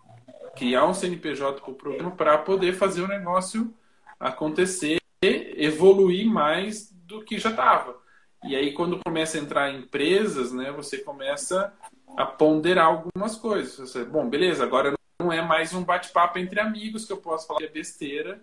criar 0.56 0.86
um 0.86 0.94
CNPJ 0.94 1.62
para 1.62 1.72
o 1.72 1.76
programa 1.76 2.12
para 2.12 2.38
poder 2.38 2.74
fazer 2.74 3.02
o 3.02 3.08
negócio 3.08 3.74
acontecer, 4.20 5.00
evoluir 5.24 6.26
mais 6.28 6.92
do 6.92 7.24
que 7.24 7.40
já 7.40 7.50
estava. 7.50 8.01
E 8.44 8.56
aí, 8.56 8.74
quando 8.74 9.00
começa 9.04 9.38
a 9.38 9.42
entrar 9.42 9.74
empresas, 9.74 10.52
né, 10.52 10.72
você 10.72 10.98
começa 10.98 11.74
a 12.18 12.26
ponderar 12.26 12.88
algumas 12.88 13.36
coisas. 13.36 13.78
Você, 13.78 14.04
bom, 14.04 14.28
beleza, 14.28 14.64
agora 14.64 14.94
não 15.20 15.32
é 15.32 15.42
mais 15.42 15.74
um 15.74 15.84
bate-papo 15.84 16.40
entre 16.40 16.60
amigos 16.60 17.06
que 17.06 17.14
eu 17.14 17.18
posso 17.18 17.48
falar 17.48 17.60
que 17.60 17.66
é 17.66 17.70
besteira, 17.70 18.42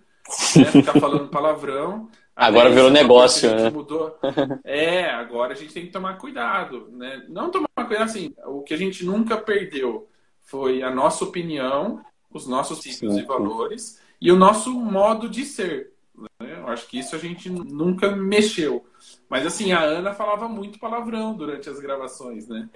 né, 0.57 0.65
ficar 0.71 1.01
falando 1.01 1.29
palavrão. 1.29 2.09
Agora 2.35 2.71
virou 2.71 2.89
negócio, 2.89 3.53
né? 3.53 3.69
Mudou. 3.69 4.17
É, 4.63 5.11
agora 5.11 5.55
a 5.55 5.57
gente 5.57 5.75
tem 5.75 5.87
que 5.87 5.93
tomar 5.93 6.19
cuidado, 6.19 6.89
né? 6.93 7.25
Não 7.29 7.51
tomar 7.51 7.69
cuidado 7.75 8.05
assim, 8.05 8.33
o 8.47 8.63
que 8.63 8.73
a 8.73 8.77
gente 8.77 9.05
nunca 9.05 9.37
perdeu 9.37 10.09
foi 10.43 10.83
a 10.83 10.91
nossa 10.91 11.25
opinião, 11.25 12.01
os 12.33 12.47
nossos 12.47 12.81
ciclos 12.81 13.19
e 13.19 13.23
valores 13.23 14.01
e 14.21 14.31
o 14.31 14.37
nosso 14.37 14.73
modo 14.73 15.29
de 15.29 15.45
ser. 15.45 15.93
Né? 16.41 16.48
Acho 16.71 16.87
que 16.87 16.99
isso 16.99 17.15
a 17.15 17.19
gente 17.19 17.51
nunca 17.51 18.15
mexeu. 18.15 18.87
Mas 19.29 19.47
assim, 19.47 19.73
a 19.73 19.81
Ana 19.81 20.15
falava 20.15 20.49
muito 20.49 20.79
palavrão 20.79 21.35
durante 21.35 21.69
as 21.69 21.81
gravações, 21.81 22.49
né? 22.49 22.69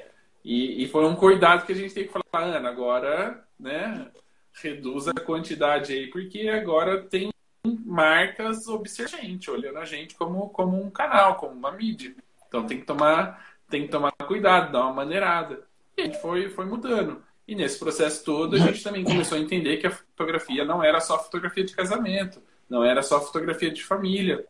E, 0.45 0.83
e 0.83 0.89
foi 0.89 1.05
um 1.05 1.15
cuidado 1.15 1.65
que 1.65 1.73
a 1.73 1.75
gente 1.75 1.95
tem 1.95 2.07
que 2.07 2.13
falar, 2.13 2.47
Ana, 2.47 2.69
agora, 2.69 3.45
né? 3.59 4.11
Reduz 4.53 5.09
a 5.09 5.15
quantidade 5.15 5.93
aí, 5.93 6.09
porque 6.09 6.49
agora 6.49 7.03
tem 7.05 7.33
marcas 7.65 8.67
observando 8.67 9.49
olhando 9.49 9.79
a 9.79 9.85
gente 9.85 10.15
como, 10.15 10.49
como 10.49 10.83
um 10.83 10.91
canal, 10.91 11.37
como 11.37 11.55
uma 11.55 11.73
mídia. 11.73 12.15
Então 12.49 12.67
tem 12.67 12.81
que 12.81 12.87
tomar, 12.87 13.55
tem 13.69 13.83
que 13.83 13.89
tomar 13.89 14.13
cuidado, 14.27 14.73
dar 14.73 14.85
uma 14.85 14.93
maneirada. 14.93 15.67
E 15.97 16.03
a 16.03 16.05
gente 16.05 16.21
foi, 16.21 16.49
foi 16.51 16.65
mudando. 16.65 17.23
E 17.47 17.55
nesse 17.55 17.79
processo 17.79 18.25
todo, 18.25 18.57
a 18.57 18.59
gente 18.59 18.83
também 18.83 19.05
começou 19.05 19.37
a 19.37 19.41
entender 19.41 19.77
que 19.77 19.87
a 19.87 19.91
fotografia 19.91 20.65
não 20.65 20.83
era 20.83 21.01
só 21.01 21.23
fotografia 21.23 21.65
de 21.65 21.75
casamento, 21.75 22.43
não 22.73 22.83
era 22.83 23.03
só 23.03 23.21
fotografia 23.21 23.71
de 23.71 23.85
família. 23.85 24.47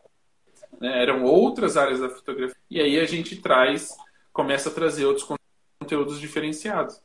Né? 0.79 1.03
Eram 1.03 1.25
outras 1.25 1.75
áreas 1.75 1.99
da 1.99 2.07
fotografia. 2.07 2.55
E 2.71 2.79
aí 2.79 2.97
a 2.97 3.05
gente 3.05 3.35
traz, 3.35 3.89
começa 4.31 4.69
a 4.69 4.71
trazer 4.71 5.03
outros 5.03 5.27
conteúdos 5.77 6.21
diferenciados. 6.21 7.01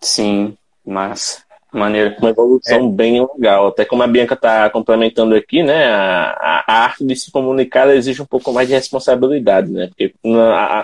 Sim, 0.00 0.58
massa. 0.84 1.44
Maneira. 1.72 2.16
Uma 2.18 2.30
evolução 2.30 2.88
é. 2.88 2.90
bem 2.90 3.24
legal. 3.32 3.68
Até 3.68 3.84
como 3.84 4.02
a 4.02 4.08
Bianca 4.08 4.34
está 4.34 4.68
complementando 4.70 5.36
aqui, 5.36 5.62
né? 5.62 5.86
A, 5.86 6.64
a, 6.66 6.84
arte 6.84 7.04
de 7.04 7.14
se 7.14 7.30
comunicar 7.30 7.88
exige 7.94 8.20
um 8.20 8.26
pouco 8.26 8.52
mais 8.52 8.66
de 8.66 8.74
responsabilidade, 8.74 9.70
né? 9.70 9.86
Porque 9.86 10.14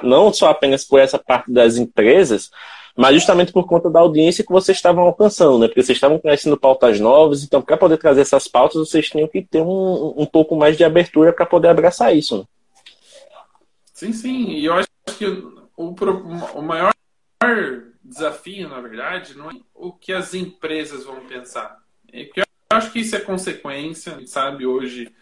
não 0.04 0.32
só 0.32 0.50
apenas 0.50 0.84
por 0.84 1.00
essa 1.00 1.18
parte 1.18 1.50
das 1.50 1.76
empresas, 1.76 2.52
mas 2.96 3.14
justamente 3.14 3.52
por 3.52 3.66
conta 3.66 3.88
da 3.88 4.00
audiência 4.00 4.44
que 4.44 4.52
vocês 4.52 4.76
estavam 4.76 5.04
alcançando, 5.04 5.58
né? 5.58 5.66
Porque 5.68 5.82
vocês 5.82 5.96
estavam 5.96 6.18
conhecendo 6.18 6.56
pautas 6.56 6.98
novas, 7.00 7.42
então 7.42 7.62
para 7.62 7.76
poder 7.76 7.96
trazer 7.96 8.22
essas 8.22 8.48
pautas, 8.48 8.76
vocês 8.88 9.08
tinham 9.08 9.28
que 9.28 9.42
ter 9.42 9.62
um, 9.62 10.14
um 10.16 10.26
pouco 10.26 10.56
mais 10.56 10.76
de 10.76 10.84
abertura 10.84 11.32
para 11.32 11.46
poder 11.46 11.68
abraçar 11.68 12.14
isso. 12.14 12.38
Né? 12.38 12.44
Sim, 13.92 14.12
sim. 14.12 14.46
E 14.50 14.64
eu 14.64 14.74
acho 14.74 14.88
que 15.18 15.26
o, 15.76 15.94
o 16.54 16.62
maior 16.62 16.92
desafio, 18.02 18.68
na 18.68 18.80
verdade, 18.80 19.36
não 19.36 19.50
é 19.50 19.54
o 19.74 19.92
que 19.92 20.12
as 20.12 20.34
empresas 20.34 21.04
vão 21.04 21.20
pensar. 21.26 21.78
É 22.12 22.28
eu 22.36 22.76
acho 22.76 22.92
que 22.92 23.00
isso 23.00 23.16
é 23.16 23.20
consequência, 23.20 24.18
sabe 24.26 24.64
hoje 24.64 25.12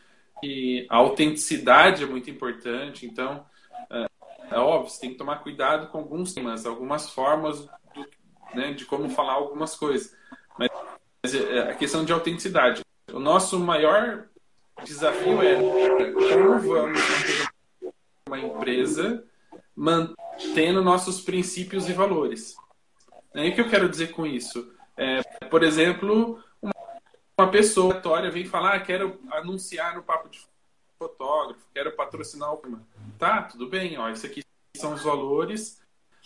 que 0.41 0.87
a 0.89 0.97
autenticidade 0.97 2.05
é 2.05 2.07
muito 2.07 2.31
importante, 2.31 3.07
então 3.07 3.45
é, 4.39 4.55
é 4.55 4.59
óbvio, 4.59 4.91
você 4.91 5.01
tem 5.01 5.11
que 5.11 5.17
tomar 5.17 5.43
cuidado 5.43 5.89
com 5.89 5.99
alguns 5.99 6.33
temas, 6.33 6.67
algumas 6.67 7.11
formas 7.11 7.61
do, 7.61 8.07
né, 8.55 8.73
de 8.73 8.85
como 8.85 9.09
falar 9.11 9.35
algumas 9.35 9.77
coisas. 9.77 10.15
Mas, 10.59 10.71
mas 11.23 11.35
é, 11.35 11.71
a 11.71 11.75
questão 11.75 12.05
de 12.05 12.13
autenticidade. 12.13 12.83
O 13.13 13.19
nosso 13.19 13.59
maior 13.59 14.27
desafio 14.85 15.43
é 15.43 15.57
como 16.13 16.59
vamos 16.61 17.01
uma 18.27 18.39
empresa 18.39 19.25
mantendo 19.75 20.83
nossos 20.83 21.21
princípios 21.21 21.89
e 21.89 21.93
valores. 21.93 22.57
E 23.35 23.49
o 23.49 23.55
que 23.55 23.61
eu 23.61 23.69
quero 23.69 23.89
dizer 23.89 24.13
com 24.13 24.27
isso? 24.27 24.73
É, 24.97 25.23
por 25.47 25.63
exemplo, 25.63 26.43
uma, 26.61 26.75
uma 27.39 27.51
pessoa 27.51 27.93
aleatória 27.93 28.31
vem 28.31 28.45
falar, 28.45 28.75
ah, 28.75 28.81
quero 28.81 29.21
anunciar 29.31 29.95
no 29.95 30.03
papo 30.03 30.29
de 30.29 30.41
fotógrafo, 30.99 31.61
quero 31.73 31.93
patrocinar 31.93 32.53
o 32.53 32.59
Tá, 33.19 33.43
tudo 33.43 33.69
bem, 33.69 33.99
ó, 33.99 34.09
isso 34.11 34.25
aqui 34.25 34.43
são 34.77 34.95
os 34.95 35.03
valores, 35.03 35.83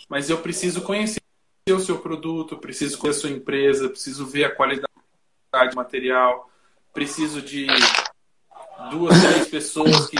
mas 0.08 0.28
eu 0.28 0.38
preciso 0.38 0.82
conhecer 0.82 1.20
o 1.70 1.80
seu 1.80 1.98
produto, 1.98 2.58
preciso 2.58 2.98
conhecer 2.98 3.18
a 3.18 3.20
sua 3.22 3.30
empresa, 3.30 3.88
preciso 3.88 4.26
ver 4.26 4.44
a 4.44 4.54
qualidade 4.54 4.86
do 5.70 5.76
material, 5.76 6.50
preciso 6.92 7.40
de 7.40 7.66
duas, 8.90 9.18
três 9.22 9.48
pessoas 9.48 10.06
que, 10.08 10.16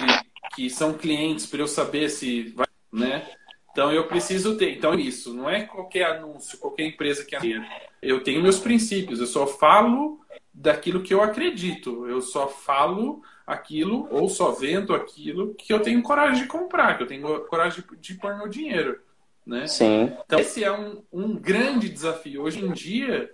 que 0.55 0.71
são 0.71 0.95
clientes 0.95 1.47
para 1.47 1.61
eu 1.61 1.69
saber 1.69 2.09
se 2.09 2.55
vai, 2.55 2.67
né? 2.91 3.29
Então 3.71 3.91
eu 3.93 4.07
preciso 4.07 4.57
ter. 4.57 4.77
Então 4.77 4.95
isso 4.95 5.35
não 5.35 5.49
é 5.49 5.65
qualquer 5.65 6.05
anúncio, 6.05 6.59
qualquer 6.59 6.87
empresa 6.87 7.25
que 7.25 7.35
anuncia. 7.35 7.67
Eu 8.01 8.23
tenho 8.23 8.43
meus 8.43 8.59
princípios. 8.59 9.19
Eu 9.19 9.27
só 9.27 9.47
falo 9.47 10.21
daquilo 10.53 11.03
que 11.03 11.13
eu 11.13 11.23
acredito. 11.23 12.07
Eu 12.07 12.21
só 12.21 12.49
falo 12.49 13.23
aquilo 13.47 14.09
ou 14.11 14.29
só 14.29 14.53
vendo 14.53 14.95
aquilo 14.95 15.55
que 15.55 15.73
eu 15.73 15.81
tenho 15.81 16.03
coragem 16.03 16.43
de 16.43 16.49
comprar, 16.49 16.97
que 16.97 17.03
eu 17.03 17.07
tenho 17.07 17.41
coragem 17.47 17.83
de, 17.83 17.97
de 17.97 18.15
pôr 18.15 18.37
meu 18.37 18.49
dinheiro, 18.49 18.99
né? 19.47 19.67
Sim. 19.67 20.13
Então 20.25 20.39
esse 20.39 20.63
é 20.63 20.73
um, 20.73 21.03
um 21.13 21.35
grande 21.35 21.89
desafio. 21.89 22.43
Hoje 22.43 22.65
em 22.65 22.73
dia 22.73 23.31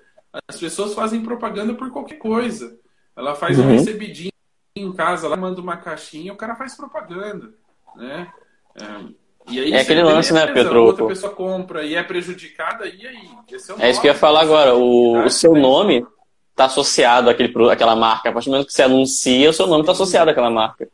as 0.47 0.59
pessoas 0.59 0.94
fazem 0.94 1.23
propaganda 1.23 1.75
por 1.75 1.90
qualquer 1.90 2.16
coisa. 2.16 2.79
Ela 3.16 3.35
faz 3.35 3.59
uhum. 3.59 3.66
um 3.66 3.68
recebidinho 3.71 4.33
em 4.77 4.92
casa, 4.92 5.27
ela 5.27 5.37
manda 5.37 5.61
uma 5.61 5.77
caixinha, 5.77 6.33
o 6.33 6.37
cara 6.37 6.55
faz 6.55 6.77
propaganda, 6.77 7.53
né? 7.97 8.33
É, 8.81 9.12
e 9.51 9.59
aí, 9.61 9.73
é 9.73 9.81
aquele 9.81 10.03
lance, 10.03 10.33
né, 10.33 10.47
Pedro? 10.47 10.85
Outra 10.85 11.07
pessoa 11.07 11.35
compra 11.35 11.83
e 11.83 11.94
é 11.94 12.03
prejudicada, 12.03 12.87
e 12.87 13.07
aí? 13.07 13.29
É, 13.81 13.87
é, 13.87 13.90
isso 13.90 14.01
que 14.01 14.07
eu 14.07 14.12
ia 14.12 14.18
falar 14.18 14.42
agora. 14.42 14.75
O, 14.75 15.25
o 15.25 15.31
seu 15.31 15.55
nome 15.55 16.07
está 16.59 16.64
associado 16.64 17.31
àquele, 17.31 17.53
àquela 17.71 17.94
marca. 17.94 18.29
A 18.29 18.33
partir 18.33 18.49
do 18.49 18.53
momento 18.53 18.66
que 18.66 18.73
você 18.73 18.83
anuncia, 18.83 19.49
o 19.49 19.53
seu 19.53 19.66
nome 19.68 19.83
está 19.83 19.92
associado 19.92 20.31
àquela 20.31 20.51
marca. 20.51 20.88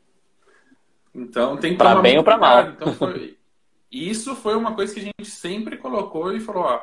Então 1.14 1.56
tem 1.56 1.72
que 1.72 1.78
Para 1.78 2.00
bem 2.02 2.18
ou 2.18 2.24
para 2.24 2.36
mal. 2.36 2.68
Então, 2.68 2.92
foi... 2.92 3.36
Isso 3.90 4.34
foi 4.34 4.54
uma 4.54 4.74
coisa 4.74 4.92
que 4.92 5.00
a 5.00 5.04
gente 5.04 5.24
sempre 5.24 5.76
colocou 5.76 6.34
e 6.34 6.40
falou: 6.40 6.64
ó, 6.64 6.80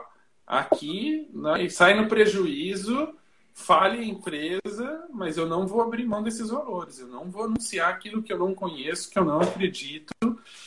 aqui 0.47 1.29
né, 1.33 1.67
sai 1.69 1.93
no 1.93 2.07
prejuízo 2.07 3.13
fale 3.53 3.99
a 3.99 4.03
empresa, 4.03 5.05
mas 5.13 5.37
eu 5.37 5.45
não 5.45 5.67
vou 5.67 5.81
abrir 5.81 6.05
mão 6.05 6.23
desses 6.23 6.49
valores. 6.49 6.99
Eu 6.99 7.07
não 7.07 7.29
vou 7.29 7.43
anunciar 7.43 7.89
aquilo 7.89 8.23
que 8.23 8.31
eu 8.31 8.39
não 8.39 8.55
conheço, 8.55 9.09
que 9.09 9.19
eu 9.19 9.25
não 9.25 9.41
acredito 9.41 10.13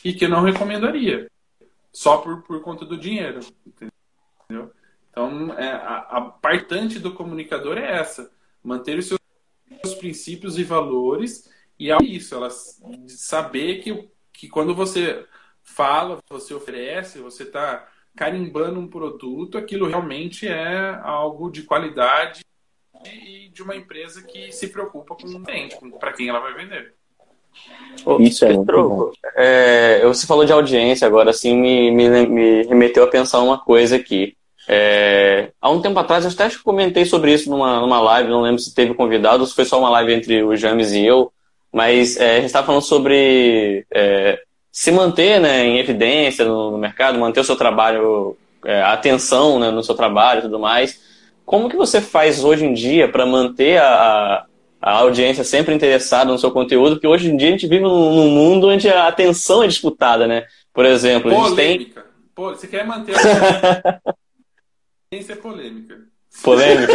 e 0.03 0.13
que 0.13 0.25
eu 0.25 0.29
não 0.29 0.43
recomendaria. 0.43 1.29
Só 1.91 2.17
por, 2.17 2.43
por 2.43 2.61
conta 2.61 2.85
do 2.85 2.97
dinheiro. 2.97 3.39
Entendeu? 3.65 4.71
Então, 5.15 5.57
é, 5.57 5.71
a, 5.71 5.97
a 6.09 6.21
partante 6.21 6.99
do 6.99 7.13
comunicador 7.13 7.77
é 7.77 7.99
essa: 7.99 8.29
manter 8.61 8.99
os 8.99 9.07
seus, 9.07 9.19
seus 9.81 9.95
princípios 9.95 10.59
e 10.59 10.63
valores. 10.63 11.49
E 11.79 11.89
é 11.89 11.97
isso, 12.03 12.35
ela 12.35 12.49
saber 13.07 13.79
que, 13.79 14.09
que 14.33 14.49
quando 14.49 14.75
você 14.75 15.25
fala, 15.63 16.19
você 16.29 16.53
oferece, 16.53 17.19
você 17.19 17.43
está 17.43 17.87
carimbando 18.15 18.79
um 18.79 18.87
produto, 18.87 19.57
aquilo 19.57 19.87
realmente 19.87 20.47
é 20.47 20.99
algo 21.03 21.49
de 21.49 21.63
qualidade 21.63 22.45
e 23.05 23.49
de 23.49 23.61
uma 23.61 23.75
empresa 23.75 24.21
que 24.23 24.53
se 24.53 24.69
preocupa 24.69 25.15
com 25.15 25.27
o 25.27 25.43
cliente, 25.43 25.77
para 25.99 26.13
quem 26.13 26.29
ela 26.29 26.39
vai 26.39 26.53
vender. 26.53 26.93
Isso 28.19 28.45
é 28.45 28.49
Pedro, 28.49 29.11
é, 29.35 30.05
você 30.05 30.25
falou 30.25 30.45
de 30.45 30.53
audiência 30.53 31.05
agora, 31.05 31.29
assim, 31.29 31.57
me, 31.57 31.91
me, 31.91 32.25
me 32.25 32.63
remeteu 32.63 33.03
a 33.03 33.09
pensar 33.09 33.41
uma 33.41 33.59
coisa 33.59 33.97
aqui. 33.97 34.37
É, 34.67 35.51
há 35.61 35.69
um 35.69 35.81
tempo 35.81 35.99
atrás, 35.99 36.25
eu 36.25 36.31
até 36.31 36.55
comentei 36.63 37.05
sobre 37.05 37.33
isso 37.33 37.49
numa, 37.49 37.79
numa 37.79 37.99
live, 37.99 38.29
não 38.29 38.41
lembro 38.41 38.59
se 38.59 38.73
teve 38.73 38.93
convidado 38.93 39.41
ou 39.41 39.47
se 39.47 39.53
foi 39.53 39.65
só 39.65 39.79
uma 39.79 39.89
live 39.89 40.13
entre 40.13 40.43
o 40.43 40.55
James 40.55 40.91
e 40.91 41.05
eu, 41.05 41.31
mas 41.71 42.17
é, 42.17 42.31
a 42.31 42.35
gente 42.37 42.45
estava 42.45 42.65
falando 42.65 42.81
sobre 42.81 43.85
é, 43.93 44.39
se 44.71 44.91
manter 44.91 45.39
né, 45.39 45.65
em 45.65 45.77
evidência 45.77 46.45
no, 46.45 46.71
no, 46.71 46.77
mercado, 46.77 47.19
manter 47.19 47.41
o 47.41 47.43
seu 47.43 47.55
trabalho, 47.55 48.35
é, 48.63 48.81
atenção 48.81 49.59
né, 49.59 49.69
no 49.69 49.83
seu 49.83 49.93
trabalho 49.93 50.39
e 50.39 50.43
tudo 50.43 50.57
mais. 50.57 50.99
Como 51.45 51.69
que 51.69 51.75
você 51.75 52.01
faz 52.01 52.43
hoje 52.43 52.65
em 52.65 52.73
dia 52.73 53.07
para 53.07 53.25
manter 53.25 53.79
a, 53.79 54.45
a 54.81 54.91
audiência 54.97 55.43
sempre 55.43 55.75
interessada 55.75 56.31
no 56.31 56.39
seu 56.39 56.49
conteúdo? 56.49 56.95
Porque 56.95 57.07
hoje 57.07 57.29
em 57.29 57.37
dia 57.37 57.49
a 57.49 57.51
gente 57.51 57.67
vive 57.67 57.83
num, 57.83 58.15
num 58.15 58.29
mundo 58.29 58.69
onde 58.69 58.89
a 58.89 59.07
atenção 59.07 59.63
é 59.63 59.67
disputada, 59.67 60.25
né? 60.25 60.43
Por 60.73 60.85
exemplo, 60.85 61.31
polêmica. 61.31 61.61
a 61.61 61.67
gente 61.67 61.85
tem... 61.85 62.03
Pô, 62.33 62.49
você 62.49 62.67
quer 62.67 62.85
manter 62.85 63.15
a 63.15 63.99
audiência 65.15 65.33
é 65.33 65.35
polêmica. 65.35 65.97
Polêmica? 66.43 66.93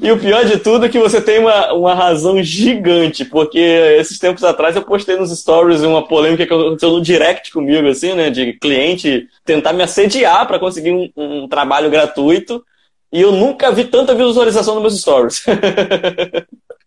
E 0.00 0.12
o 0.12 0.20
pior 0.20 0.44
de 0.44 0.58
tudo 0.58 0.86
é 0.86 0.88
que 0.88 1.00
você 1.00 1.20
tem 1.20 1.40
uma, 1.40 1.72
uma 1.72 1.94
razão 1.94 2.40
gigante, 2.40 3.24
porque 3.24 3.58
esses 3.58 4.20
tempos 4.20 4.44
atrás 4.44 4.76
eu 4.76 4.82
postei 4.82 5.16
nos 5.16 5.36
stories 5.36 5.80
uma 5.80 6.06
polêmica 6.06 6.46
que 6.46 6.54
aconteceu 6.54 6.90
no 6.90 7.02
direct 7.02 7.50
comigo, 7.50 7.88
assim, 7.88 8.14
né? 8.14 8.30
De 8.30 8.52
cliente 8.52 9.28
tentar 9.44 9.72
me 9.72 9.82
assediar 9.82 10.46
para 10.46 10.60
conseguir 10.60 10.92
um, 10.92 11.10
um, 11.16 11.48
trabalho 11.48 11.90
gratuito. 11.90 12.64
E 13.12 13.20
eu 13.20 13.32
nunca 13.32 13.72
vi 13.72 13.84
tanta 13.84 14.14
visualização 14.14 14.74
nos 14.74 14.82
meus 14.82 15.00
stories. 15.00 15.44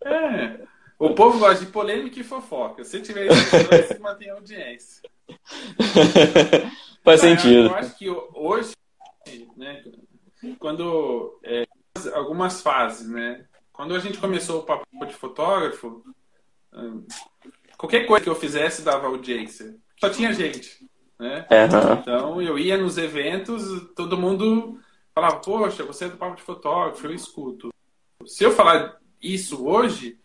É. 0.06 0.64
O 1.00 1.10
povo 1.12 1.40
gosta 1.40 1.66
de 1.66 1.72
polêmica 1.72 2.20
e 2.20 2.24
fofoca. 2.24 2.84
Se 2.84 3.02
tiver 3.02 3.28
isso, 3.32 3.50
você 3.50 4.00
mantém 4.00 4.30
a 4.30 4.36
audiência. 4.36 5.03
Faz 7.04 7.22
sentido. 7.22 7.68
Eu 7.68 7.76
acho 7.76 7.98
que 7.98 8.10
hoje, 8.10 8.74
né, 9.58 9.84
quando 10.60 11.40
é, 11.44 11.66
algumas 12.14 12.62
fases, 12.62 13.08
né? 13.08 13.46
Quando 13.72 13.96
a 13.96 14.00
gente 14.00 14.18
começou 14.18 14.60
o 14.60 14.64
papo 14.64 14.86
de 15.06 15.14
fotógrafo, 15.14 16.04
hum, 16.74 17.06
qualquer 17.78 18.06
coisa 18.06 18.24
que 18.24 18.30
eu 18.30 18.36
fizesse 18.36 18.84
dava 18.84 19.08
audiência. 19.08 19.76
Só 20.00 20.10
tinha 20.10 20.34
gente, 20.34 20.88
né? 21.20 21.48
Uhum. 21.50 22.00
Então 22.00 22.42
eu 22.42 22.58
ia 22.58 22.78
nos 22.78 22.98
eventos, 22.98 23.64
todo 23.96 24.18
mundo 24.18 24.80
falava, 25.14 25.38
poxa, 25.38 25.84
você 25.84 26.06
é 26.06 26.10
do 26.10 26.18
papo 26.18 26.36
de 26.36 26.42
fotógrafo, 26.42 27.06
eu 27.06 27.14
escuto. 27.14 27.74
se 28.26 28.44
eu 28.44 28.52
falar 28.52 28.98
isso 29.22 29.66
hoje, 29.66 30.20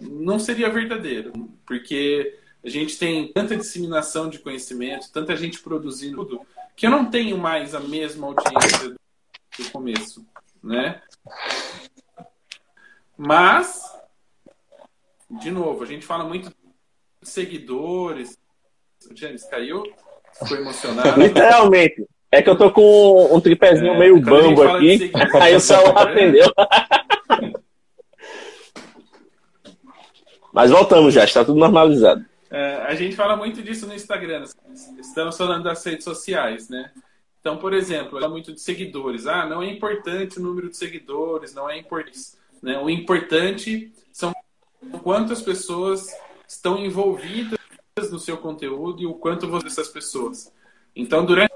não 0.00 0.38
seria 0.38 0.70
verdadeiro, 0.70 1.32
porque 1.66 2.39
a 2.64 2.68
gente 2.68 2.98
tem 2.98 3.32
tanta 3.32 3.56
disseminação 3.56 4.28
de 4.28 4.38
conhecimento, 4.38 5.10
tanta 5.12 5.36
gente 5.36 5.60
produzindo 5.60 6.24
tudo, 6.24 6.46
que 6.76 6.86
eu 6.86 6.90
não 6.90 7.10
tenho 7.10 7.38
mais 7.38 7.74
a 7.74 7.80
mesma 7.80 8.26
audiência 8.26 8.94
do 9.58 9.70
começo, 9.70 10.26
né? 10.62 11.00
Mas, 13.16 13.82
de 15.30 15.50
novo, 15.50 15.82
a 15.82 15.86
gente 15.86 16.04
fala 16.06 16.24
muito 16.24 16.48
de 16.48 17.28
seguidores. 17.28 18.38
O 19.10 19.16
James 19.16 19.44
caiu? 19.44 19.82
Ficou 20.38 20.56
emocionado? 20.58 21.20
Literalmente. 21.20 22.06
É 22.32 22.40
que 22.40 22.48
eu 22.48 22.56
tô 22.56 22.70
com 22.70 23.34
um 23.34 23.40
tripézinho 23.40 23.94
é, 23.94 23.98
meio 23.98 24.20
bambo 24.20 24.62
aqui, 24.62 25.10
aí 25.40 25.56
o 25.56 25.60
celular 25.60 26.06
né? 26.06 26.12
atendeu. 26.12 26.46
Mas 30.52 30.70
voltamos 30.70 31.12
já, 31.12 31.24
está 31.24 31.44
tudo 31.44 31.58
normalizado. 31.58 32.24
A 32.90 32.94
gente 32.96 33.14
fala 33.14 33.36
muito 33.36 33.62
disso 33.62 33.86
no 33.86 33.94
Instagram. 33.94 34.44
Estamos 34.98 35.36
falando 35.36 35.62
das 35.62 35.84
redes 35.84 36.02
sociais, 36.02 36.68
né? 36.68 36.90
Então, 37.38 37.56
por 37.56 37.72
exemplo, 37.72 38.18
fala 38.18 38.28
muito 38.28 38.52
de 38.52 38.60
seguidores. 38.60 39.28
Ah, 39.28 39.46
não 39.46 39.62
é 39.62 39.70
importante 39.70 40.40
o 40.40 40.42
número 40.42 40.68
de 40.68 40.76
seguidores, 40.76 41.54
não 41.54 41.70
é 41.70 41.78
importante. 41.78 42.32
Né? 42.60 42.76
O 42.80 42.90
importante 42.90 43.92
são 44.12 44.34
quantas 45.04 45.40
pessoas 45.40 46.08
estão 46.48 46.84
envolvidas 46.84 47.60
no 48.10 48.18
seu 48.18 48.36
conteúdo 48.36 49.00
e 49.00 49.06
o 49.06 49.14
quanto 49.14 49.46
você 49.46 49.68
essas 49.68 49.88
pessoas. 49.88 50.52
Então, 50.92 51.24
durante 51.24 51.54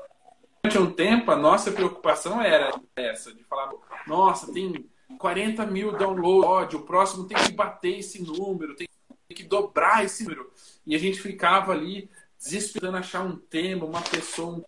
um 0.78 0.92
tempo, 0.92 1.32
a 1.32 1.36
nossa 1.36 1.72
preocupação 1.72 2.40
era 2.40 2.72
essa, 2.94 3.34
de 3.34 3.42
falar, 3.42 3.72
nossa, 4.06 4.52
tem 4.52 4.88
40 5.18 5.66
mil 5.66 5.98
downloads, 5.98 6.76
o 6.76 6.84
próximo 6.84 7.26
tem 7.26 7.36
que 7.36 7.50
bater 7.50 7.98
esse 7.98 8.22
número, 8.22 8.76
tem 8.76 8.86
que 9.34 9.42
dobrar 9.42 10.04
esse 10.04 10.22
número. 10.22 10.48
E 10.86 10.94
a 10.94 10.98
gente 10.98 11.20
ficava 11.20 11.72
ali 11.72 12.10
desesperando 12.38 12.98
achar 12.98 13.22
um 13.24 13.36
tema, 13.36 13.86
uma 13.86 14.02
pessoa, 14.02 14.56
um 14.56 14.64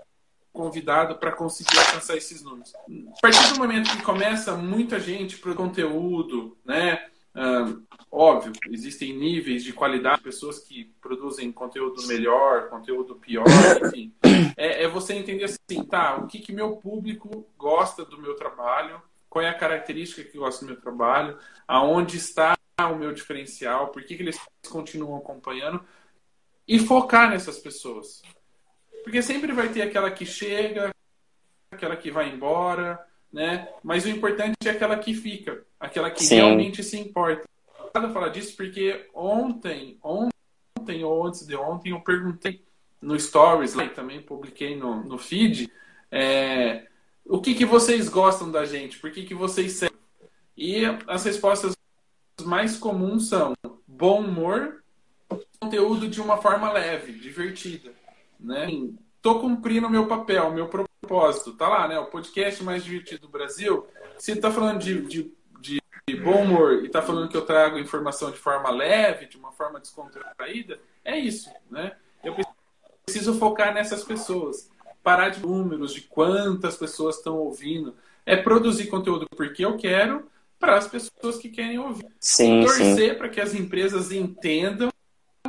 convidado 0.53 1.17
para 1.17 1.33
conseguir 1.33 1.79
alcançar 1.79 2.17
esses 2.17 2.43
números. 2.43 2.73
A 2.75 3.21
partir 3.21 3.53
do 3.53 3.59
momento 3.59 3.91
que 3.91 4.03
começa 4.03 4.57
muita 4.57 4.99
gente 4.99 5.37
para 5.37 5.55
conteúdo, 5.55 6.57
né? 6.65 7.07
Óbvio, 8.11 8.53
existem 8.71 9.13
níveis 9.13 9.63
de 9.63 9.75
qualidade, 9.75 10.23
pessoas 10.23 10.59
que 10.61 10.91
produzem 11.03 11.53
conteúdo 11.53 12.07
melhor, 12.07 12.71
conteúdo 12.71 13.17
pior, 13.17 13.45
enfim. 13.85 14.15
É, 14.57 14.85
é 14.85 14.89
você 14.89 15.13
entender 15.13 15.45
assim, 15.45 15.85
tá, 15.85 16.17
o 16.17 16.27
que, 16.27 16.39
que 16.39 16.51
meu 16.51 16.77
público 16.77 17.47
gosta 17.59 18.07
do 18.07 18.19
meu 18.19 18.35
trabalho, 18.37 19.03
qual 19.29 19.45
é 19.45 19.51
a 19.51 19.59
característica 19.59 20.25
que 20.25 20.39
gosta 20.39 20.65
do 20.65 20.73
meu 20.73 20.81
trabalho, 20.81 21.37
aonde 21.69 22.17
está 22.17 22.57
o 22.91 22.95
meu 22.95 23.13
diferencial, 23.13 23.89
por 23.89 24.03
que, 24.03 24.17
que 24.17 24.23
eles 24.23 24.41
continuam 24.71 25.19
acompanhando 25.19 25.85
e 26.67 26.79
focar 26.79 27.31
nessas 27.31 27.59
pessoas. 27.59 28.23
Porque 29.05 29.23
sempre 29.23 29.53
vai 29.53 29.69
ter 29.69 29.83
aquela 29.83 30.11
que 30.11 30.27
chega, 30.27 30.91
aquela 31.71 31.97
que 31.97 32.11
vai 32.11 32.29
embora, 32.29 32.99
né? 33.33 33.69
Mas 33.83 34.05
o 34.05 34.09
importante 34.09 34.57
é 34.67 34.71
aquela 34.71 34.99
que 34.99 35.15
fica, 35.15 35.65
aquela 35.79 36.11
que 36.11 36.25
Sim. 36.25 36.37
realmente 36.37 36.83
se 36.83 36.99
importa. 36.99 37.45
Eu 37.95 38.13
falar 38.13 38.29
disso 38.29 38.55
porque 38.57 39.09
ontem, 39.15 39.99
ontem 40.03 41.03
ou 41.03 41.27
antes 41.27 41.47
de 41.47 41.57
ontem, 41.57 41.93
eu 41.93 42.01
perguntei 42.01 42.63
no 43.01 43.19
Stories, 43.19 43.75
lá, 43.75 43.85
e 43.85 43.91
também 43.91 44.21
publiquei 44.21 44.77
no, 44.77 45.03
no 45.05 45.17
feed, 45.17 45.71
é, 46.11 46.87
o 47.25 47.41
que, 47.41 47.55
que 47.55 47.65
vocês 47.65 48.09
gostam 48.09 48.51
da 48.51 48.65
gente? 48.65 48.99
Por 48.99 49.11
que, 49.11 49.25
que 49.25 49.35
vocês 49.35 49.73
seguem? 49.73 49.97
E 50.57 50.83
as 51.07 51.25
respostas 51.25 51.77
mais 52.45 52.77
comuns 52.77 53.29
são 53.29 53.55
bom 53.87 54.21
humor, 54.21 54.83
conteúdo 55.61 56.09
de 56.09 56.21
uma 56.21 56.37
forma 56.39 56.73
leve, 56.73 57.13
divertida, 57.13 57.93
né? 58.39 58.69
Tô 59.21 59.41
cumprindo 59.41 59.87
o 59.87 59.91
meu 59.91 60.07
papel, 60.07 60.53
meu 60.53 60.69
propósito. 60.69 61.55
Tá 61.55 61.69
lá, 61.69 61.89
né? 61.89 61.99
O 61.99 62.07
podcast 62.07 62.63
mais 62.63 62.85
divertido 62.85 63.23
do 63.23 63.29
Brasil. 63.29 63.87
Se 64.19 64.37
tá 64.37 64.51
falando 64.51 64.79
de, 64.79 65.03
de, 65.03 65.33
de 65.61 66.17
bom 66.17 66.43
humor 66.43 66.85
e 66.85 66.89
tá 66.89 67.03
falando 67.03 67.29
que 67.29 67.37
eu 67.37 67.45
trago 67.45 67.79
informação 67.79 68.31
de 68.31 68.39
forma 68.39 68.71
leve, 68.71 69.27
de 69.27 69.37
uma 69.37 69.53
forma 69.53 69.81
descontraída, 69.81 70.79
é 71.05 71.19
isso, 71.19 71.51
né? 71.71 71.97
Eu 72.23 72.35
preciso 73.05 73.39
focar 73.39 73.75
nessas 73.75 74.05
pessoas. 74.05 74.71
Parar 75.03 75.29
de 75.29 75.41
números, 75.41 75.93
de 75.95 76.03
quantas 76.03 76.77
pessoas 76.77 77.17
estão 77.17 77.37
ouvindo. 77.39 77.95
É 78.25 78.37
produzir 78.37 78.87
conteúdo 78.87 79.27
porque 79.37 79.65
eu 79.65 79.77
quero, 79.77 80.29
para 80.59 80.77
as 80.77 80.89
pessoas 80.89 81.37
que 81.37 81.49
querem 81.49 81.79
ouvir. 81.79 82.07
Sim, 82.19 82.63
Torcer 82.65 83.17
para 83.17 83.29
que 83.29 83.41
as 83.41 83.55
empresas 83.55 84.11
entendam 84.11 84.91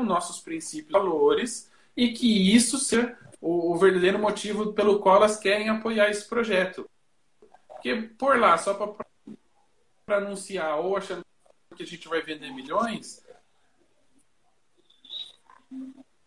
nossos 0.08 0.40
princípios 0.40 0.90
e 0.90 0.94
valores 0.94 1.72
e 1.96 2.10
que 2.14 2.56
isso 2.56 2.78
seja 2.78 3.18
o, 3.42 3.74
o 3.74 3.78
verdadeiro 3.78 4.18
motivo 4.20 4.74
pelo 4.74 5.00
qual 5.00 5.18
elas 5.18 5.38
querem 5.38 5.70
apoiar 5.70 6.10
esse 6.10 6.28
projeto. 6.28 6.90
Porque 7.68 7.94
por 8.18 8.40
lá, 8.40 8.58
só 8.58 8.74
para 8.74 10.18
anunciar 10.18 10.80
ou 10.80 10.98
achando 10.98 11.24
que 11.76 11.84
a 11.84 11.86
gente 11.86 12.08
vai 12.08 12.22
vender 12.22 12.52
milhões, 12.52 13.24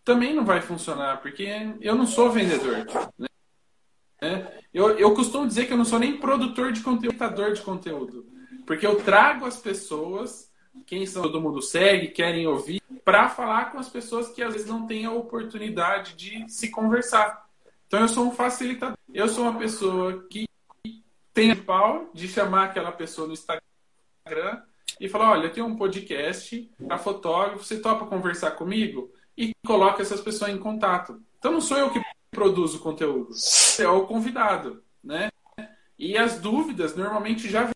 também 0.04 0.34
não 0.34 0.44
vai 0.44 0.60
funcionar, 0.60 1.20
porque 1.20 1.46
eu 1.80 1.94
não 1.94 2.06
sou 2.06 2.30
vendedor. 2.30 2.86
Né? 4.20 4.60
Eu, 4.72 4.98
eu 4.98 5.14
costumo 5.14 5.46
dizer 5.46 5.66
que 5.66 5.72
eu 5.72 5.76
não 5.76 5.84
sou 5.84 5.98
nem 5.98 6.18
produtor 6.18 6.72
de 6.72 6.82
conteúdo, 6.82 7.54
de 7.54 7.62
conteúdo. 7.62 8.26
Porque 8.66 8.86
eu 8.86 9.02
trago 9.02 9.46
as 9.46 9.56
pessoas, 9.56 10.49
quem 10.86 11.06
são, 11.06 11.22
todo 11.22 11.40
mundo 11.40 11.62
segue, 11.62 12.08
querem 12.08 12.46
ouvir, 12.46 12.82
para 13.04 13.28
falar 13.28 13.72
com 13.72 13.78
as 13.78 13.88
pessoas 13.88 14.28
que 14.28 14.42
às 14.42 14.52
vezes 14.52 14.68
não 14.68 14.86
têm 14.86 15.04
a 15.04 15.12
oportunidade 15.12 16.14
de 16.14 16.48
se 16.48 16.70
conversar. 16.70 17.48
Então 17.86 18.00
eu 18.00 18.08
sou 18.08 18.26
um 18.26 18.30
facilitador. 18.30 18.96
Eu 19.12 19.28
sou 19.28 19.44
uma 19.44 19.58
pessoa 19.58 20.24
que 20.30 20.48
tem 21.34 21.52
o 21.52 21.64
pau 21.64 22.10
de 22.14 22.28
chamar 22.28 22.66
aquela 22.66 22.92
pessoa 22.92 23.26
no 23.26 23.32
Instagram 23.32 24.62
e 25.00 25.08
falar: 25.08 25.32
olha, 25.32 25.46
eu 25.46 25.52
tenho 25.52 25.66
um 25.66 25.76
podcast 25.76 26.70
para 26.86 26.98
fotógrafo, 26.98 27.64
você 27.64 27.80
topa 27.80 28.06
conversar 28.06 28.52
comigo? 28.52 29.12
E 29.36 29.52
coloca 29.66 30.02
essas 30.02 30.20
pessoas 30.20 30.52
em 30.52 30.58
contato. 30.58 31.20
Então 31.38 31.52
não 31.52 31.60
sou 31.60 31.78
eu 31.78 31.90
que 31.90 32.00
produzo 32.30 32.78
o 32.78 32.80
conteúdo, 32.80 33.30
é 33.78 33.88
o 33.88 34.06
convidado, 34.06 34.82
né? 35.02 35.30
E 35.98 36.16
as 36.16 36.38
dúvidas 36.38 36.94
normalmente 36.94 37.48
já 37.48 37.70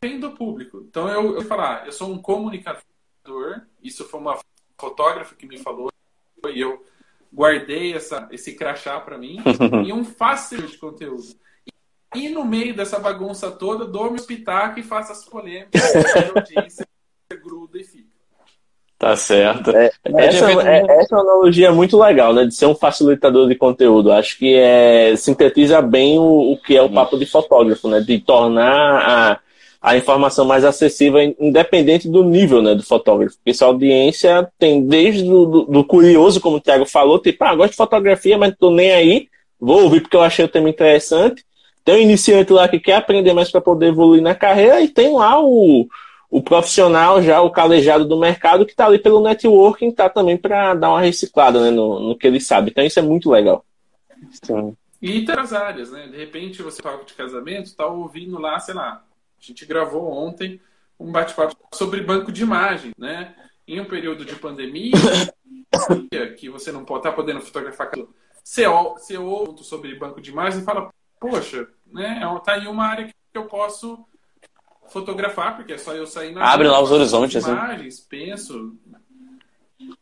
vem 0.00 0.20
do 0.20 0.32
público. 0.32 0.84
Então 0.88 1.08
eu, 1.08 1.26
eu 1.26 1.34
vou 1.34 1.44
falar, 1.44 1.86
eu 1.86 1.92
sou 1.92 2.10
um 2.10 2.18
comunicador, 2.18 3.62
isso 3.82 4.04
foi 4.04 4.20
uma 4.20 4.38
fotógrafa 4.78 5.34
que 5.34 5.46
me 5.46 5.58
falou 5.58 5.90
e 6.48 6.60
eu 6.60 6.84
guardei 7.32 7.94
essa, 7.94 8.28
esse 8.30 8.54
crachá 8.54 9.00
para 9.00 9.18
mim 9.18 9.38
e 9.84 9.92
um 9.92 10.04
facilitador 10.04 10.72
de 10.72 10.78
conteúdo. 10.78 11.26
E, 12.14 12.26
e, 12.26 12.28
no 12.28 12.44
meio 12.44 12.74
dessa 12.74 12.98
bagunça 12.98 13.50
toda, 13.50 13.84
dou 13.84 14.04
meu 14.04 14.16
espetáculo 14.16 14.78
e 14.78 14.82
faço 14.82 15.12
as 15.12 15.24
polêmicas, 15.24 15.82
a 15.94 16.38
audiência 16.38 16.86
gruda 17.42 17.78
e 17.78 17.84
fica. 17.84 18.16
Tá 18.98 19.14
certo. 19.14 19.70
É, 19.76 19.90
essa, 20.06 20.50
é, 20.50 20.78
essa 21.00 21.14
é 21.14 21.18
uma 21.18 21.20
analogia 21.20 21.70
muito 21.70 21.98
legal, 21.98 22.32
né? 22.32 22.46
De 22.46 22.54
ser 22.54 22.64
um 22.64 22.74
facilitador 22.74 23.46
de 23.46 23.54
conteúdo. 23.54 24.10
Acho 24.10 24.38
que 24.38 24.54
é, 24.54 25.14
sintetiza 25.16 25.82
bem 25.82 26.18
o, 26.18 26.52
o 26.52 26.56
que 26.56 26.74
é 26.74 26.80
o 26.80 26.90
papo 26.90 27.18
de 27.18 27.26
fotógrafo, 27.26 27.88
né? 27.88 28.00
De 28.00 28.18
tornar 28.18 29.02
a, 29.06 29.40
a 29.86 29.96
informação 29.96 30.44
mais 30.44 30.64
acessível, 30.64 31.20
independente 31.38 32.08
do 32.08 32.24
nível 32.24 32.60
né, 32.60 32.74
do 32.74 32.82
fotógrafo. 32.82 33.36
Porque 33.36 33.50
essa 33.50 33.66
audiência 33.66 34.50
tem 34.58 34.84
desde 34.84 35.22
do, 35.22 35.46
do, 35.46 35.62
do 35.66 35.84
curioso, 35.84 36.40
como 36.40 36.56
o 36.56 36.60
Thiago 36.60 36.84
falou, 36.84 37.20
tipo, 37.20 37.44
ah, 37.44 37.54
gosto 37.54 37.70
de 37.70 37.76
fotografia, 37.76 38.36
mas 38.36 38.50
não 38.50 38.56
tô 38.56 38.70
nem 38.72 38.90
aí, 38.90 39.28
vou 39.60 39.84
ouvir 39.84 40.00
porque 40.00 40.16
eu 40.16 40.22
achei 40.22 40.44
o 40.44 40.48
tema 40.48 40.68
interessante. 40.68 41.44
Tem 41.84 41.94
um 41.94 42.00
iniciante 42.00 42.52
lá 42.52 42.66
que 42.66 42.80
quer 42.80 42.94
aprender 42.94 43.32
mais 43.32 43.48
para 43.48 43.60
poder 43.60 43.86
evoluir 43.86 44.20
na 44.20 44.34
carreira, 44.34 44.80
e 44.80 44.88
tem 44.88 45.14
lá 45.14 45.40
o, 45.40 45.86
o 46.28 46.42
profissional 46.42 47.22
já, 47.22 47.40
o 47.40 47.52
calejado 47.52 48.04
do 48.04 48.18
mercado, 48.18 48.66
que 48.66 48.72
está 48.72 48.86
ali 48.86 48.98
pelo 48.98 49.22
networking, 49.22 49.90
está 49.90 50.08
também 50.08 50.36
para 50.36 50.74
dar 50.74 50.90
uma 50.90 51.00
reciclada 51.00 51.60
né, 51.60 51.70
no, 51.70 52.00
no 52.00 52.18
que 52.18 52.26
ele 52.26 52.40
sabe. 52.40 52.72
Então 52.72 52.84
isso 52.84 52.98
é 52.98 53.02
muito 53.02 53.30
legal. 53.30 53.64
Sim. 54.44 54.76
E 55.00 55.20
outras 55.20 55.52
áreas, 55.52 55.92
né? 55.92 56.08
De 56.08 56.16
repente 56.16 56.60
você 56.60 56.82
fala 56.82 57.04
de 57.04 57.14
casamento, 57.14 57.66
está 57.66 57.86
ouvindo 57.86 58.36
lá, 58.40 58.58
sei 58.58 58.74
lá, 58.74 59.05
a 59.38 59.44
gente 59.44 59.64
gravou 59.66 60.10
ontem 60.10 60.60
um 60.98 61.12
bate-papo 61.12 61.56
sobre 61.74 62.00
banco 62.00 62.32
de 62.32 62.42
imagem, 62.42 62.92
né? 62.96 63.34
Em 63.66 63.80
um 63.80 63.84
período 63.84 64.24
de 64.24 64.36
pandemia, 64.36 64.92
que 66.38 66.48
você 66.48 66.72
não 66.72 66.84
pode 66.84 67.00
estar 67.00 67.10
tá 67.10 67.16
podendo 67.16 67.40
fotografar, 67.40 67.90
você, 68.42 68.66
você 68.66 69.18
ouve 69.18 69.62
sobre 69.64 69.94
banco 69.98 70.20
de 70.20 70.30
imagem 70.30 70.60
e 70.60 70.64
fala, 70.64 70.92
poxa, 71.20 71.68
né? 71.86 72.20
É 72.22 72.38
tá 72.40 72.58
em 72.58 72.66
uma 72.66 72.86
área 72.86 73.06
que 73.06 73.14
eu 73.34 73.46
posso 73.46 74.06
fotografar, 74.88 75.56
porque 75.56 75.72
é 75.72 75.78
só 75.78 75.94
eu 75.94 76.06
sair 76.06 76.32
na 76.32 76.44
Abre 76.44 76.68
lá 76.68 76.80
os 76.80 76.90
horizontes, 76.90 77.36
assim. 77.36 77.50
imagens, 77.50 77.94
assim. 77.94 78.06
penso. 78.08 78.76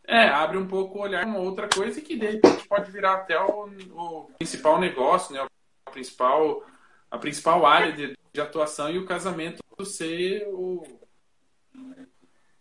É, 0.06 0.28
abre 0.28 0.58
um 0.58 0.66
pouco 0.66 0.98
o 0.98 1.02
olhar 1.02 1.26
uma 1.26 1.38
outra 1.38 1.68
coisa 1.68 1.98
e 1.98 2.02
que 2.02 2.16
de 2.16 2.30
repente 2.32 2.68
pode 2.68 2.90
virar 2.90 3.14
até 3.14 3.38
o, 3.40 3.68
o 3.92 4.30
principal 4.38 4.78
negócio, 4.78 5.34
né? 5.34 5.42
O 5.88 5.90
principal, 5.90 6.62
a 7.10 7.18
principal 7.18 7.66
área 7.66 7.92
de, 7.92 8.16
de 8.34 8.40
atuação 8.40 8.90
e 8.90 8.98
o 8.98 9.06
casamento 9.06 9.62
ser 9.84 10.44
o, 10.48 10.82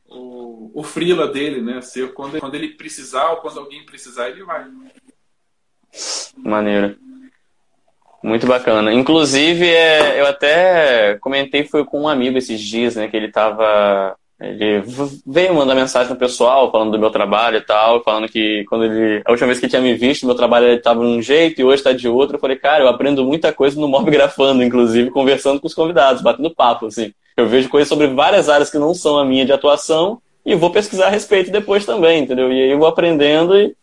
o, 0.06 0.72
o 0.80 0.84
frila 0.84 1.28
dele, 1.28 1.62
né? 1.62 1.82
Ser 1.82 2.14
quando, 2.14 2.40
quando 2.40 2.54
ele 2.54 2.76
precisar 2.76 3.32
ou 3.32 3.38
quando 3.38 3.60
alguém 3.60 3.84
precisar, 3.84 4.30
ele 4.30 4.44
vai. 4.44 4.68
Maneiro. 6.38 6.96
Muito 8.22 8.46
bacana. 8.46 8.94
Inclusive, 8.94 9.68
é, 9.68 10.22
eu 10.22 10.28
até 10.28 11.18
comentei, 11.20 11.66
foi 11.66 11.84
com 11.84 12.04
um 12.04 12.08
amigo 12.08 12.38
esses 12.38 12.62
dias, 12.62 12.96
né? 12.96 13.08
Que 13.08 13.18
ele 13.18 13.32
tava. 13.32 14.16
Ele 14.44 14.84
veio 15.26 15.56
mandar 15.56 15.74
mensagem 15.74 16.12
no 16.12 16.20
pessoal, 16.20 16.70
falando 16.72 16.92
do 16.92 17.00
meu 17.00 17.10
trabalho 17.10 17.58
e 17.58 17.62
tal, 17.62 18.04
falando 18.04 18.28
que 18.28 18.66
quando 18.68 18.86
ele. 18.86 19.22
A 19.26 19.32
última 19.32 19.48
vez 19.48 19.60
que 19.60 19.66
ele 19.66 19.70
tinha 19.70 19.82
me 19.82 19.94
visto, 19.94 20.26
meu 20.26 20.36
trabalho 20.36 20.68
estava 20.68 21.00
de 21.00 21.08
um 21.08 21.22
jeito 21.22 21.62
e 21.62 21.64
hoje 21.64 21.78
está 21.78 21.94
de 21.94 22.08
outro. 22.08 22.36
Eu 22.36 22.40
falei, 22.40 22.58
cara, 22.58 22.84
eu 22.84 22.90
aprendo 22.90 23.24
muita 23.24 23.54
coisa 23.54 23.80
no 23.80 23.88
Mob 23.88 24.10
Grafando, 24.12 24.64
inclusive, 24.64 25.10
conversando 25.10 25.60
com 25.62 25.68
os 25.68 25.74
convidados, 25.74 26.22
batendo 26.22 26.54
papo, 26.54 26.88
assim. 26.88 27.14
Eu 27.38 27.48
vejo 27.48 27.70
coisas 27.70 27.88
sobre 27.88 28.08
várias 28.08 28.50
áreas 28.50 28.70
que 28.70 28.78
não 28.78 28.94
são 28.94 29.18
a 29.18 29.26
minha 29.26 29.46
de 29.46 29.54
atuação 29.54 30.22
e 30.46 30.56
vou 30.56 30.70
pesquisar 30.72 31.08
a 31.08 31.10
respeito 31.10 31.50
depois 31.50 31.86
também, 31.86 32.24
entendeu? 32.24 32.52
E 32.52 32.64
aí 32.64 32.72
eu 32.72 32.78
vou 32.78 32.88
aprendendo 32.88 33.58
e 33.58 33.76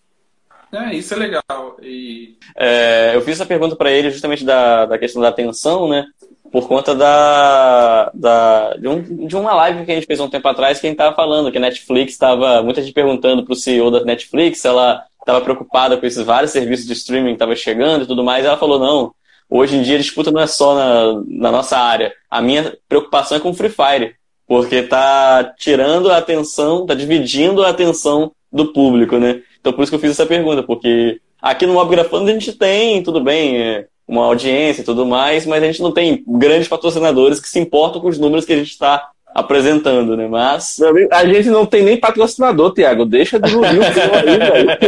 é, 0.73 0.95
isso 0.95 1.15
é 1.15 1.17
legal. 1.17 1.77
E... 1.83 2.37
É, 2.57 3.13
eu 3.15 3.21
fiz 3.23 3.35
essa 3.35 3.47
pergunta 3.47 3.75
para 3.75 3.91
ele 3.91 4.11
justamente 4.11 4.45
da, 4.45 4.87
da 4.87 4.99
questão 4.99 5.21
da 5.21 5.29
atenção, 5.29 5.89
né? 5.89 6.07
Por 6.51 6.67
conta 6.67 6.95
da, 6.95 8.11
da, 8.13 8.75
de, 8.75 8.89
um, 8.89 9.27
de 9.27 9.37
uma 9.37 9.55
live 9.55 9.85
que 9.85 9.93
a 9.93 9.95
gente 9.95 10.07
fez 10.07 10.19
um 10.19 10.29
tempo 10.29 10.49
atrás 10.49 10.81
que 10.81 10.87
a 10.87 10.91
gente 10.91 10.99
estava 10.99 11.15
falando 11.15 11.51
que 11.53 11.59
a 11.59 11.61
Netflix 11.61 12.13
estava. 12.13 12.63
Muita 12.63 12.83
gente 12.83 12.93
perguntando 12.93 13.45
para 13.45 13.53
o 13.53 13.57
CEO 13.57 13.91
da 13.91 14.05
Netflix 14.05 14.65
ela 14.65 15.05
estava 15.21 15.41
preocupada 15.41 15.97
com 15.97 16.07
esses 16.07 16.25
vários 16.25 16.51
serviços 16.51 16.87
de 16.87 16.93
streaming 16.93 17.29
que 17.29 17.35
estavam 17.35 17.55
chegando 17.55 18.03
e 18.03 18.07
tudo 18.07 18.25
mais. 18.25 18.45
E 18.45 18.49
ela 18.49 18.57
falou: 18.57 18.79
não, 18.79 19.13
hoje 19.49 19.77
em 19.77 19.83
dia 19.83 19.95
a 19.95 20.01
disputa 20.01 20.33
não 20.33 20.41
é 20.41 20.47
só 20.47 20.75
na, 20.75 21.23
na 21.29 21.53
nossa 21.53 21.79
área. 21.79 22.13
A 22.29 22.43
minha 22.43 22.77
preocupação 22.89 23.37
é 23.37 23.41
com 23.41 23.51
o 23.51 23.55
Free 23.55 23.71
Fire, 23.71 24.15
porque 24.47 24.83
tá 24.83 25.55
tirando 25.57 26.11
a 26.11 26.17
atenção, 26.17 26.85
tá 26.85 26.95
dividindo 26.95 27.63
a 27.63 27.69
atenção 27.69 28.33
do 28.53 28.73
público, 28.73 29.19
né? 29.19 29.43
Então 29.61 29.73
por 29.73 29.83
isso 29.83 29.91
que 29.93 29.97
eu 29.97 30.01
fiz 30.01 30.11
essa 30.11 30.27
pergunta, 30.27 30.63
porque 30.63 31.21
aqui 31.41 31.67
no 31.67 31.75
Mob 31.75 31.91
Grafando 31.91 32.29
a 32.29 32.33
gente 32.33 32.53
tem, 32.53 33.03
tudo 33.03 33.21
bem, 33.21 33.57
é, 33.57 33.87
uma 34.11 34.25
audiência 34.25 34.83
e 34.83 34.85
tudo 34.85 35.07
mais, 35.07 35.47
mas 35.47 35.63
a 35.63 35.67
gente 35.67 35.81
não 35.81 35.93
tem 35.93 36.25
grandes 36.27 36.67
patrocinadores 36.67 37.39
que 37.39 37.49
se 37.49 37.61
importam 37.61 38.01
com 38.01 38.09
os 38.09 38.19
números 38.19 38.45
que 38.45 38.53
a 38.53 38.57
gente 38.57 38.71
está 38.71 39.09
apresentando, 39.33 40.17
né? 40.17 40.27
Mas. 40.27 40.81
A 41.13 41.25
gente 41.25 41.49
não 41.49 41.65
tem 41.65 41.85
nem 41.85 41.97
patrocinador, 41.97 42.75
Tiago. 42.75 43.07
Deixa 43.07 43.39
de 43.39 43.55
ouvir 43.55 43.79
o 43.79 43.83
aí, 43.85 44.39
velho. 44.39 44.71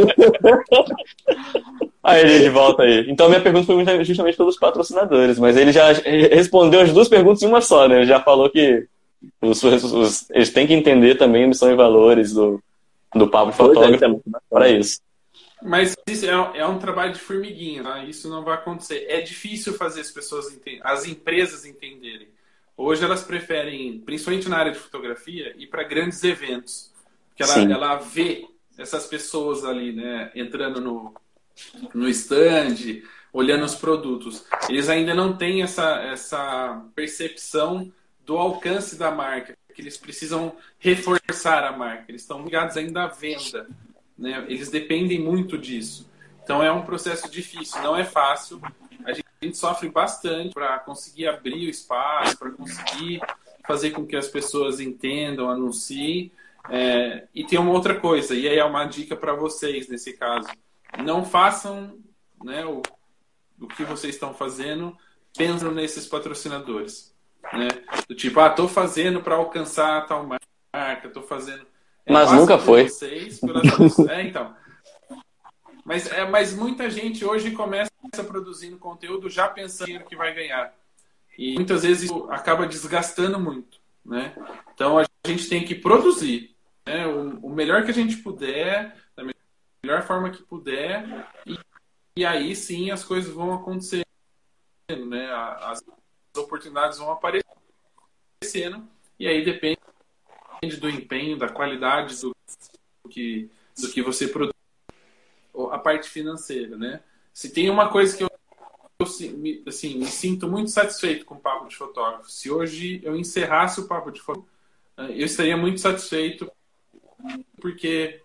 Aí 2.05 2.21
ele 2.21 2.41
de 2.41 2.49
volta 2.49 2.83
aí. 2.83 3.07
Então 3.09 3.29
minha 3.29 3.41
pergunta 3.41 3.65
foi 3.65 4.05
justamente 4.05 4.37
pelos 4.37 4.59
patrocinadores, 4.59 5.39
mas 5.39 5.57
ele 5.57 5.71
já 5.71 5.93
respondeu 5.93 6.81
as 6.81 6.93
duas 6.93 7.09
perguntas 7.09 7.45
em 7.45 7.47
uma 7.47 7.61
só, 7.61 7.87
né? 7.87 7.99
Ele 7.99 8.07
já 8.07 8.19
falou 8.19 8.51
que 8.51 8.89
os, 9.41 9.63
os, 9.63 10.29
eles 10.31 10.51
têm 10.51 10.67
que 10.67 10.75
entender 10.75 11.15
também 11.15 11.45
a 11.45 11.47
missão 11.47 11.71
e 11.71 11.77
valores 11.77 12.33
do, 12.33 12.61
do 13.15 13.29
Pablo 13.29 13.53
Fotógrafo 13.53 14.21
para 14.51 14.69
isso. 14.69 14.99
Mas 15.65 15.97
isso 16.07 16.27
é, 16.27 16.59
é, 16.59 16.67
um 16.67 16.79
trabalho 16.79 17.13
de 17.13 17.21
formiguinha, 17.21 17.83
tá? 17.83 18.05
isso 18.05 18.29
não 18.29 18.43
vai 18.43 18.55
acontecer. 18.55 19.07
É 19.09 19.21
difícil 19.21 19.75
fazer 19.75 20.01
as 20.01 20.11
pessoas, 20.11 20.47
as 20.83 21.07
empresas 21.07 21.65
entenderem. 21.65 22.29
Hoje 22.77 23.05
elas 23.05 23.23
preferem, 23.23 24.01
principalmente 24.01 24.49
na 24.49 24.59
área 24.59 24.73
de 24.73 24.79
fotografia, 24.79 25.55
ir 25.57 25.67
para 25.69 25.85
grandes 25.85 26.23
eventos. 26.25 26.91
Porque 27.29 27.43
ela, 27.43 27.73
ela 27.73 27.97
vê 27.97 28.47
essas 28.77 29.07
pessoas 29.07 29.65
ali, 29.65 29.93
né, 29.93 30.33
entrando 30.35 30.81
no, 30.81 31.15
no 31.95 32.09
stand, 32.09 33.03
olhando 33.33 33.65
os 33.65 33.75
produtos. 33.75 34.45
Eles 34.69 34.89
ainda 34.89 35.15
não 35.15 35.37
têm 35.37 35.63
essa, 35.63 36.01
essa 36.03 36.85
percepção 36.95 37.93
do 38.25 38.37
alcance 38.37 38.97
da 38.97 39.11
marca 39.11 39.57
que 39.75 39.81
eles 39.81 39.97
precisam 39.97 40.55
reforçar 40.79 41.65
a 41.65 41.73
marca, 41.73 42.05
eles 42.09 42.23
estão 42.23 42.45
ligados 42.45 42.77
ainda 42.77 43.05
à 43.05 43.07
venda, 43.07 43.67
né? 44.23 44.45
eles 44.49 44.71
dependem 44.71 45.21
muito 45.21 45.59
disso. 45.59 46.11
Então 46.43 46.63
é 46.63 46.73
um 46.73 46.83
processo 46.83 47.31
difícil, 47.31 47.83
não 47.83 47.97
é 47.97 48.05
fácil. 48.05 48.61
A 49.05 49.13
gente, 49.13 49.27
a 49.41 49.45
gente 49.45 49.57
sofre 49.57 49.89
bastante 49.89 50.55
para 50.55 50.79
conseguir 50.79 51.29
abrir 51.29 51.67
o 51.67 51.71
espaço, 51.71 52.39
para 52.39 52.51
conseguir 52.51 53.21
fazer 53.67 53.91
com 53.91 54.07
que 54.07 54.17
as 54.17 54.29
pessoas 54.29 54.81
entendam, 54.81 55.51
anunciem. 55.51 56.33
É, 56.71 57.27
e 57.35 57.45
tem 57.45 57.59
uma 57.59 57.73
outra 57.73 57.99
coisa, 57.99 58.35
e 58.35 58.49
aí 58.49 58.59
é 58.59 58.65
uma 58.65 58.85
dica 58.85 59.17
para 59.17 59.35
vocês 59.35 59.89
nesse 59.89 60.13
caso. 60.13 60.49
Não 61.05 61.25
façam 61.25 61.99
né, 62.43 62.65
o, 62.65 62.83
o 63.61 63.67
que 63.69 63.85
vocês 63.85 64.15
estão 64.15 64.33
fazendo 64.33 64.97
pensando 65.37 65.73
nesses 65.73 66.07
patrocinadores 66.07 67.13
né? 67.53 67.69
Do 68.09 68.15
tipo, 68.15 68.39
ah, 68.41 68.51
tô 68.51 68.69
fazendo 68.69 69.23
para 69.23 69.35
alcançar 69.35 70.07
tal 70.07 70.27
marca, 70.27 71.09
tô 71.09 71.23
fazendo. 71.23 71.67
É 72.05 72.13
mas 72.13 72.33
nunca 72.33 72.59
foi. 72.59 72.89
Vocês, 72.89 73.41
é, 74.09 74.23
então. 74.23 74.55
Mas, 75.85 76.11
é, 76.11 76.25
mas 76.29 76.55
muita 76.55 76.89
gente 76.89 77.25
hoje 77.25 77.51
começa 77.51 77.91
produzindo 78.27 78.79
conteúdo 78.79 79.29
já 79.29 79.49
pensando 79.49 80.05
que 80.05 80.17
vai 80.17 80.35
ganhar. 80.35 80.75
E 81.37 81.55
muitas 81.55 81.83
vezes 81.83 82.05
isso 82.05 82.31
acaba 82.31 82.67
desgastando 82.67 83.39
muito. 83.39 83.81
Né? 84.05 84.35
Então 84.75 84.99
a 84.99 85.05
gente 85.27 85.49
tem 85.49 85.65
que 85.65 85.75
produzir 85.75 86.55
né? 86.87 87.07
o, 87.07 87.47
o 87.47 87.51
melhor 87.51 87.85
que 87.85 87.91
a 87.91 87.95
gente 87.95 88.17
puder, 88.17 88.97
da 89.17 89.25
melhor 89.85 90.03
forma 90.03 90.31
que 90.31 90.43
puder, 90.43 91.29
e, 91.47 91.59
e 92.17 92.25
aí 92.25 92.55
sim 92.55 92.91
as 92.91 93.05
coisas 93.05 93.33
vão 93.33 93.55
acontecer. 93.55 94.05
Né? 94.91 95.31
As, 95.61 95.83
oportunidades 96.37 96.99
vão 96.99 97.11
aparecendo 97.13 97.45
e 99.19 99.27
aí 99.27 99.45
depende 99.45 99.79
do 100.71 100.89
empenho, 100.89 101.37
da 101.37 101.49
qualidade 101.49 102.21
do 102.21 102.35
que, 103.11 103.51
do 103.79 103.91
que 103.91 104.01
você 104.01 104.29
produz, 104.29 104.55
a 105.71 105.79
parte 105.79 106.09
financeira, 106.09 106.77
né? 106.77 107.01
Se 107.33 107.51
tem 107.51 107.69
uma 107.69 107.89
coisa 107.89 108.17
que 108.17 108.23
eu, 108.23 108.31
eu 108.99 109.07
assim, 109.67 109.97
me 109.97 110.07
sinto 110.07 110.49
muito 110.49 110.71
satisfeito 110.71 111.25
com 111.25 111.35
o 111.35 111.41
Papo 111.41 111.69
de 111.69 111.77
Fotógrafo, 111.77 112.31
se 112.31 112.51
hoje 112.51 113.01
eu 113.03 113.17
encerrasse 113.17 113.81
o 113.81 113.89
Papo 113.89 114.11
de 114.13 114.21
Fotógrafo, 114.21 114.53
eh, 114.99 115.13
eu 115.13 115.27
estaria 115.27 115.57
muito 115.57 115.81
satisfeito 115.81 116.51
porque 117.61 118.21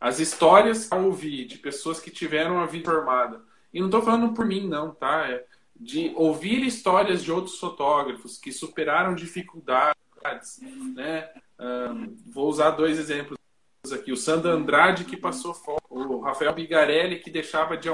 as 0.00 0.18
histórias 0.18 0.88
que 0.88 0.94
eu 0.94 1.04
ouvi 1.04 1.44
de 1.44 1.58
pessoas 1.58 2.00
que 2.00 2.10
tiveram 2.10 2.60
a 2.60 2.66
vida 2.66 2.90
formada, 2.90 3.42
e 3.72 3.78
não 3.80 3.86
estou 3.86 4.02
falando 4.02 4.32
por 4.32 4.46
mim, 4.46 4.66
não, 4.66 4.92
tá? 4.92 5.28
É, 5.28 5.44
de 5.76 6.12
ouvir 6.14 6.62
histórias 6.64 7.22
de 7.22 7.30
outros 7.30 7.58
fotógrafos 7.58 8.38
que 8.38 8.52
superaram 8.52 9.14
dificuldades, 9.14 9.99
né? 10.94 11.30
Um, 11.58 12.16
vou 12.26 12.48
usar 12.48 12.70
dois 12.70 12.98
exemplos 12.98 13.38
aqui. 13.92 14.12
O 14.12 14.16
Sandro 14.16 14.50
Andrade, 14.50 15.04
que 15.04 15.16
passou 15.16 15.54
fome. 15.54 15.78
O 15.88 16.20
Rafael 16.20 16.52
Bigarelli, 16.52 17.18
que 17.18 17.30
deixava 17.30 17.76
de, 17.76 17.88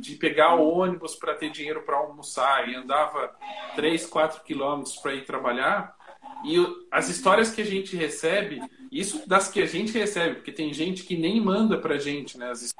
de 0.00 0.14
pegar 0.16 0.54
o 0.54 0.68
ônibus 0.68 1.14
para 1.14 1.34
ter 1.34 1.50
dinheiro 1.50 1.82
para 1.82 1.96
almoçar 1.96 2.68
e 2.68 2.74
andava 2.74 3.34
3, 3.74 4.06
4 4.06 4.42
quilômetros 4.42 4.96
para 4.96 5.14
ir 5.14 5.24
trabalhar. 5.24 5.96
E 6.44 6.56
as 6.90 7.08
histórias 7.08 7.50
que 7.50 7.60
a 7.60 7.64
gente 7.64 7.96
recebe, 7.96 8.60
isso 8.90 9.28
das 9.28 9.48
que 9.48 9.62
a 9.62 9.66
gente 9.66 9.92
recebe, 9.92 10.36
porque 10.36 10.52
tem 10.52 10.72
gente 10.72 11.04
que 11.04 11.16
nem 11.16 11.40
manda 11.40 11.78
para 11.78 11.94
a 11.94 11.98
gente 11.98 12.38
né, 12.38 12.50
as 12.50 12.74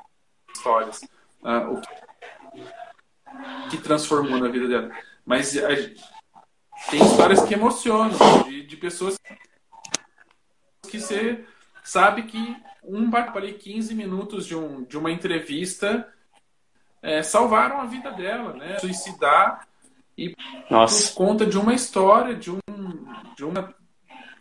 histórias. 0.55 1.03
Uh, 1.43 1.79
o 1.79 3.69
que 3.71 3.77
transformou 3.79 4.39
na 4.39 4.49
vida 4.49 4.69
dela. 4.69 4.91
Mas 5.25 5.57
a, 5.57 5.69
tem 6.91 7.01
histórias 7.03 7.43
que 7.43 7.55
emocionam, 7.55 8.17
de, 8.45 8.67
de 8.67 8.77
pessoas 8.77 9.19
que 10.91 11.01
você 11.01 11.45
sabe 11.83 12.25
que 12.25 12.57
um 12.85 13.11
ali 13.15 13.55
15 13.55 13.95
minutos 13.95 14.47
de, 14.47 14.57
um, 14.57 14.85
de 14.85 14.99
uma 14.99 15.11
entrevista 15.11 16.13
é, 17.01 17.23
salvaram 17.23 17.81
a 17.81 17.87
vida 17.87 18.11
dela, 18.11 18.53
né? 18.55 18.79
Suicidar 18.79 19.67
e 20.17 20.35
Nossa. 20.71 21.09
por 21.09 21.17
conta 21.17 21.47
de 21.47 21.59
uma 21.59 21.75
história, 21.75 22.35
de, 22.35 22.51
um, 22.51 22.59
de 23.35 23.45
uma, 23.45 23.75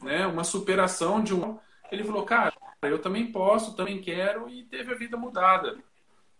né, 0.02 0.28
uma 0.28 0.44
superação 0.44 1.24
de 1.24 1.34
um. 1.34 1.58
Ele 1.92 2.04
falou, 2.04 2.24
cara, 2.24 2.54
eu 2.84 3.00
também 3.00 3.32
posso, 3.32 3.76
também 3.76 4.02
quero, 4.02 4.50
e 4.50 4.64
teve 4.64 4.94
a 4.94 4.98
vida 4.98 5.18
mudada. 5.18 5.78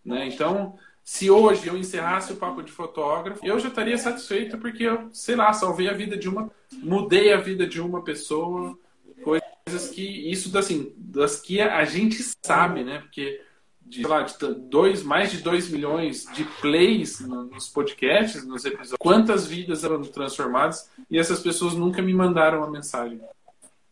Né? 0.04 0.26
Então, 0.26 0.78
se 1.04 1.30
hoje 1.30 1.66
eu 1.66 1.76
encerrasse 1.76 2.32
o 2.32 2.36
papo 2.36 2.62
de 2.62 2.70
fotógrafo, 2.70 3.44
eu 3.44 3.58
já 3.58 3.68
estaria 3.68 3.98
satisfeito 3.98 4.56
porque 4.58 4.84
eu, 4.84 5.08
sei 5.12 5.34
lá, 5.34 5.52
salvei 5.52 5.88
a 5.88 5.92
vida 5.92 6.16
de 6.16 6.28
uma, 6.28 6.50
mudei 6.82 7.32
a 7.32 7.38
vida 7.38 7.66
de 7.66 7.80
uma 7.80 8.02
pessoa, 8.02 8.78
coisas 9.22 9.90
que 9.90 10.30
isso 10.30 10.56
assim, 10.56 10.92
das 10.96 11.40
que 11.40 11.60
a 11.60 11.84
gente 11.84 12.22
sabe, 12.44 12.84
né? 12.84 13.00
Porque 13.00 13.40
de, 13.84 14.06
lá, 14.06 14.22
de 14.22 14.34
dois, 14.54 15.02
mais 15.02 15.30
de 15.30 15.38
2 15.38 15.70
milhões 15.70 16.26
de 16.34 16.44
plays 16.60 17.20
nos 17.20 17.68
podcasts, 17.68 18.46
nos 18.46 18.64
episódios, 18.64 18.96
quantas 18.98 19.46
vidas 19.46 19.84
eram 19.84 20.00
transformadas 20.02 20.88
e 21.10 21.18
essas 21.18 21.40
pessoas 21.40 21.74
nunca 21.74 22.00
me 22.00 22.14
mandaram 22.14 22.58
uma 22.58 22.70
mensagem, 22.70 23.20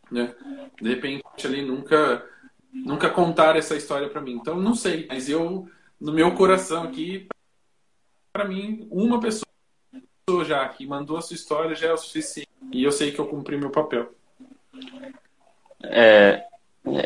né? 0.09 0.33
De 0.81 0.89
repente 0.89 1.23
ali 1.43 1.61
nunca 1.61 2.25
nunca 2.73 3.09
contaram 3.09 3.59
essa 3.59 3.75
história 3.75 4.09
para 4.09 4.21
mim. 4.21 4.33
Então 4.33 4.59
não 4.59 4.73
sei, 4.73 5.05
mas 5.07 5.29
eu 5.29 5.67
no 6.01 6.11
meu 6.11 6.31
coração 6.33 6.83
aqui, 6.83 7.27
para 8.33 8.45
mim, 8.45 8.87
uma 8.89 9.19
pessoa 9.19 9.45
já 10.43 10.67
que 10.67 10.85
mandou 10.85 11.17
a 11.17 11.21
sua 11.21 11.35
história 11.35 11.75
já 11.75 11.89
é 11.89 11.93
o 11.93 11.97
suficiente. 11.97 12.49
E 12.71 12.83
eu 12.83 12.91
sei 12.91 13.11
que 13.11 13.19
eu 13.19 13.27
cumpri 13.27 13.55
meu 13.55 13.69
papel. 13.69 14.11
É, 15.83 16.43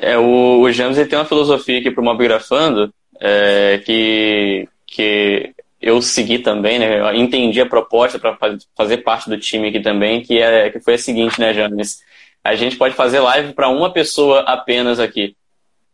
é 0.01 0.17
o, 0.17 0.61
o 0.61 0.71
James 0.71 0.95
tem 1.07 1.17
uma 1.17 1.25
filosofia 1.25 1.79
aqui 1.79 1.91
para 1.91 2.01
o 2.01 2.05
Mobgrafando 2.05 2.93
é, 3.19 3.79
que, 3.79 4.69
que 4.85 5.53
eu 5.81 6.01
segui 6.01 6.39
também, 6.39 6.79
né? 6.79 6.99
Eu 6.99 7.15
entendi 7.15 7.59
a 7.59 7.65
proposta 7.65 8.17
para 8.17 8.37
fazer 8.75 8.97
parte 8.97 9.29
do 9.29 9.39
time 9.39 9.69
aqui 9.69 9.81
também, 9.81 10.21
que, 10.21 10.39
é, 10.39 10.69
que 10.69 10.79
foi 10.79 10.93
a 10.93 10.97
seguinte, 10.97 11.39
né, 11.39 11.53
James? 11.53 12.01
A 12.43 12.55
gente 12.55 12.77
pode 12.77 12.95
fazer 12.95 13.19
live 13.19 13.53
para 13.53 13.69
uma 13.69 13.91
pessoa 13.91 14.41
apenas 14.41 14.99
aqui. 14.99 15.35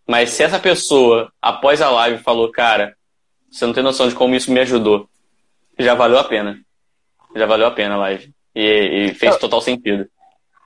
Mas 0.07 0.31
se 0.31 0.43
essa 0.43 0.59
pessoa, 0.59 1.31
após 1.41 1.81
a 1.81 1.89
live, 1.89 2.23
falou, 2.23 2.51
cara, 2.51 2.95
você 3.49 3.65
não 3.65 3.73
tem 3.73 3.83
noção 3.83 4.07
de 4.07 4.15
como 4.15 4.35
isso 4.35 4.51
me 4.51 4.59
ajudou, 4.59 5.07
já 5.77 5.93
valeu 5.93 6.19
a 6.19 6.23
pena. 6.23 6.59
Já 7.35 7.45
valeu 7.45 7.67
a 7.67 7.71
pena 7.71 7.95
a 7.95 7.99
live. 7.99 8.31
E, 8.55 9.09
e 9.09 9.13
fez 9.13 9.37
total 9.37 9.61
sentido. 9.61 10.07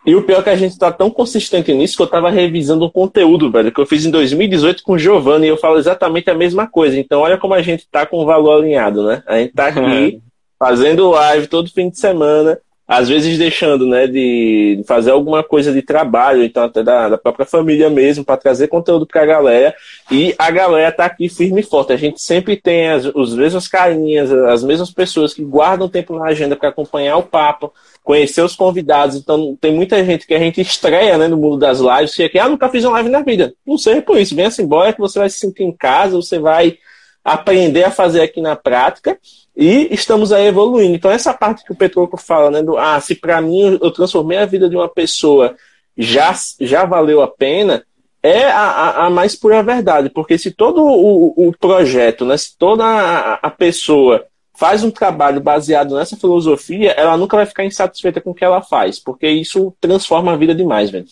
E 0.06 0.16
o 0.16 0.22
pior 0.22 0.40
é 0.40 0.44
que 0.44 0.50
a 0.50 0.56
gente 0.56 0.78
tá 0.78 0.92
tão 0.92 1.10
consistente 1.10 1.74
nisso 1.74 1.98
que 1.98 2.04
eu 2.04 2.08
tava 2.08 2.30
revisando 2.30 2.86
um 2.86 2.90
conteúdo, 2.90 3.52
velho, 3.52 3.72
que 3.72 3.82
eu 3.82 3.88
fiz 3.88 4.06
em 4.06 4.12
2018 4.12 4.84
com 4.84 4.94
o 4.94 5.00
Giovanni 5.00 5.48
e 5.48 5.50
eu 5.50 5.58
falo 5.58 5.80
exatamente 5.80 6.30
a 6.30 6.36
mesma 6.36 6.68
coisa. 6.68 7.00
Então, 7.00 7.22
olha 7.22 7.40
como 7.40 7.56
a 7.56 7.62
gente 7.62 7.88
tá 7.90 8.06
com 8.06 8.18
o 8.18 8.26
valor 8.26 8.60
alinhado, 8.60 9.04
né? 9.04 9.24
A 9.26 9.40
gente 9.40 9.54
tá 9.54 9.68
aqui 9.68 10.22
fazendo 10.60 11.10
live 11.10 11.48
todo 11.48 11.72
fim 11.72 11.90
de 11.90 12.00
semana, 12.00 12.60
às 12.88 13.10
vezes 13.10 13.38
deixando, 13.38 13.88
né, 13.88 14.06
de 14.06 14.84
fazer 14.88 15.10
alguma 15.10 15.44
coisa 15.44 15.74
de 15.74 15.82
trabalho, 15.82 16.44
então 16.44 16.64
até 16.66 16.84
da, 16.84 17.10
da 17.10 17.18
própria 17.18 17.46
família 17.46 17.90
mesmo, 17.90 18.24
para 18.24 18.38
trazer 18.38 18.68
conteúdo 18.68 19.08
para 19.08 19.24
a 19.24 19.26
galera. 19.26 19.76
E 20.12 20.36
a 20.38 20.52
galera 20.52 20.92
tá 20.92 21.06
aqui 21.06 21.28
firme 21.28 21.62
e 21.62 21.64
forte. 21.64 21.94
A 21.94 21.98
gente 21.98 22.22
sempre 22.22 22.56
tem 22.56 22.90
as, 22.90 23.06
os 23.06 23.34
mesmos 23.34 23.68
carinhas, 23.68 24.32
as 24.32 24.64
mesmas 24.64 24.92
pessoas 24.92 25.34
que 25.34 25.44
guardam 25.44 25.90
tempo 25.90 26.16
na 26.16 26.26
agenda 26.26 26.56
para 26.56 26.70
acompanhar 26.70 27.18
o 27.18 27.24
papo, 27.24 27.74
conhecer 28.04 28.42
os 28.42 28.56
convidados. 28.56 29.16
Então 29.16 29.58
tem 29.60 29.74
muita 29.74 30.06
gente 30.06 30.28
que 30.28 30.36
a 30.36 30.40
gente 30.40 30.62
estreia, 30.62 31.18
né, 31.18 31.28
no 31.28 31.38
mundo 31.38 31.58
das 31.58 31.80
lives, 31.80 32.14
que 32.14 32.24
é 32.24 32.30
que, 32.30 32.38
ah, 32.38 32.48
nunca 32.48 32.70
fiz 32.70 32.84
uma 32.84 32.94
live 32.94 33.10
na 33.10 33.22
vida. 33.22 33.52
Não 33.66 33.80
sei 33.80 34.00
por 34.00 34.18
isso. 34.18 34.36
Venha-se 34.36 34.62
embora 34.62 34.94
que 34.94 35.00
você 35.00 35.18
vai 35.18 35.30
se 35.30 35.40
sentir 35.40 35.64
em 35.64 35.76
casa, 35.76 36.16
você 36.16 36.38
vai 36.38 36.78
aprender 37.24 37.84
a 37.84 37.90
fazer 37.90 38.22
aqui 38.22 38.40
na 38.40 38.56
prática 38.56 39.18
e 39.56 39.88
estamos 39.91 40.32
aí 40.32 40.47
evoluindo. 40.47 40.95
Então, 40.95 41.12
essa 41.12 41.34
parte 41.34 41.64
que 41.64 41.72
o 41.72 41.76
Petroco 41.76 42.18
fala, 42.18 42.51
né, 42.51 42.62
do, 42.62 42.78
ah, 42.78 42.99
se 42.99 43.16
para 43.16 43.39
mim 43.41 43.80
eu 43.82 43.91
transformei 43.91 44.38
a 44.38 44.45
vida 44.45 44.70
de 44.70 44.76
uma 44.76 44.89
pessoa, 44.89 45.56
já, 45.97 46.34
já 46.60 46.86
valeu 46.86 47.22
a 47.22 47.28
pena, 47.28 47.86
é 48.22 48.45
a, 48.45 48.60
a, 48.60 49.06
a 49.06 49.10
mais 49.10 49.36
pura 49.36 49.64
verdade, 49.64 50.10
porque 50.10 50.38
se 50.38 50.51
todo 50.51 50.84
o, 50.84 51.47
o 51.47 51.53
projeto, 51.58 52.26
né, 52.26 52.36
se 52.36 52.58
toda 52.58 52.84
a, 52.84 53.34
a 53.36 53.49
pessoa 53.49 54.26
faz 54.58 54.84
um 54.84 54.91
trabalho 54.91 55.39
baseado 55.39 55.95
nessa 55.95 56.18
filosofia, 56.18 56.91
ela 56.91 57.18
nunca 57.18 57.38
vai 57.38 57.45
ficar 57.45 57.66
insatisfeita 57.66 58.20
com 58.20 58.32
o 58.32 58.36
que 58.36 58.43
ela 58.43 58.62
faz, 58.62 58.99
porque 58.99 59.28
isso 59.28 59.74
transforma 59.80 60.34
a 60.34 60.38
vida 60.38 60.56
demais, 60.56 60.89
velho. 60.89 61.06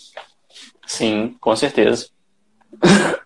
Sim, 0.85 1.35
com 1.39 1.55
certeza. 1.55 2.07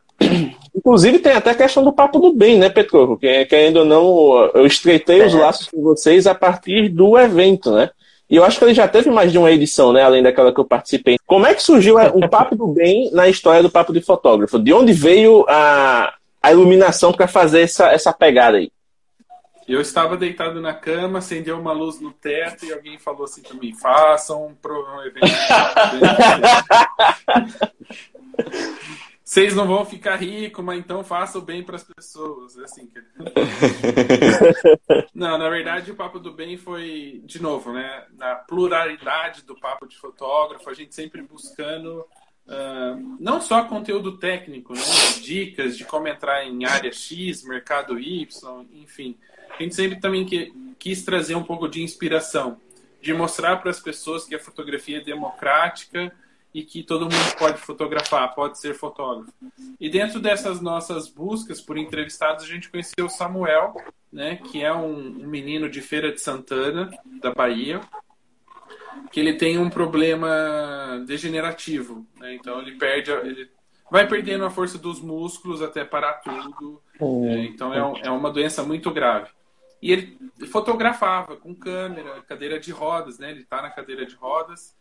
Inclusive, 0.77 1.17
tem 1.17 1.33
até 1.33 1.49
a 1.49 1.55
questão 1.55 1.83
do 1.83 1.91
papo 1.91 2.19
do 2.19 2.31
bem, 2.31 2.59
né, 2.59 2.69
Petroco? 2.69 3.17
Que, 3.17 3.45
querendo 3.45 3.77
ou 3.77 3.85
não, 3.85 4.51
eu 4.53 4.63
estreitei 4.63 5.21
é. 5.21 5.25
os 5.25 5.33
laços 5.33 5.67
com 5.67 5.81
vocês 5.81 6.27
a 6.27 6.35
partir 6.35 6.89
do 6.89 7.17
evento, 7.17 7.71
né? 7.71 7.89
E 8.29 8.35
eu 8.35 8.43
acho 8.43 8.59
que 8.59 8.65
ele 8.65 8.75
já 8.75 8.87
teve 8.87 9.09
mais 9.09 9.31
de 9.31 9.39
uma 9.39 9.51
edição, 9.51 9.91
né? 9.91 10.03
Além 10.03 10.21
daquela 10.21 10.53
que 10.53 10.59
eu 10.59 10.65
participei. 10.65 11.17
Como 11.25 11.47
é 11.47 11.55
que 11.55 11.63
surgiu 11.63 11.95
o 11.97 12.29
Papo 12.29 12.55
do 12.55 12.67
Bem 12.67 13.09
na 13.11 13.27
história 13.27 13.63
do 13.63 13.71
Papo 13.71 13.91
de 13.91 14.01
Fotógrafo? 14.01 14.59
De 14.59 14.71
onde 14.71 14.93
veio 14.93 15.43
a, 15.49 16.13
a 16.43 16.51
iluminação 16.51 17.11
para 17.11 17.27
fazer 17.27 17.61
essa, 17.61 17.91
essa 17.91 18.13
pegada 18.13 18.57
aí? 18.57 18.69
Eu 19.67 19.81
estava 19.81 20.15
deitado 20.15 20.61
na 20.61 20.75
cama, 20.75 21.17
acendeu 21.17 21.59
uma 21.59 21.73
luz 21.73 21.99
no 21.99 22.11
teto 22.11 22.65
e 22.65 22.71
alguém 22.71 22.99
falou 22.99 23.23
assim 23.23 23.41
para 23.41 23.55
mim: 23.55 23.73
façam 23.73 24.45
um 24.45 25.01
evento. 25.01 25.25
Vocês 29.27 29.53
não 29.53 29.67
vão 29.67 29.83
ficar 29.83 30.15
ricos, 30.15 30.63
mas 30.63 30.79
então 30.79 31.03
façam 31.03 31.41
bem 31.41 31.61
para 31.61 31.75
as 31.75 31.83
pessoas. 31.83 32.57
É 32.57 32.63
assim 32.63 32.87
que... 32.87 33.01
não, 35.13 35.37
na 35.37 35.49
verdade, 35.49 35.91
o 35.91 35.95
Papo 35.95 36.17
do 36.17 36.31
Bem 36.31 36.55
foi, 36.55 37.21
de 37.25 37.41
novo, 37.41 37.73
né, 37.73 38.05
na 38.17 38.35
pluralidade 38.35 39.43
do 39.43 39.53
papo 39.59 39.85
de 39.85 39.97
fotógrafo, 39.97 40.69
a 40.69 40.73
gente 40.73 40.95
sempre 40.95 41.21
buscando 41.21 42.05
uh, 42.47 43.17
não 43.19 43.41
só 43.41 43.65
conteúdo 43.65 44.17
técnico, 44.17 44.73
né, 44.73 44.79
dicas 45.21 45.77
de 45.77 45.83
como 45.83 46.07
entrar 46.07 46.45
em 46.45 46.63
área 46.63 46.93
X, 46.93 47.43
mercado 47.43 47.99
Y, 47.99 48.65
enfim. 48.75 49.17
A 49.49 49.61
gente 49.61 49.75
sempre 49.75 49.99
também 49.99 50.25
que, 50.25 50.53
quis 50.79 51.03
trazer 51.03 51.35
um 51.35 51.43
pouco 51.43 51.67
de 51.67 51.83
inspiração, 51.83 52.61
de 53.01 53.13
mostrar 53.13 53.57
para 53.57 53.71
as 53.71 53.79
pessoas 53.81 54.23
que 54.23 54.35
a 54.35 54.39
fotografia 54.39 54.99
é 54.99 55.03
democrática 55.03 56.15
e 56.57 56.63
que 56.63 56.81
todo 56.81 57.01
mundo 57.01 57.35
pode 57.37 57.59
fotografar, 57.59 58.33
pode 58.33 58.59
ser 58.59 58.73
fotógrafo. 58.73 59.31
E 59.79 59.87
dentro 59.91 60.19
dessas 60.19 60.59
nossas 60.59 61.07
buscas 61.07 61.61
por 61.61 61.77
entrevistados, 61.77 62.43
a 62.43 62.47
gente 62.47 62.67
conheceu 62.71 63.05
o 63.05 63.09
Samuel, 63.09 63.75
né, 64.11 64.37
que 64.37 64.63
é 64.63 64.73
um, 64.73 64.95
um 64.95 65.27
menino 65.27 65.69
de 65.69 65.81
Feira 65.81 66.11
de 66.11 66.19
Santana, 66.19 66.89
da 67.21 67.31
Bahia, 67.31 67.79
que 69.11 69.19
ele 69.19 69.33
tem 69.33 69.59
um 69.59 69.69
problema 69.69 71.03
degenerativo, 71.05 72.07
né? 72.19 72.33
então 72.33 72.59
ele 72.59 72.75
perde, 72.75 73.11
ele 73.11 73.51
vai 73.91 74.07
perdendo 74.07 74.43
a 74.43 74.49
força 74.49 74.79
dos 74.79 74.99
músculos 74.99 75.61
até 75.61 75.85
parar 75.85 76.13
tudo, 76.13 76.81
né? 76.99 77.45
então 77.45 77.71
é, 77.71 77.85
um, 77.85 77.97
é 77.97 78.09
uma 78.09 78.31
doença 78.31 78.63
muito 78.63 78.89
grave. 78.89 79.29
E 79.79 79.91
ele 79.91 80.17
fotografava 80.47 81.37
com 81.37 81.53
câmera, 81.53 82.19
cadeira 82.23 82.59
de 82.59 82.71
rodas, 82.71 83.19
né? 83.19 83.29
Ele 83.29 83.41
está 83.41 83.61
na 83.61 83.69
cadeira 83.69 84.07
de 84.07 84.15
rodas 84.15 84.75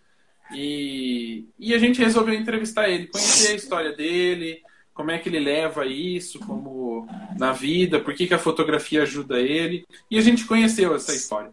e, 0.52 1.46
e 1.58 1.74
a 1.74 1.78
gente 1.78 2.00
resolveu 2.00 2.34
entrevistar 2.34 2.88
ele, 2.88 3.06
conhecer 3.08 3.52
a 3.52 3.56
história 3.56 3.92
dele, 3.92 4.62
como 4.94 5.10
é 5.10 5.18
que 5.18 5.28
ele 5.28 5.40
leva 5.40 5.84
isso 5.84 6.38
como 6.40 7.06
na 7.38 7.52
vida, 7.52 8.00
por 8.00 8.14
que, 8.14 8.26
que 8.26 8.34
a 8.34 8.38
fotografia 8.38 9.02
ajuda 9.02 9.38
ele. 9.40 9.84
E 10.10 10.18
a 10.18 10.22
gente 10.22 10.46
conheceu 10.46 10.94
essa 10.94 11.14
história. 11.14 11.52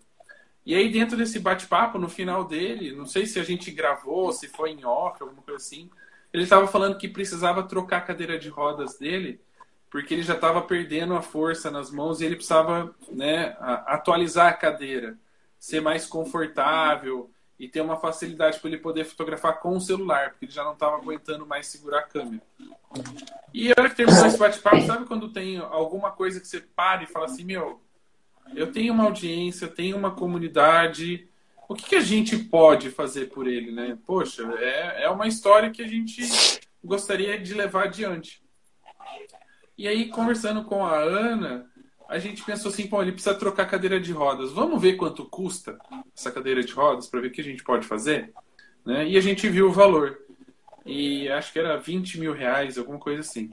E 0.65 0.73
aí, 0.73 0.89
dentro 0.89 1.17
desse 1.17 1.39
bate-papo, 1.39 1.97
no 1.97 2.07
final 2.07 2.45
dele, 2.45 2.95
não 2.95 3.05
sei 3.05 3.25
se 3.25 3.37
a 3.39 3.43
gente 3.43 3.69
gravou, 3.69 4.31
se 4.31 4.47
foi 4.47 4.71
em 4.71 4.85
off, 4.85 5.21
alguma 5.21 5.41
coisa 5.41 5.57
assim, 5.57 5.89
ele 6.31 6.43
estava 6.43 6.67
falando 6.67 6.97
que 6.97 7.07
precisava 7.07 7.63
trocar 7.63 7.97
a 7.97 8.01
cadeira 8.01 8.39
de 8.39 8.47
rodas 8.47 8.97
dele, 8.97 9.41
porque 9.89 10.13
ele 10.13 10.23
já 10.23 10.35
estava 10.35 10.61
perdendo 10.61 11.15
a 11.15 11.21
força 11.21 11.69
nas 11.69 11.91
mãos 11.91 12.21
e 12.21 12.25
ele 12.25 12.35
precisava 12.35 12.95
né, 13.11 13.57
atualizar 13.59 14.47
a 14.47 14.53
cadeira, 14.53 15.17
ser 15.59 15.81
mais 15.81 16.05
confortável, 16.05 17.29
e 17.59 17.67
ter 17.67 17.81
uma 17.81 17.97
facilidade 17.97 18.59
para 18.59 18.69
ele 18.69 18.79
poder 18.79 19.05
fotografar 19.05 19.59
com 19.59 19.77
o 19.77 19.81
celular, 19.81 20.31
porque 20.31 20.45
ele 20.45 20.51
já 20.51 20.63
não 20.63 20.73
estava 20.73 20.95
aguentando 20.95 21.45
mais 21.45 21.67
segurar 21.67 21.99
a 21.99 22.03
câmera. 22.03 22.41
E 23.53 23.69
a 23.69 23.75
hora 23.77 23.89
que 23.89 23.95
terminou 23.95 24.25
esse 24.25 24.37
bate-papo, 24.37 24.81
sabe 24.81 25.05
quando 25.05 25.29
tem 25.29 25.57
alguma 25.57 26.11
coisa 26.11 26.39
que 26.39 26.47
você 26.47 26.59
para 26.59 27.03
e 27.03 27.07
fala 27.07 27.25
assim, 27.25 27.43
meu, 27.43 27.79
eu 28.55 28.71
tenho 28.71 28.93
uma 28.93 29.05
audiência, 29.05 29.65
eu 29.65 29.73
tenho 29.73 29.95
uma 29.95 30.11
comunidade, 30.11 31.27
o 31.67 31.75
que, 31.75 31.85
que 31.85 31.95
a 31.95 32.01
gente 32.01 32.37
pode 32.37 32.89
fazer 32.89 33.27
por 33.29 33.47
ele, 33.47 33.71
né? 33.71 33.97
Poxa, 34.05 34.43
é, 34.59 35.03
é 35.03 35.09
uma 35.09 35.27
história 35.27 35.71
que 35.71 35.81
a 35.81 35.87
gente 35.87 36.21
gostaria 36.83 37.39
de 37.39 37.53
levar 37.53 37.85
adiante. 37.85 38.43
E 39.77 39.87
aí, 39.87 40.09
conversando 40.09 40.63
com 40.65 40.85
a 40.85 40.97
Ana, 40.97 41.71
a 42.07 42.19
gente 42.19 42.43
pensou 42.43 42.69
assim, 42.69 42.87
pô, 42.87 43.01
ele 43.01 43.11
precisa 43.11 43.35
trocar 43.35 43.65
cadeira 43.65 43.99
de 43.99 44.11
rodas. 44.11 44.51
Vamos 44.51 44.81
ver 44.81 44.93
quanto 44.93 45.25
custa 45.25 45.77
essa 46.15 46.31
cadeira 46.31 46.63
de 46.63 46.73
rodas 46.73 47.07
para 47.07 47.21
ver 47.21 47.27
o 47.27 47.31
que 47.31 47.41
a 47.41 47.43
gente 47.43 47.63
pode 47.63 47.85
fazer? 47.85 48.33
Né? 48.85 49.07
E 49.07 49.17
a 49.17 49.21
gente 49.21 49.47
viu 49.49 49.67
o 49.67 49.73
valor. 49.73 50.19
E 50.85 51.29
acho 51.29 51.53
que 51.53 51.59
era 51.59 51.77
20 51.77 52.19
mil 52.19 52.33
reais, 52.33 52.77
alguma 52.77 52.99
coisa 52.99 53.21
assim. 53.21 53.51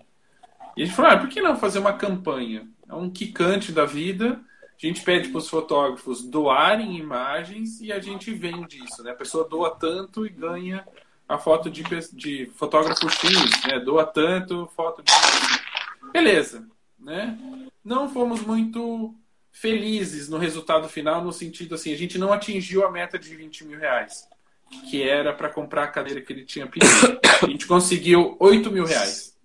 E 0.76 0.82
a 0.82 0.86
gente 0.86 0.94
falou, 0.94 1.10
ah, 1.12 1.16
por 1.16 1.28
que 1.28 1.40
não 1.40 1.56
fazer 1.56 1.78
uma 1.78 1.92
campanha? 1.92 2.68
É 2.88 2.94
um 2.94 3.10
quicante 3.10 3.72
da 3.72 3.84
vida. 3.84 4.40
A 4.82 4.86
gente 4.86 5.02
pede 5.02 5.28
para 5.28 5.38
os 5.38 5.48
fotógrafos 5.48 6.24
doarem 6.24 6.96
imagens 6.96 7.80
e 7.80 7.92
a 7.92 8.00
gente 8.00 8.32
vende 8.32 8.82
isso. 8.82 9.02
Né? 9.02 9.12
A 9.12 9.14
pessoa 9.16 9.48
doa 9.48 9.70
tanto 9.70 10.26
e 10.26 10.30
ganha 10.30 10.84
a 11.30 11.38
foto 11.38 11.70
de, 11.70 11.84
de 12.12 12.50
fotógrafo 12.56 13.08
X, 13.08 13.30
né? 13.64 13.78
Doa 13.78 14.04
tanto, 14.04 14.66
foto 14.74 15.00
de. 15.00 15.12
Beleza, 16.12 16.66
né? 16.98 17.38
Não 17.84 18.08
fomos 18.08 18.42
muito 18.42 19.14
felizes 19.52 20.28
no 20.28 20.38
resultado 20.38 20.88
final, 20.88 21.24
no 21.24 21.32
sentido 21.32 21.74
assim, 21.74 21.92
a 21.92 21.96
gente 21.96 22.18
não 22.18 22.32
atingiu 22.32 22.86
a 22.86 22.90
meta 22.90 23.18
de 23.18 23.34
20 23.34 23.64
mil 23.64 23.78
reais, 23.78 24.28
que 24.88 25.02
era 25.02 25.32
para 25.32 25.48
comprar 25.48 25.84
a 25.84 25.88
cadeira 25.88 26.20
que 26.20 26.32
ele 26.32 26.44
tinha 26.44 26.66
pedido. 26.66 27.20
A 27.42 27.46
gente 27.46 27.66
conseguiu 27.66 28.36
8 28.38 28.70
mil 28.70 28.84
reais, 28.84 29.36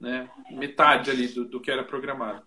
né? 0.00 0.28
metade 0.50 1.10
ali 1.10 1.28
do, 1.28 1.44
do 1.44 1.60
que 1.60 1.70
era 1.70 1.84
programado. 1.84 2.42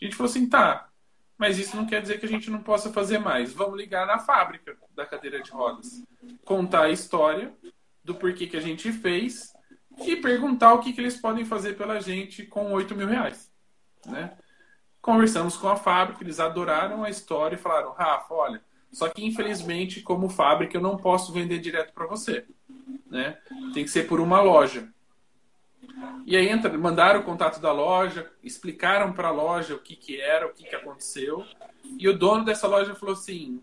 A 0.00 0.04
gente 0.04 0.16
falou 0.16 0.30
assim, 0.30 0.48
tá, 0.48 0.88
mas 1.36 1.58
isso 1.58 1.76
não 1.76 1.86
quer 1.86 2.00
dizer 2.00 2.18
que 2.18 2.26
a 2.26 2.28
gente 2.28 2.50
não 2.50 2.62
possa 2.62 2.92
fazer 2.92 3.18
mais. 3.18 3.52
Vamos 3.52 3.76
ligar 3.76 4.06
na 4.06 4.18
fábrica 4.18 4.76
da 4.94 5.04
cadeira 5.04 5.40
de 5.40 5.50
rodas, 5.50 6.02
contar 6.44 6.84
a 6.84 6.90
história 6.90 7.52
do 8.02 8.14
porquê 8.14 8.46
que 8.46 8.56
a 8.56 8.60
gente 8.60 8.90
fez 8.90 9.52
e 10.04 10.16
perguntar 10.16 10.72
o 10.74 10.80
que, 10.80 10.92
que 10.92 11.00
eles 11.00 11.16
podem 11.16 11.44
fazer 11.44 11.76
pela 11.76 12.00
gente 12.00 12.44
com 12.46 12.72
8 12.72 12.94
mil 12.94 13.06
reais. 13.06 13.50
Né? 14.06 14.36
Conversamos 15.00 15.56
com 15.56 15.68
a 15.68 15.76
fábrica, 15.76 16.22
eles 16.22 16.40
adoraram 16.40 17.04
a 17.04 17.10
história 17.10 17.54
e 17.54 17.58
falaram: 17.58 17.92
Rafa, 17.92 18.34
olha, 18.34 18.62
Só 18.92 19.08
que, 19.08 19.24
infelizmente, 19.24 20.02
como 20.02 20.28
fábrica, 20.28 20.76
eu 20.76 20.80
não 20.80 20.96
posso 20.96 21.32
vender 21.32 21.58
direto 21.58 21.92
para 21.92 22.06
você. 22.06 22.44
Né? 23.10 23.38
Tem 23.72 23.84
que 23.84 23.90
ser 23.90 24.06
por 24.06 24.20
uma 24.20 24.40
loja. 24.40 24.88
E 26.26 26.36
aí 26.36 26.48
entra, 26.48 26.76
mandaram 26.76 27.20
o 27.20 27.24
contato 27.24 27.60
da 27.60 27.72
loja, 27.72 28.30
explicaram 28.42 29.12
para 29.12 29.28
a 29.28 29.32
loja 29.32 29.74
o 29.74 29.78
que, 29.78 29.96
que 29.96 30.20
era, 30.20 30.46
o 30.46 30.52
que, 30.52 30.64
que 30.64 30.74
aconteceu. 30.74 31.44
E 31.98 32.08
o 32.08 32.16
dono 32.16 32.44
dessa 32.44 32.66
loja 32.66 32.94
falou 32.94 33.14
assim: 33.14 33.62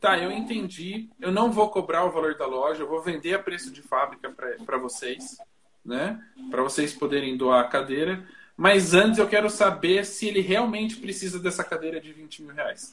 tá, 0.00 0.18
eu 0.18 0.30
entendi, 0.30 1.10
eu 1.20 1.32
não 1.32 1.50
vou 1.50 1.68
cobrar 1.70 2.04
o 2.04 2.12
valor 2.12 2.36
da 2.36 2.46
loja, 2.46 2.82
eu 2.82 2.88
vou 2.88 3.02
vender 3.02 3.34
a 3.34 3.38
preço 3.38 3.72
de 3.72 3.82
fábrica 3.82 4.32
para 4.64 4.78
vocês, 4.78 5.38
né? 5.84 6.22
Para 6.50 6.62
vocês 6.62 6.94
poderem 6.94 7.36
doar 7.36 7.60
a 7.60 7.68
cadeira. 7.68 8.26
Mas 8.56 8.94
antes 8.94 9.18
eu 9.18 9.28
quero 9.28 9.50
saber 9.50 10.06
se 10.06 10.26
ele 10.26 10.40
realmente 10.40 10.96
precisa 10.96 11.38
dessa 11.38 11.62
cadeira 11.62 12.00
de 12.00 12.12
20 12.12 12.42
mil 12.42 12.54
reais. 12.54 12.90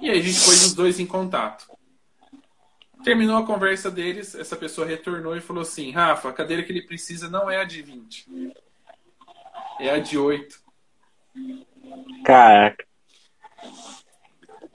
E 0.00 0.08
aí 0.10 0.18
a 0.18 0.22
gente 0.22 0.44
pôs 0.44 0.64
os 0.64 0.74
dois 0.74 0.98
em 0.98 1.06
contato. 1.06 1.66
Terminou 3.04 3.36
a 3.36 3.46
conversa 3.46 3.90
deles, 3.90 4.34
essa 4.34 4.56
pessoa 4.56 4.86
retornou 4.86 5.36
e 5.36 5.40
falou 5.40 5.62
assim: 5.62 5.90
Rafa, 5.92 6.30
a 6.30 6.32
cadeira 6.32 6.62
que 6.62 6.72
ele 6.72 6.82
precisa 6.82 7.28
não 7.28 7.50
é 7.50 7.58
a 7.58 7.64
de 7.64 7.82
20, 7.82 8.54
é 9.80 9.90
a 9.90 9.98
de 9.98 10.18
8. 10.18 10.60
Caraca. 12.24 12.84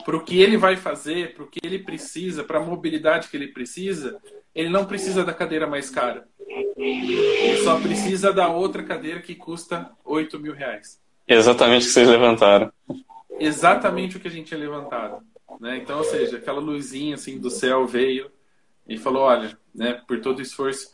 Para 0.06 0.18
o 0.18 0.24
que 0.24 0.39
ele 0.39 0.58
vai 0.58 0.76
fazer, 0.76 1.34
para 1.34 1.44
o 1.44 1.48
que 1.48 1.60
ele 1.64 1.80
precisa, 1.80 2.44
para 2.44 2.60
a 2.60 2.64
mobilidade 2.64 3.28
que 3.28 3.38
ele 3.38 3.48
precisa, 3.48 4.22
ele 4.54 4.70
não 4.70 4.86
precisa 4.86 5.24
da 5.24 5.34
cadeira 5.34 5.68
mais 5.68 5.89
cara. 5.89 6.28
Ele 6.76 7.58
só 7.64 7.80
precisa 7.80 8.32
da 8.32 8.47
outra 8.47 8.84
cadeira 8.84 9.22
que 9.22 9.36
custa 9.36 9.91
8 10.04 10.39
mil 10.39 10.54
reais. 10.54 10.99
Exatamente 11.28 11.84
o 11.84 11.88
que 11.88 11.93
vocês 11.93 12.08
levantaram. 12.08 12.72
Exatamente 13.39 14.18
o 14.18 14.20
que 14.20 14.28
a 14.28 14.32
gente 14.32 14.47
tinha 14.47 14.60
levantado. 14.60 15.24
Né? 15.60 15.78
Então, 15.78 15.99
ou 15.99 16.04
seja, 16.04 16.38
aquela 16.38 16.60
luzinha 16.60 17.16
assim 17.16 17.39
do 17.39 17.49
céu 17.49 17.86
veio 17.88 18.32
e 18.88 18.97
falou, 18.97 19.24
olha, 19.24 19.58
né, 19.74 20.01
por 20.08 20.20
todo 20.22 20.39
o 20.39 20.41
esforço. 20.41 20.91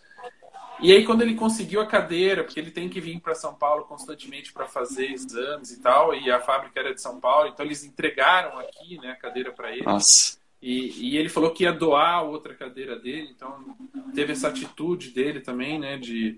E 0.81 0.93
aí 0.93 1.03
quando 1.03 1.21
ele 1.21 1.35
conseguiu 1.35 1.81
a 1.81 1.85
cadeira, 1.85 2.43
porque 2.43 2.59
ele 2.59 2.71
tem 2.71 2.87
que 2.87 3.01
vir 3.01 3.19
para 3.19 3.35
São 3.35 3.53
Paulo 3.53 3.83
constantemente 3.83 4.53
para 4.53 4.65
fazer 4.65 5.11
exames 5.11 5.71
e 5.71 5.81
tal, 5.81 6.15
e 6.15 6.31
a 6.31 6.39
fábrica 6.39 6.79
era 6.79 6.93
de 6.93 7.01
São 7.01 7.19
Paulo, 7.19 7.49
então 7.49 7.65
eles 7.65 7.83
entregaram 7.83 8.57
aqui, 8.59 8.97
né, 8.99 9.11
a 9.11 9.15
cadeira 9.15 9.51
para 9.51 9.71
ele. 9.71 9.83
Nossa. 9.83 10.38
E, 10.61 11.11
e, 11.11 11.17
ele 11.17 11.29
falou 11.29 11.51
que 11.51 11.63
ia 11.63 11.71
doar 11.71 12.23
outra 12.23 12.53
cadeira 12.53 12.97
dele, 12.99 13.29
então 13.33 13.77
teve 14.13 14.33
essa 14.33 14.49
atitude 14.49 15.11
dele 15.11 15.39
também, 15.39 15.79
né, 15.79 15.97
de 15.97 16.37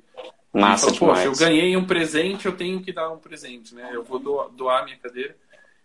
Massa 0.53 0.93
falou, 0.93 1.15
eu 1.15 1.35
ganhei 1.35 1.77
um 1.77 1.85
presente, 1.85 2.45
eu 2.45 2.55
tenho 2.55 2.81
que 2.81 2.91
dar 2.91 3.09
um 3.09 3.17
presente, 3.17 3.73
né? 3.73 3.89
Eu 3.93 4.03
vou 4.03 4.19
doar, 4.19 4.49
doar 4.49 4.83
minha 4.83 4.97
cadeira. 4.97 5.35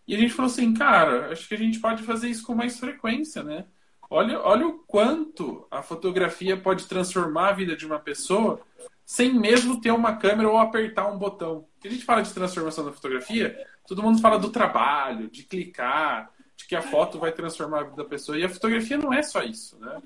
E 0.09 0.15
a 0.15 0.19
gente 0.19 0.33
falou 0.33 0.51
assim, 0.51 0.75
cara, 0.75 1.31
acho 1.31 1.49
que 1.49 1.55
a 1.55 1.59
gente 1.59 1.79
pode 1.79 2.03
fazer 2.03 2.29
isso 2.29 2.45
com 2.45 2.55
mais 2.55 2.79
frequência, 2.79 3.45
né? 3.45 3.65
Olha, 4.11 4.41
olha 4.41 4.67
o 4.67 4.79
quanto 4.81 5.67
a 5.71 5.83
fotografia 5.83 6.57
pode 6.57 6.87
transformar 6.87 7.51
a 7.51 7.53
vida 7.53 7.77
de 7.77 7.87
uma 7.87 7.99
pessoa 7.99 8.61
sem 9.05 9.33
mesmo 9.33 9.81
ter 9.81 9.93
uma 9.93 10.17
câmera 10.17 10.49
ou 10.49 10.59
apertar 10.59 11.09
um 11.09 11.19
botão. 11.19 11.67
Quando 11.81 11.93
a 11.93 11.95
gente 11.95 12.05
fala 12.05 12.23
de 12.23 12.35
transformação 12.35 12.85
da 12.85 12.93
fotografia, 12.93 13.57
todo 13.87 14.03
mundo 14.03 14.21
fala 14.21 14.39
do 14.39 14.51
trabalho, 14.51 15.29
de 15.29 15.45
clicar, 15.45 16.31
de 16.67 16.69
que 16.69 16.75
a 16.75 16.83
foto 16.83 17.19
vai 17.19 17.31
transformar 17.31 17.81
a 17.81 17.85
vida 17.85 17.97
da 17.97 18.05
pessoa. 18.05 18.37
E 18.37 18.45
a 18.45 18.49
fotografia 18.49 18.99
não 18.99 19.13
é 19.13 19.23
só 19.23 19.43
isso, 19.43 19.79
né? 19.79 20.03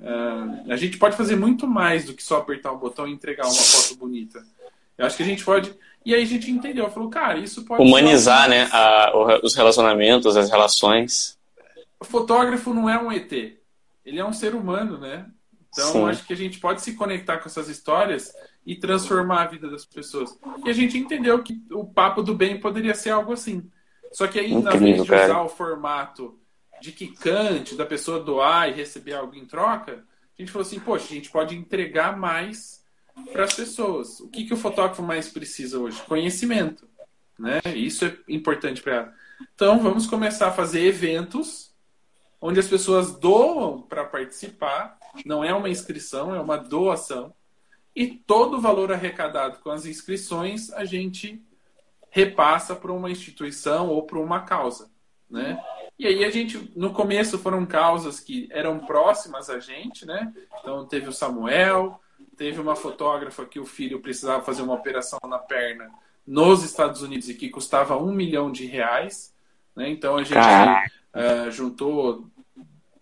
Uh, 0.00 0.72
a 0.72 0.76
gente 0.76 0.98
pode 0.98 1.16
fazer 1.16 1.36
muito 1.36 1.66
mais 1.66 2.04
do 2.04 2.14
que 2.14 2.22
só 2.22 2.38
apertar 2.38 2.72
um 2.72 2.78
botão 2.78 3.06
e 3.06 3.12
entregar 3.12 3.44
uma 3.46 3.54
foto 3.54 3.96
bonita. 3.96 4.42
Eu 4.98 5.06
acho 5.06 5.16
que 5.16 5.22
a 5.22 5.26
gente 5.26 5.44
pode 5.44 5.74
e 6.04 6.14
aí 6.14 6.22
a 6.22 6.26
gente 6.26 6.50
entendeu, 6.50 6.90
falou, 6.90 7.10
cara, 7.10 7.38
isso 7.38 7.64
pode. 7.64 7.82
Humanizar, 7.82 8.48
né? 8.48 8.68
A, 8.72 9.12
os 9.42 9.54
relacionamentos, 9.54 10.36
as 10.36 10.50
relações. 10.50 11.38
O 11.98 12.04
fotógrafo 12.04 12.72
não 12.72 12.88
é 12.88 12.98
um 12.98 13.12
ET. 13.12 13.30
Ele 13.30 14.18
é 14.18 14.24
um 14.24 14.32
ser 14.32 14.54
humano, 14.54 14.98
né? 14.98 15.26
Então 15.68 15.92
Sim. 15.92 16.08
acho 16.08 16.26
que 16.26 16.32
a 16.32 16.36
gente 16.36 16.58
pode 16.58 16.80
se 16.80 16.94
conectar 16.94 17.38
com 17.38 17.46
essas 17.46 17.68
histórias 17.68 18.32
e 18.66 18.74
transformar 18.74 19.42
a 19.42 19.46
vida 19.46 19.70
das 19.70 19.84
pessoas. 19.84 20.36
E 20.64 20.70
a 20.70 20.72
gente 20.72 20.96
entendeu 20.96 21.42
que 21.42 21.62
o 21.70 21.84
papo 21.84 22.22
do 22.22 22.34
bem 22.34 22.58
poderia 22.58 22.94
ser 22.94 23.10
algo 23.10 23.32
assim. 23.32 23.70
Só 24.12 24.26
que 24.26 24.38
aí, 24.38 24.52
Incrível, 24.52 24.72
na 24.72 24.76
vez 24.76 25.02
de 25.02 25.08
cara. 25.08 25.24
usar 25.24 25.42
o 25.42 25.48
formato 25.48 26.38
de 26.80 26.92
que 26.92 27.08
cante, 27.08 27.74
da 27.74 27.86
pessoa 27.86 28.20
doar 28.20 28.68
e 28.68 28.72
receber 28.72 29.14
algo 29.14 29.34
em 29.34 29.44
troca, 29.44 30.04
a 30.38 30.42
gente 30.42 30.50
falou 30.50 30.66
assim, 30.66 30.80
poxa, 30.80 31.04
a 31.04 31.14
gente 31.14 31.30
pode 31.30 31.54
entregar 31.54 32.16
mais 32.16 32.82
para 33.32 33.44
as 33.44 33.54
pessoas. 33.54 34.20
O 34.20 34.28
que, 34.28 34.44
que 34.44 34.54
o 34.54 34.56
fotógrafo 34.56 35.02
mais 35.02 35.28
precisa 35.28 35.78
hoje? 35.78 36.00
Conhecimento. 36.02 36.88
Né? 37.38 37.60
Isso 37.74 38.04
é 38.06 38.16
importante 38.28 38.82
para 38.82 38.94
ela. 38.94 39.14
Então, 39.54 39.78
vamos 39.78 40.06
começar 40.06 40.48
a 40.48 40.52
fazer 40.52 40.84
eventos 40.84 41.74
onde 42.40 42.58
as 42.58 42.66
pessoas 42.66 43.18
doam 43.18 43.82
para 43.82 44.04
participar. 44.04 44.98
Não 45.24 45.44
é 45.44 45.52
uma 45.54 45.68
inscrição, 45.68 46.34
é 46.34 46.40
uma 46.40 46.56
doação. 46.56 47.34
E 47.94 48.06
todo 48.06 48.56
o 48.56 48.60
valor 48.60 48.92
arrecadado 48.92 49.58
com 49.58 49.70
as 49.70 49.84
inscrições 49.84 50.72
a 50.72 50.84
gente 50.84 51.44
repassa 52.10 52.74
para 52.74 52.92
uma 52.92 53.10
instituição 53.10 53.88
ou 53.88 54.02
para 54.02 54.18
uma 54.18 54.40
causa. 54.40 54.90
Né? 55.28 55.62
E 55.98 56.06
aí 56.06 56.24
a 56.24 56.30
gente, 56.30 56.72
no 56.74 56.92
começo 56.92 57.38
foram 57.38 57.64
causas 57.64 58.20
que 58.20 58.48
eram 58.50 58.80
próximas 58.80 59.48
a 59.48 59.60
gente, 59.60 60.06
né? 60.06 60.32
Então 60.58 60.86
teve 60.86 61.08
o 61.08 61.12
Samuel, 61.12 62.00
teve 62.36 62.58
uma 62.58 62.74
fotógrafa 62.74 63.44
que 63.44 63.60
o 63.60 63.66
filho 63.66 64.00
precisava 64.00 64.42
fazer 64.42 64.62
uma 64.62 64.74
operação 64.74 65.18
na 65.28 65.38
perna 65.38 65.90
nos 66.26 66.64
Estados 66.64 67.02
Unidos 67.02 67.28
e 67.28 67.34
que 67.34 67.50
custava 67.50 67.96
um 67.96 68.12
milhão 68.12 68.50
de 68.50 68.64
reais. 68.64 69.34
Né? 69.76 69.90
Então 69.90 70.16
a 70.16 70.24
gente 70.24 70.38
uh, 70.38 71.50
juntou, 71.50 72.26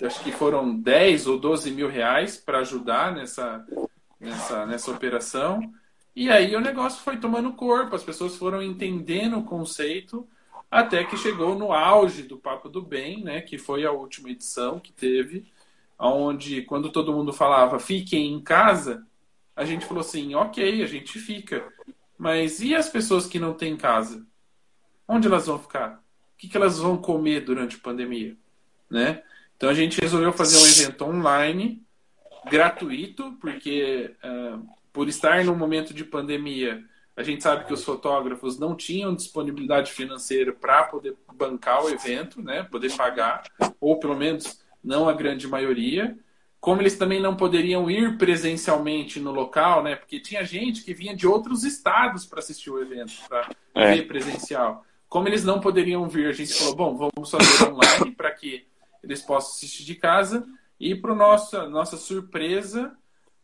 acho 0.03 0.23
que 0.25 0.33
foram 0.33 0.77
10 0.77 1.29
ou 1.29 1.39
12 1.39 1.71
mil 1.71 1.89
reais 1.89 2.37
para 2.37 2.59
ajudar 2.59 3.15
nessa, 3.15 3.65
nessa, 4.19 4.67
nessa 4.67 4.91
operação. 4.91 5.61
E 6.19 6.33
aí 6.33 6.57
o 6.57 6.61
negócio 6.61 7.01
foi 7.05 7.17
tomando 7.17 7.53
corpo, 7.53 7.95
as 7.95 8.03
pessoas 8.03 8.35
foram 8.35 8.61
entendendo 8.61 9.39
o 9.39 9.45
conceito 9.45 10.29
até 10.69 11.05
que 11.05 11.17
chegou 11.17 11.57
no 11.57 11.73
auge 11.73 12.25
do 12.25 12.37
Papo 12.37 12.69
do 12.69 12.83
Bem, 12.83 13.23
né, 13.23 13.41
que 13.41 13.57
foi 13.57 13.87
a 13.87 13.93
última 13.93 14.29
edição 14.29 14.81
que 14.81 14.93
teve, 14.93 15.47
onde 15.97 16.63
quando 16.63 16.91
todo 16.91 17.13
mundo 17.13 17.33
falava 17.33 17.79
fiquem 17.79 18.33
em 18.33 18.41
casa, 18.41 19.07
a 19.55 19.65
gente 19.65 19.87
falou 19.87 20.01
assim, 20.01 20.35
ok, 20.35 20.83
a 20.83 20.89
gente 20.89 21.21
fica. 21.21 21.73
Mas 22.19 22.61
e 22.61 22.75
as 22.75 22.89
pessoas 22.89 23.29
que 23.29 23.39
não 23.39 23.55
têm 23.55 23.77
casa? 23.77 24.27
Onde 25.07 25.29
elas 25.29 25.47
vão 25.47 25.57
ficar? 25.57 26.03
O 26.35 26.37
que, 26.37 26.57
elas 26.57 26.81
vão 26.81 26.97
comer 26.97 27.43
durante 27.43 27.77
a 27.77 27.81
pandemia? 27.81 28.37
Né? 28.91 29.23
Então 29.57 29.71
a 29.71 29.75
gente 29.75 30.01
resolveu 30.01 30.33
fazer 30.33 30.57
um 30.57 30.67
evento 30.67 31.05
online, 31.05 31.81
gratuito, 32.51 33.37
porque 33.41 34.17
uh, 34.25 34.78
por 34.93 35.09
estar 35.09 35.45
no 35.45 35.55
momento 35.55 35.93
de 35.95 36.05
pandemia, 36.05 36.85
a 37.17 37.23
gente 37.23 37.43
sabe 37.43 37.65
que 37.65 37.73
os 37.73 37.85
fotógrafos 37.85 38.59
não 38.59 38.77
tinham 38.77 39.15
disponibilidade 39.15 39.93
financeira 39.93 40.53
para 40.53 40.85
poder 40.85 41.17
bancar 41.35 41.85
o 41.85 41.91
evento, 41.91 42.41
né? 42.41 42.63
poder 42.63 42.95
pagar, 42.97 43.43
ou 43.81 43.99
pelo 43.99 44.17
menos 44.17 44.63
não 44.83 45.09
a 45.09 45.13
grande 45.13 45.49
maioria 45.49 46.17
como 46.61 46.83
eles 46.83 46.97
também 46.97 47.21
não 47.21 47.37
poderiam 47.37 47.91
ir 47.91 48.19
presencialmente 48.19 49.21
no 49.21 49.31
local, 49.31 49.83
né? 49.83 49.95
Porque 49.95 50.21
tinha 50.21 50.45
gente 50.45 50.83
que 50.83 50.93
vinha 50.93 51.15
de 51.15 51.27
outros 51.27 51.65
estados 51.65 52.27
para 52.27 52.41
assistir 52.41 52.71
o 52.71 52.83
evento, 52.83 53.13
para 53.29 53.49
é. 53.75 53.95
ver 53.95 54.09
presencial. 54.09 54.85
Como 55.09 55.29
eles 55.29 55.45
não 55.45 55.61
poderiam 55.61 56.09
vir, 56.09 56.27
a 56.27 56.33
gente 56.33 56.53
falou, 56.53 56.75
bom, 56.75 56.97
vamos 56.97 57.31
fazer 57.31 57.71
online 57.71 58.15
para 58.15 58.31
que 58.33 58.67
eles 59.03 59.23
possam 59.23 59.53
assistir 59.53 59.85
de 59.85 59.95
casa. 59.95 60.45
E 60.81 60.95
para 60.95 61.15
nossa 61.15 61.69
nossa 61.69 61.97
surpresa, 61.97 62.93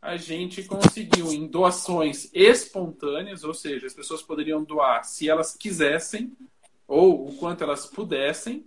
a 0.04 0.18
gente 0.18 0.62
conseguiu 0.64 1.32
em 1.32 1.46
doações 1.46 2.28
espontâneas, 2.34 3.42
ou 3.42 3.54
seja, 3.54 3.86
as 3.86 3.94
pessoas 3.94 4.20
poderiam 4.20 4.62
doar 4.62 5.02
se 5.02 5.30
elas 5.30 5.56
quisessem 5.56 6.30
ou 6.86 7.26
o 7.26 7.34
quanto 7.36 7.64
elas 7.64 7.86
pudessem, 7.86 8.66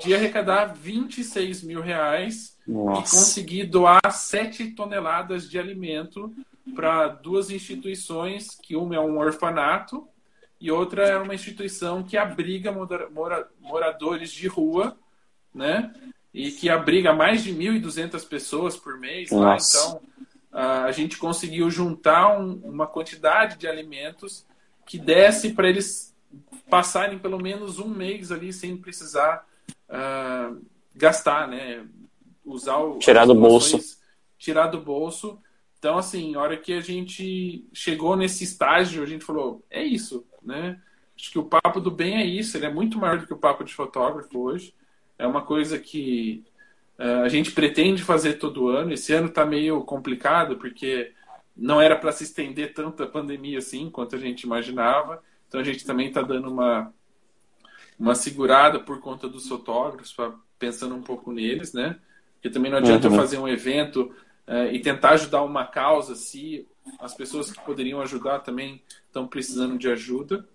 de 0.00 0.14
arrecadar 0.14 0.66
26 0.66 1.64
mil 1.64 1.80
reais 1.80 2.56
nossa. 2.64 3.00
e 3.00 3.02
consegui 3.02 3.64
doar 3.64 4.08
7 4.08 4.70
toneladas 4.70 5.50
de 5.50 5.58
alimento 5.58 6.32
para 6.76 7.08
duas 7.08 7.50
instituições, 7.50 8.54
que 8.54 8.76
uma 8.76 8.94
é 8.94 9.00
um 9.00 9.18
orfanato 9.18 10.06
e 10.60 10.70
outra 10.70 11.08
é 11.08 11.18
uma 11.18 11.34
instituição 11.34 12.04
que 12.04 12.16
abriga 12.16 12.70
mora, 12.70 13.50
moradores 13.60 14.30
de 14.30 14.46
rua, 14.46 14.96
né? 15.52 15.92
E 16.34 16.50
que 16.50 16.68
abriga 16.68 17.12
mais 17.12 17.42
de 17.44 17.54
1.200 17.54 18.26
pessoas 18.28 18.76
por 18.76 18.98
mês 18.98 19.30
lá. 19.30 19.56
Então, 19.56 20.00
a 20.52 20.90
gente 20.92 21.16
conseguiu 21.16 21.70
juntar 21.70 22.38
um, 22.38 22.54
uma 22.64 22.86
quantidade 22.86 23.56
de 23.56 23.66
alimentos 23.66 24.44
que 24.84 24.98
desse 24.98 25.52
para 25.52 25.68
eles 25.68 26.12
passarem 26.68 27.18
pelo 27.18 27.40
menos 27.40 27.78
um 27.78 27.88
mês 27.88 28.32
ali 28.32 28.52
sem 28.52 28.76
precisar 28.76 29.46
uh, 29.88 30.60
gastar, 30.94 31.48
né? 31.48 31.86
usar 32.44 32.78
o, 32.78 32.98
tirar 32.98 33.26
do 33.26 33.34
bolso. 33.34 33.80
Tirar 34.38 34.66
do 34.66 34.80
bolso. 34.80 35.38
Então, 35.78 35.96
assim, 35.98 36.34
a 36.34 36.40
hora 36.40 36.56
que 36.56 36.72
a 36.72 36.80
gente 36.80 37.66
chegou 37.72 38.16
nesse 38.16 38.44
estágio, 38.44 39.02
a 39.02 39.06
gente 39.06 39.24
falou, 39.24 39.62
é 39.70 39.82
isso, 39.82 40.24
né? 40.42 40.80
Acho 41.16 41.30
que 41.30 41.38
o 41.38 41.44
papo 41.44 41.80
do 41.80 41.90
bem 41.90 42.16
é 42.16 42.24
isso, 42.24 42.56
ele 42.56 42.66
é 42.66 42.72
muito 42.72 42.98
maior 42.98 43.18
do 43.18 43.26
que 43.26 43.32
o 43.32 43.38
papo 43.38 43.64
de 43.64 43.74
fotógrafo 43.74 44.38
hoje. 44.38 44.74
É 45.18 45.26
uma 45.26 45.42
coisa 45.42 45.78
que 45.78 46.44
uh, 46.98 47.22
a 47.22 47.28
gente 47.28 47.52
pretende 47.52 48.02
fazer 48.02 48.34
todo 48.34 48.68
ano. 48.68 48.92
Esse 48.92 49.12
ano 49.12 49.28
está 49.28 49.44
meio 49.44 49.82
complicado, 49.82 50.56
porque 50.56 51.12
não 51.56 51.80
era 51.80 51.96
para 51.96 52.12
se 52.12 52.24
estender 52.24 52.74
tanta 52.74 53.06
pandemia 53.06 53.58
assim 53.58 53.90
quanto 53.90 54.16
a 54.16 54.18
gente 54.18 54.42
imaginava. 54.42 55.22
Então 55.48 55.60
a 55.60 55.64
gente 55.64 55.84
também 55.84 56.08
está 56.08 56.20
dando 56.22 56.50
uma, 56.50 56.92
uma 57.98 58.14
segurada 58.14 58.80
por 58.80 59.00
conta 59.00 59.28
dos 59.28 59.48
fotógrafos, 59.48 60.14
pensando 60.58 60.94
um 60.94 61.02
pouco 61.02 61.32
neles, 61.32 61.72
né? 61.72 61.98
Porque 62.34 62.50
também 62.50 62.70
não 62.70 62.78
adianta 62.78 63.08
uhum. 63.08 63.16
fazer 63.16 63.38
um 63.38 63.48
evento 63.48 64.12
uh, 64.48 64.72
e 64.72 64.80
tentar 64.80 65.10
ajudar 65.10 65.42
uma 65.42 65.64
causa 65.64 66.14
se 66.14 66.66
as 66.98 67.14
pessoas 67.14 67.50
que 67.50 67.64
poderiam 67.64 68.00
ajudar 68.00 68.40
também 68.40 68.82
estão 69.06 69.26
precisando 69.26 69.78
de 69.78 69.88
ajuda. 69.88 70.46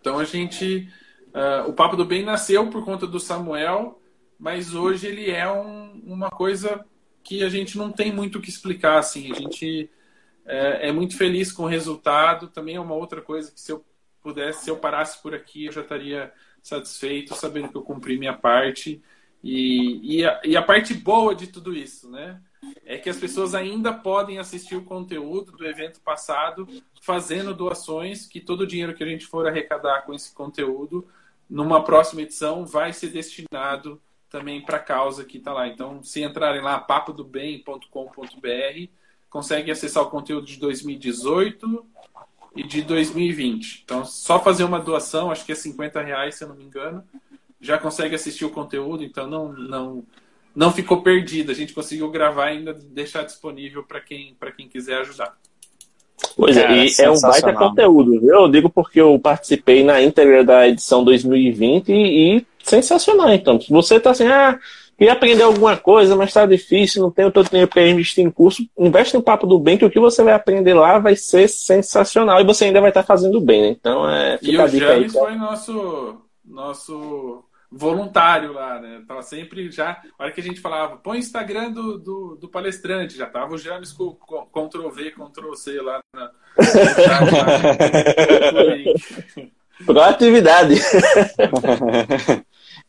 Então 0.00 0.18
a 0.18 0.24
gente. 0.24 0.90
Uh, 1.34 1.68
o 1.68 1.72
Papo 1.72 1.96
do 1.96 2.04
Bem 2.04 2.24
nasceu 2.24 2.68
por 2.68 2.84
conta 2.84 3.06
do 3.06 3.18
Samuel, 3.18 4.00
mas 4.38 4.74
hoje 4.74 5.06
ele 5.06 5.30
é 5.30 5.50
um, 5.50 6.02
uma 6.04 6.30
coisa 6.30 6.84
que 7.22 7.42
a 7.42 7.48
gente 7.48 7.78
não 7.78 7.90
tem 7.90 8.12
muito 8.12 8.38
o 8.38 8.42
que 8.42 8.50
explicar. 8.50 8.98
Assim. 8.98 9.32
A 9.32 9.34
gente 9.34 9.90
é, 10.44 10.88
é, 10.88 10.92
muito 10.92 11.16
feliz 11.16 11.50
com 11.50 11.64
o 11.64 11.68
resultado. 11.68 12.48
Também 12.48 12.76
é 12.76 12.80
uma 12.80 12.94
outra 12.94 13.22
coisa 13.22 13.50
que 13.50 13.60
se 13.60 13.72
eu 13.72 13.84
pudesse, 14.20 14.64
se 14.64 14.70
eu 14.70 14.76
parasse 14.76 15.22
por 15.22 15.34
aqui, 15.34 15.66
eu 15.66 15.72
já 15.72 15.80
estaria 15.80 16.32
satisfeito, 16.62 17.34
sabendo 17.34 17.68
que 17.68 17.76
eu 17.76 17.82
cumpri 17.82 18.18
minha 18.18 18.34
parte. 18.34 19.02
E, 19.42 20.18
e, 20.18 20.24
a, 20.24 20.40
e 20.44 20.56
a 20.56 20.62
parte 20.62 20.94
boa 20.94 21.34
de 21.34 21.46
tudo 21.46 21.74
isso, 21.74 22.10
né? 22.10 22.40
é 22.84 22.96
que 22.98 23.10
as 23.10 23.16
pessoas 23.16 23.54
ainda 23.54 23.92
podem 23.92 24.38
assistir 24.38 24.76
o 24.76 24.84
conteúdo 24.84 25.52
do 25.52 25.66
evento 25.66 26.00
passado 26.00 26.66
fazendo 27.00 27.54
doações, 27.54 28.26
que 28.26 28.40
todo 28.40 28.62
o 28.62 28.66
dinheiro 28.66 28.94
que 28.94 29.02
a 29.02 29.06
gente 29.06 29.26
for 29.26 29.46
arrecadar 29.46 30.02
com 30.02 30.14
esse 30.14 30.32
conteúdo, 30.32 31.08
numa 31.52 31.84
próxima 31.84 32.22
edição, 32.22 32.64
vai 32.64 32.94
ser 32.94 33.08
destinado 33.08 34.00
também 34.30 34.62
para 34.62 34.78
a 34.78 34.80
causa 34.80 35.22
que 35.22 35.36
está 35.36 35.52
lá. 35.52 35.68
Então, 35.68 36.02
se 36.02 36.22
entrarem 36.22 36.62
lá, 36.62 36.80
papodobem.com.br, 36.80 38.88
conseguem 39.28 39.70
acessar 39.70 40.02
o 40.02 40.08
conteúdo 40.08 40.46
de 40.46 40.56
2018 40.56 41.86
e 42.56 42.62
de 42.62 42.80
2020. 42.80 43.82
Então, 43.84 44.02
só 44.02 44.40
fazer 44.40 44.64
uma 44.64 44.80
doação, 44.80 45.30
acho 45.30 45.44
que 45.44 45.52
é 45.52 45.54
50 45.54 46.00
reais, 46.00 46.36
se 46.36 46.44
eu 46.44 46.48
não 46.48 46.56
me 46.56 46.64
engano, 46.64 47.06
já 47.60 47.76
consegue 47.76 48.14
assistir 48.14 48.46
o 48.46 48.50
conteúdo, 48.50 49.04
então 49.04 49.26
não, 49.26 49.52
não 49.52 50.06
não 50.54 50.72
ficou 50.72 51.02
perdida. 51.02 51.52
A 51.52 51.54
gente 51.54 51.74
conseguiu 51.74 52.10
gravar 52.10 52.50
e 52.50 52.58
ainda 52.58 52.72
deixar 52.72 53.24
disponível 53.24 53.82
para 53.82 54.00
quem, 54.00 54.34
quem 54.56 54.68
quiser 54.68 55.00
ajudar. 55.00 55.38
Pois 56.36 56.56
é, 56.56 56.64
é 56.64 56.86
e 56.86 56.94
é 56.98 57.10
um 57.10 57.20
baita 57.20 57.52
conteúdo, 57.52 58.20
viu? 58.20 58.34
Eu 58.34 58.48
digo 58.48 58.70
porque 58.70 59.00
eu 59.00 59.18
participei 59.18 59.84
na 59.84 60.00
íntegra 60.02 60.44
da 60.44 60.68
edição 60.68 61.04
2020 61.04 61.88
e, 61.90 62.36
e 62.36 62.46
sensacional, 62.62 63.32
então. 63.32 63.60
Se 63.60 63.70
você 63.70 63.96
está 63.96 64.10
assim, 64.10 64.26
ah, 64.26 64.58
queria 64.96 65.12
aprender 65.12 65.42
alguma 65.42 65.76
coisa, 65.76 66.16
mas 66.16 66.28
está 66.28 66.46
difícil, 66.46 67.02
não 67.02 67.10
tenho 67.10 67.30
todo 67.30 67.48
dinheiro 67.48 67.70
para 67.70 67.88
investir 67.88 68.24
em 68.24 68.30
curso, 68.30 68.62
investe 68.78 69.14
no 69.14 69.22
Papo 69.22 69.46
do 69.46 69.58
Bem, 69.58 69.76
que 69.76 69.84
o 69.84 69.90
que 69.90 70.00
você 70.00 70.22
vai 70.22 70.32
aprender 70.32 70.74
lá 70.74 70.98
vai 70.98 71.16
ser 71.16 71.48
sensacional 71.48 72.40
e 72.40 72.44
você 72.44 72.66
ainda 72.66 72.80
vai 72.80 72.90
estar 72.90 73.02
tá 73.02 73.06
fazendo 73.06 73.40
bem, 73.40 73.62
né? 73.62 73.68
Então, 73.68 74.08
é, 74.08 74.38
fica 74.38 74.52
e 74.52 74.64
o 74.64 74.68
James 74.68 75.16
aí, 75.16 75.20
foi 75.20 75.34
nosso, 75.36 76.16
nosso 76.44 77.44
voluntário 77.72 78.52
lá, 78.52 78.78
né? 78.78 79.02
Tava 79.08 79.22
sempre 79.22 79.70
já. 79.70 80.02
A 80.18 80.24
hora 80.24 80.32
que 80.32 80.40
a 80.40 80.44
gente 80.44 80.60
falava, 80.60 80.96
põe 80.96 81.16
o 81.16 81.20
Instagram 81.20 81.72
do, 81.72 81.98
do, 81.98 82.36
do 82.36 82.48
palestrante, 82.48 83.16
já 83.16 83.26
tava 83.26 83.54
o 83.54 83.58
James 83.58 83.92
com, 83.92 84.12
com 84.12 84.68
Ctrl 84.68 84.88
V, 84.90 85.12
Ctrl 85.12 85.54
C 85.54 85.80
lá 85.80 86.00
na. 86.14 86.30
Proatividade. 89.86 90.74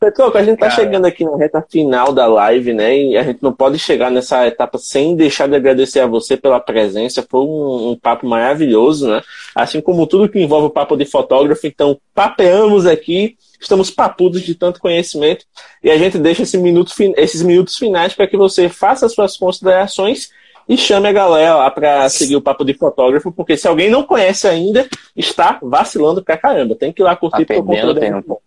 Petroco, 0.03 0.37
a 0.37 0.43
gente 0.43 0.59
tá 0.59 0.69
chegando 0.69 1.05
aqui 1.05 1.23
na 1.23 1.37
reta 1.37 1.65
final 1.69 2.11
da 2.11 2.27
live, 2.27 2.73
né? 2.73 2.97
E 2.97 3.17
a 3.17 3.23
gente 3.23 3.41
não 3.41 3.53
pode 3.53 3.79
chegar 3.79 4.11
nessa 4.11 4.45
etapa 4.45 4.77
sem 4.77 5.15
deixar 5.15 5.47
de 5.47 5.55
agradecer 5.55 6.01
a 6.01 6.07
você 6.07 6.35
pela 6.35 6.59
presença. 6.59 7.25
Foi 7.29 7.39
um, 7.39 7.91
um 7.91 7.95
papo 7.95 8.27
maravilhoso, 8.27 9.09
né? 9.09 9.21
Assim 9.55 9.79
como 9.79 10.05
tudo 10.05 10.27
que 10.27 10.41
envolve 10.41 10.67
o 10.67 10.71
papo 10.71 10.97
de 10.97 11.05
fotógrafo. 11.05 11.65
Então, 11.65 11.97
papeamos 12.13 12.85
aqui 12.85 13.37
estamos 13.61 13.89
papudos 13.89 14.41
de 14.41 14.55
tanto 14.55 14.77
conhecimento 14.77 15.45
e 15.81 15.89
a 15.89 15.97
gente 15.97 16.17
deixa 16.17 16.43
esse 16.43 16.57
minuto, 16.57 16.91
esses 17.15 17.41
minutos 17.41 17.77
finais 17.77 18.13
para 18.13 18.27
que 18.27 18.35
você 18.35 18.67
faça 18.67 19.07
suas 19.07 19.37
considerações 19.37 20.31
e 20.67 20.75
chame 20.75 21.07
a 21.07 21.13
galera 21.13 21.55
lá 21.55 21.71
para 21.71 22.09
seguir 22.09 22.35
o 22.35 22.41
papo 22.41 22.65
de 22.65 22.73
fotógrafo, 22.73 23.31
porque 23.31 23.55
se 23.55 23.65
alguém 23.65 23.89
não 23.89 24.03
conhece 24.03 24.49
ainda, 24.49 24.85
está 25.15 25.59
vacilando 25.61 26.21
pra 26.21 26.37
caramba. 26.37 26.75
Tem 26.75 26.91
que 26.91 27.01
ir 27.01 27.05
lá 27.05 27.15
curtir 27.15 27.45
tá 27.45 27.53
perdendo 27.53 27.95
tempo. 27.95 28.41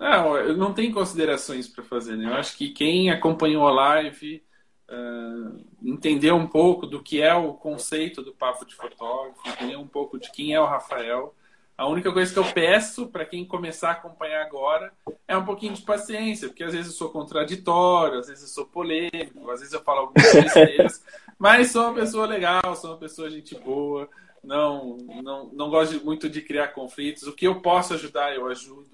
Não, 0.00 0.34
eu 0.34 0.56
não 0.56 0.72
tenho 0.72 0.94
considerações 0.94 1.68
para 1.68 1.84
fazer, 1.84 2.16
né? 2.16 2.24
Eu 2.24 2.34
acho 2.34 2.56
que 2.56 2.70
quem 2.70 3.10
acompanhou 3.10 3.68
a 3.68 3.70
live 3.70 4.42
uh, 4.88 5.62
entendeu 5.82 6.34
um 6.36 6.46
pouco 6.46 6.86
do 6.86 7.02
que 7.02 7.20
é 7.20 7.34
o 7.34 7.52
conceito 7.52 8.22
do 8.22 8.32
papo 8.32 8.64
de 8.64 8.74
fotógrafo, 8.74 9.46
entendeu 9.46 9.78
um 9.78 9.86
pouco 9.86 10.18
de 10.18 10.32
quem 10.32 10.54
é 10.54 10.60
o 10.60 10.64
Rafael. 10.64 11.34
A 11.76 11.86
única 11.86 12.10
coisa 12.10 12.32
que 12.32 12.38
eu 12.38 12.50
peço 12.50 13.08
para 13.08 13.26
quem 13.26 13.44
começar 13.44 13.90
a 13.90 13.92
acompanhar 13.92 14.40
agora 14.40 14.90
é 15.28 15.36
um 15.36 15.44
pouquinho 15.44 15.74
de 15.74 15.82
paciência, 15.82 16.48
porque 16.48 16.64
às 16.64 16.72
vezes 16.72 16.92
eu 16.92 16.96
sou 16.96 17.10
contraditório, 17.10 18.20
às 18.20 18.28
vezes 18.28 18.44
eu 18.44 18.48
sou 18.48 18.64
polêmico, 18.64 19.50
às 19.50 19.60
vezes 19.60 19.74
eu 19.74 19.82
falo 19.82 20.00
algumas 20.00 20.32
besteiras, 20.32 21.04
mas 21.38 21.72
sou 21.72 21.84
uma 21.84 21.94
pessoa 21.94 22.26
legal, 22.26 22.74
sou 22.74 22.92
uma 22.92 22.98
pessoa 22.98 23.28
gente 23.28 23.54
boa, 23.54 24.08
não, 24.42 24.96
não, 25.22 25.50
não 25.52 25.68
gosto 25.68 26.02
muito 26.02 26.28
de 26.28 26.40
criar 26.40 26.68
conflitos. 26.68 27.24
O 27.24 27.34
que 27.34 27.46
eu 27.46 27.60
posso 27.60 27.92
ajudar, 27.92 28.34
eu 28.34 28.46
ajudo. 28.46 28.89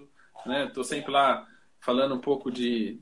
Né? 0.46 0.66
Estou 0.66 0.84
sempre 0.84 1.10
lá 1.10 1.46
falando 1.80 2.14
um 2.14 2.20
pouco 2.20 2.50
de. 2.50 2.98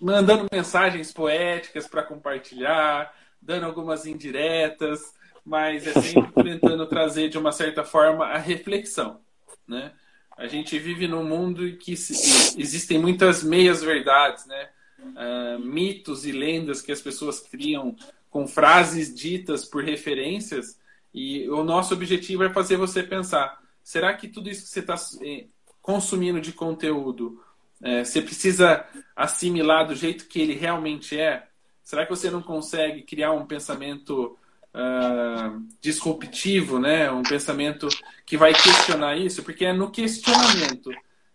mandando 0.00 0.46
mensagens 0.52 1.12
poéticas 1.12 1.86
para 1.86 2.02
compartilhar, 2.02 3.14
dando 3.40 3.66
algumas 3.66 4.06
indiretas 4.06 5.14
mas 5.44 5.86
é 5.86 5.92
sempre 6.00 6.30
tentando 6.42 6.86
trazer 6.86 7.28
de 7.28 7.38
uma 7.38 7.52
certa 7.52 7.84
forma 7.84 8.26
a 8.26 8.38
reflexão, 8.38 9.20
né? 9.66 9.92
A 10.36 10.46
gente 10.46 10.78
vive 10.78 11.06
num 11.06 11.24
mundo 11.24 11.68
em 11.68 11.76
que 11.76 11.92
existem 11.92 12.98
muitas 12.98 13.42
meias 13.42 13.82
verdades, 13.82 14.46
né? 14.46 14.68
Uh, 14.98 15.58
mitos 15.58 16.26
e 16.26 16.32
lendas 16.32 16.82
que 16.82 16.92
as 16.92 17.00
pessoas 17.00 17.40
criam 17.40 17.96
com 18.30 18.46
frases 18.46 19.14
ditas 19.14 19.64
por 19.64 19.82
referências 19.82 20.78
e 21.12 21.48
o 21.48 21.64
nosso 21.64 21.94
objetivo 21.94 22.44
é 22.44 22.50
fazer 22.50 22.76
você 22.76 23.02
pensar: 23.02 23.60
será 23.82 24.14
que 24.14 24.28
tudo 24.28 24.48
isso 24.48 24.62
que 24.62 24.68
você 24.68 24.80
está 24.80 24.94
eh, 25.22 25.46
consumindo 25.82 26.40
de 26.40 26.52
conteúdo 26.52 27.40
é, 27.82 28.04
você 28.04 28.20
precisa 28.20 28.84
assimilar 29.16 29.86
do 29.86 29.94
jeito 29.94 30.26
que 30.26 30.40
ele 30.40 30.54
realmente 30.54 31.18
é? 31.18 31.46
Será 31.82 32.04
que 32.04 32.10
você 32.10 32.30
não 32.30 32.42
consegue 32.42 33.02
criar 33.02 33.32
um 33.32 33.46
pensamento 33.46 34.38
uh, 34.74 35.66
disruptivo, 35.80 36.78
né? 36.78 37.10
Um 37.10 37.22
pensamento 37.22 37.88
que 38.26 38.36
vai 38.36 38.52
questionar 38.52 39.16
isso, 39.16 39.42
porque 39.42 39.64
é 39.64 39.72
no 39.72 39.90
questionamento. 39.90 40.90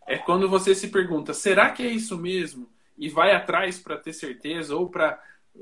É 0.08 0.18
quando 0.18 0.48
você 0.48 0.76
se 0.76 0.90
pergunta, 0.90 1.34
será 1.34 1.72
que 1.72 1.82
é 1.82 1.88
isso 1.88 2.16
mesmo? 2.18 2.70
E 2.98 3.10
vai 3.10 3.34
atrás 3.34 3.80
para 3.80 3.98
ter 3.98 4.14
certeza 4.14 4.76
ou 4.76 4.88
para 4.88 5.20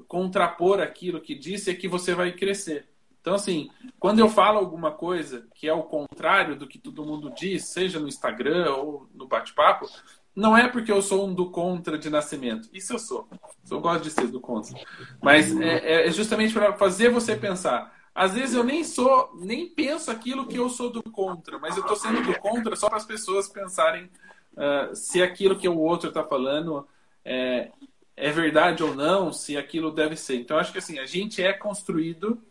contrapor 0.08 0.82
aquilo 0.82 1.22
que 1.22 1.34
disse, 1.34 1.72
é 1.72 1.74
que 1.74 1.88
você 1.88 2.14
vai 2.14 2.34
crescer. 2.34 2.86
Então, 3.24 3.36
assim, 3.36 3.70
quando 3.98 4.20
eu 4.20 4.28
falo 4.28 4.60
alguma 4.60 4.92
coisa 4.92 5.48
que 5.56 5.66
é 5.66 5.74
o 5.74 5.84
contrário 5.84 6.58
do 6.58 6.68
que 6.68 6.78
todo 6.78 7.06
mundo 7.06 7.32
diz, 7.34 7.64
seja 7.68 7.98
no 7.98 8.10
Instagram 8.10 8.76
ou 8.76 9.08
no 9.16 9.26
bate-papo, 9.26 9.90
não 10.36 10.58
é 10.58 10.68
porque 10.68 10.92
eu 10.92 11.02
sou 11.02 11.26
um 11.26 11.34
do 11.34 11.50
contra 11.50 11.98
de 11.98 12.10
nascimento. 12.10 12.68
Isso 12.74 12.92
eu 12.92 13.00
sou. 13.00 13.30
Eu 13.72 13.80
gosto 13.80 14.04
de 14.04 14.12
ser 14.12 14.28
do 14.28 14.42
contra. 14.42 14.78
Mas 15.22 15.58
é, 15.58 16.06
é 16.06 16.12
justamente 16.12 16.54
para 16.54 16.74
fazer 16.74 17.12
você 17.12 17.34
pensar. 17.34 17.98
Às 18.14 18.34
vezes 18.34 18.56
eu 18.56 18.64
nem 18.64 18.84
sou, 18.84 19.32
nem 19.40 19.70
penso 19.70 20.12
aquilo 20.12 20.46
que 20.46 20.58
eu 20.58 20.68
sou 20.68 20.90
do 20.90 21.02
contra, 21.02 21.58
mas 21.60 21.78
eu 21.78 21.82
estou 21.82 21.96
sendo 21.96 22.22
do 22.24 22.38
contra 22.40 22.76
só 22.76 22.90
para 22.90 22.98
as 22.98 23.06
pessoas 23.06 23.48
pensarem 23.48 24.10
uh, 24.58 24.94
se 24.94 25.24
aquilo 25.24 25.58
que 25.58 25.70
o 25.70 25.80
outro 25.80 26.10
está 26.10 26.26
falando 26.26 26.86
é, 27.24 27.72
é 28.18 28.32
verdade 28.32 28.84
ou 28.84 28.94
não, 28.94 29.32
se 29.32 29.56
aquilo 29.56 29.92
deve 29.92 30.18
ser. 30.18 30.42
Então 30.42 30.58
acho 30.58 30.74
que 30.74 30.80
assim 30.80 31.00
a 31.00 31.06
gente 31.06 31.42
é 31.42 31.54
construído 31.54 32.44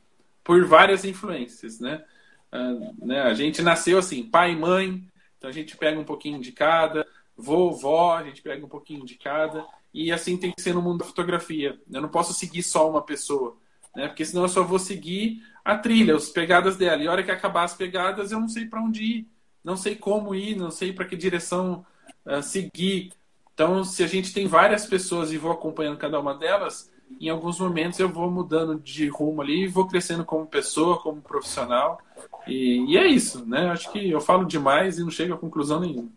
por 0.44 0.64
várias 0.64 1.04
influências, 1.04 1.80
né? 1.80 2.04
Uh, 2.52 3.06
né? 3.06 3.22
A 3.22 3.34
gente 3.34 3.62
nasceu 3.62 3.98
assim, 3.98 4.24
pai 4.24 4.52
e 4.52 4.56
mãe, 4.56 5.02
então 5.38 5.48
a 5.48 5.52
gente 5.52 5.76
pega 5.76 5.98
um 5.98 6.04
pouquinho 6.04 6.40
de 6.40 6.52
cada 6.52 7.06
vovó, 7.36 8.16
a 8.16 8.22
gente 8.22 8.42
pega 8.42 8.64
um 8.64 8.68
pouquinho 8.68 9.04
de 9.04 9.16
cada. 9.16 9.66
E 9.92 10.10
assim 10.12 10.36
tem 10.36 10.52
que 10.52 10.62
ser 10.62 10.74
no 10.74 10.82
mundo 10.82 11.00
da 11.00 11.04
fotografia. 11.04 11.78
Eu 11.90 12.00
não 12.00 12.08
posso 12.08 12.32
seguir 12.32 12.62
só 12.62 12.88
uma 12.88 13.02
pessoa, 13.02 13.56
né? 13.94 14.08
Porque 14.08 14.24
senão 14.24 14.42
eu 14.42 14.48
só 14.48 14.62
vou 14.62 14.78
seguir 14.78 15.42
a 15.64 15.76
trilha, 15.76 16.14
as 16.16 16.28
pegadas 16.28 16.76
dela. 16.76 17.02
E 17.02 17.08
a 17.08 17.12
hora 17.12 17.22
que 17.22 17.30
acabar 17.30 17.64
as 17.64 17.74
pegadas, 17.74 18.32
eu 18.32 18.40
não 18.40 18.48
sei 18.48 18.66
para 18.66 18.82
onde 18.82 19.02
ir, 19.02 19.28
não 19.62 19.76
sei 19.76 19.96
como 19.96 20.34
ir, 20.34 20.56
não 20.56 20.70
sei 20.70 20.92
para 20.92 21.04
que 21.04 21.16
direção 21.16 21.84
uh, 22.24 22.42
seguir. 22.42 23.12
Então, 23.52 23.84
se 23.84 24.02
a 24.02 24.06
gente 24.06 24.32
tem 24.32 24.46
várias 24.46 24.86
pessoas 24.86 25.32
e 25.32 25.38
vou 25.38 25.52
acompanhando 25.52 25.98
cada 25.98 26.18
uma 26.18 26.34
delas, 26.34 26.90
em 27.20 27.28
alguns 27.28 27.58
momentos 27.58 27.98
eu 27.98 28.08
vou 28.08 28.30
mudando 28.30 28.80
de 28.80 29.08
rumo 29.08 29.42
ali 29.42 29.64
e 29.64 29.68
vou 29.68 29.86
crescendo 29.86 30.24
como 30.24 30.46
pessoa, 30.46 30.98
como 30.98 31.20
profissional. 31.20 32.00
E, 32.46 32.84
e 32.88 32.96
é 32.96 33.06
isso, 33.06 33.44
né? 33.46 33.70
Acho 33.70 33.90
que 33.92 34.10
eu 34.10 34.20
falo 34.20 34.44
demais 34.44 34.98
e 34.98 35.02
não 35.02 35.10
chego 35.10 35.34
a 35.34 35.38
conclusão 35.38 35.80
nenhuma. 35.80 36.08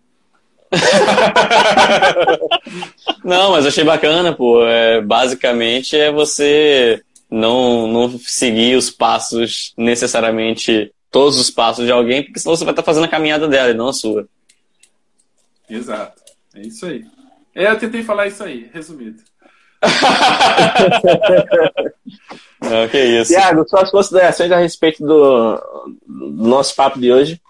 não, 3.23 3.51
mas 3.51 3.65
achei 3.65 3.83
bacana, 3.83 4.33
pô. 4.33 4.65
É, 4.65 5.01
basicamente 5.01 5.95
é 5.95 6.11
você 6.11 7.03
não, 7.29 7.87
não 7.87 8.19
seguir 8.19 8.75
os 8.75 8.89
passos 8.89 9.73
necessariamente 9.77 10.91
todos 11.11 11.39
os 11.39 11.49
passos 11.49 11.85
de 11.85 11.91
alguém, 11.91 12.23
porque 12.23 12.39
senão 12.39 12.55
você 12.55 12.65
vai 12.65 12.73
estar 12.73 12.83
fazendo 12.83 13.05
a 13.05 13.09
caminhada 13.09 13.47
dela 13.47 13.71
e 13.71 13.73
não 13.73 13.87
a 13.87 13.93
sua. 13.93 14.27
Exato. 15.69 16.21
É 16.53 16.61
isso 16.61 16.85
aí. 16.85 17.05
É, 17.53 17.71
eu 17.71 17.79
tentei 17.79 18.03
falar 18.03 18.27
isso 18.27 18.43
aí, 18.43 18.69
resumido. 18.73 19.23
Não, 22.61 22.87
que 22.87 22.97
isso. 22.97 23.33
Tiago, 23.33 23.67
suas 23.67 23.91
considerações 23.91 24.51
a 24.51 24.57
respeito 24.57 25.05
do, 25.05 25.55
do, 26.07 26.47
nosso 26.47 26.75
papo 26.75 26.99
de 26.99 27.11
hoje? 27.11 27.41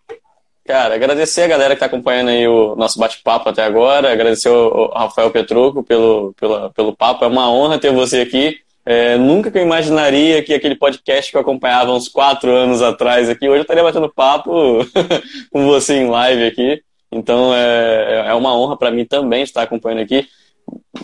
Cara, 0.66 0.96
agradecer 0.96 1.44
a 1.44 1.48
galera 1.48 1.76
que 1.76 1.76
está 1.76 1.86
acompanhando 1.86 2.30
aí 2.30 2.48
o 2.48 2.76
nosso 2.76 3.00
bate-papo 3.00 3.50
até 3.50 3.64
agora, 3.64 4.12
agradecer 4.12 4.50
o, 4.50 4.88
Rafael 4.88 5.30
Petruco 5.30 5.84
pelo, 5.84 6.34
pelo, 6.40 6.72
pelo 6.72 6.96
papo, 6.96 7.24
é 7.24 7.28
uma 7.28 7.52
honra 7.52 7.80
ter 7.80 7.92
você 7.92 8.22
aqui. 8.22 8.58
É, 8.84 9.18
nunca 9.18 9.50
que 9.50 9.58
eu 9.58 9.64
imaginaria 9.64 10.44
que 10.44 10.54
aquele 10.54 10.76
podcast 10.76 11.32
que 11.32 11.38
eu 11.38 11.42
acompanhava 11.42 11.92
uns 11.92 12.08
quatro 12.08 12.52
anos 12.52 12.82
atrás 12.82 13.30
aqui, 13.30 13.48
hoje 13.48 13.60
eu 13.60 13.62
estaria 13.62 13.84
batendo 13.84 14.14
papo 14.14 14.80
com 15.52 15.66
você 15.66 15.96
em 15.96 16.10
live 16.10 16.46
aqui. 16.46 16.82
Então 17.12 17.54
é, 17.54 18.26
é 18.28 18.34
uma 18.34 18.58
honra 18.58 18.78
para 18.78 18.92
mim 18.92 19.06
também 19.06 19.44
estar 19.44 19.62
acompanhando 19.62 20.02
aqui 20.02 20.28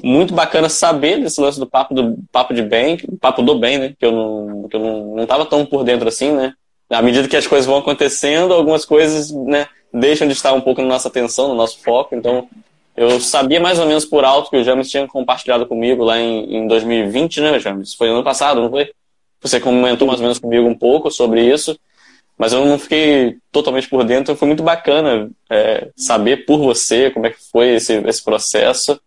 muito 0.03 0.33
bacana 0.33 0.69
saber 0.69 1.21
desse 1.21 1.39
lance 1.39 1.59
do 1.59 1.67
papo 1.67 1.93
do 1.93 2.17
papo 2.31 2.53
de 2.53 2.61
bem, 2.61 2.97
papo 3.19 3.41
do 3.41 3.57
bem, 3.59 3.77
né? 3.77 3.93
Que 3.99 4.05
eu 4.05 4.11
não, 4.11 4.67
que 4.67 4.75
eu 4.75 4.79
não, 4.79 5.15
não 5.15 5.25
tava 5.25 5.45
tão 5.45 5.65
por 5.65 5.83
dentro 5.83 6.07
assim, 6.07 6.31
né? 6.31 6.53
À 6.89 7.01
medida 7.01 7.27
que 7.27 7.37
as 7.37 7.47
coisas 7.47 7.65
vão 7.65 7.77
acontecendo, 7.77 8.53
algumas 8.53 8.83
coisas, 8.83 9.31
né, 9.31 9.67
deixam 9.93 10.27
de 10.27 10.33
estar 10.33 10.51
um 10.51 10.59
pouco 10.59 10.81
na 10.81 10.89
nossa 10.89 11.07
atenção, 11.07 11.47
no 11.47 11.55
nosso 11.55 11.79
foco. 11.79 12.13
Então, 12.13 12.49
eu 12.97 13.19
sabia 13.21 13.61
mais 13.61 13.79
ou 13.79 13.85
menos 13.85 14.03
por 14.03 14.25
alto 14.25 14.49
que 14.49 14.57
o 14.57 14.63
James 14.63 14.89
tinha 14.89 15.07
compartilhado 15.07 15.65
comigo 15.65 16.03
lá 16.03 16.19
em, 16.19 16.57
em 16.57 16.67
2020, 16.67 17.39
né, 17.39 17.59
James? 17.59 17.93
Foi 17.93 18.09
ano 18.09 18.23
passado, 18.23 18.61
não 18.61 18.69
foi? 18.69 18.91
Você 19.41 19.59
comentou 19.59 20.05
mais 20.05 20.19
ou 20.19 20.23
menos 20.23 20.37
comigo 20.37 20.67
um 20.67 20.75
pouco 20.75 21.09
sobre 21.09 21.41
isso, 21.43 21.79
mas 22.37 22.51
eu 22.53 22.65
não 22.65 22.77
fiquei 22.77 23.37
totalmente 23.51 23.87
por 23.87 24.03
dentro. 24.03 24.35
Foi 24.35 24.47
muito 24.47 24.61
bacana 24.61 25.29
é, 25.49 25.89
saber 25.95 26.45
por 26.45 26.59
você 26.59 27.09
como 27.09 27.25
é 27.25 27.29
que 27.29 27.39
foi 27.51 27.75
esse, 27.75 27.93
esse 28.05 28.23
processo. 28.23 28.99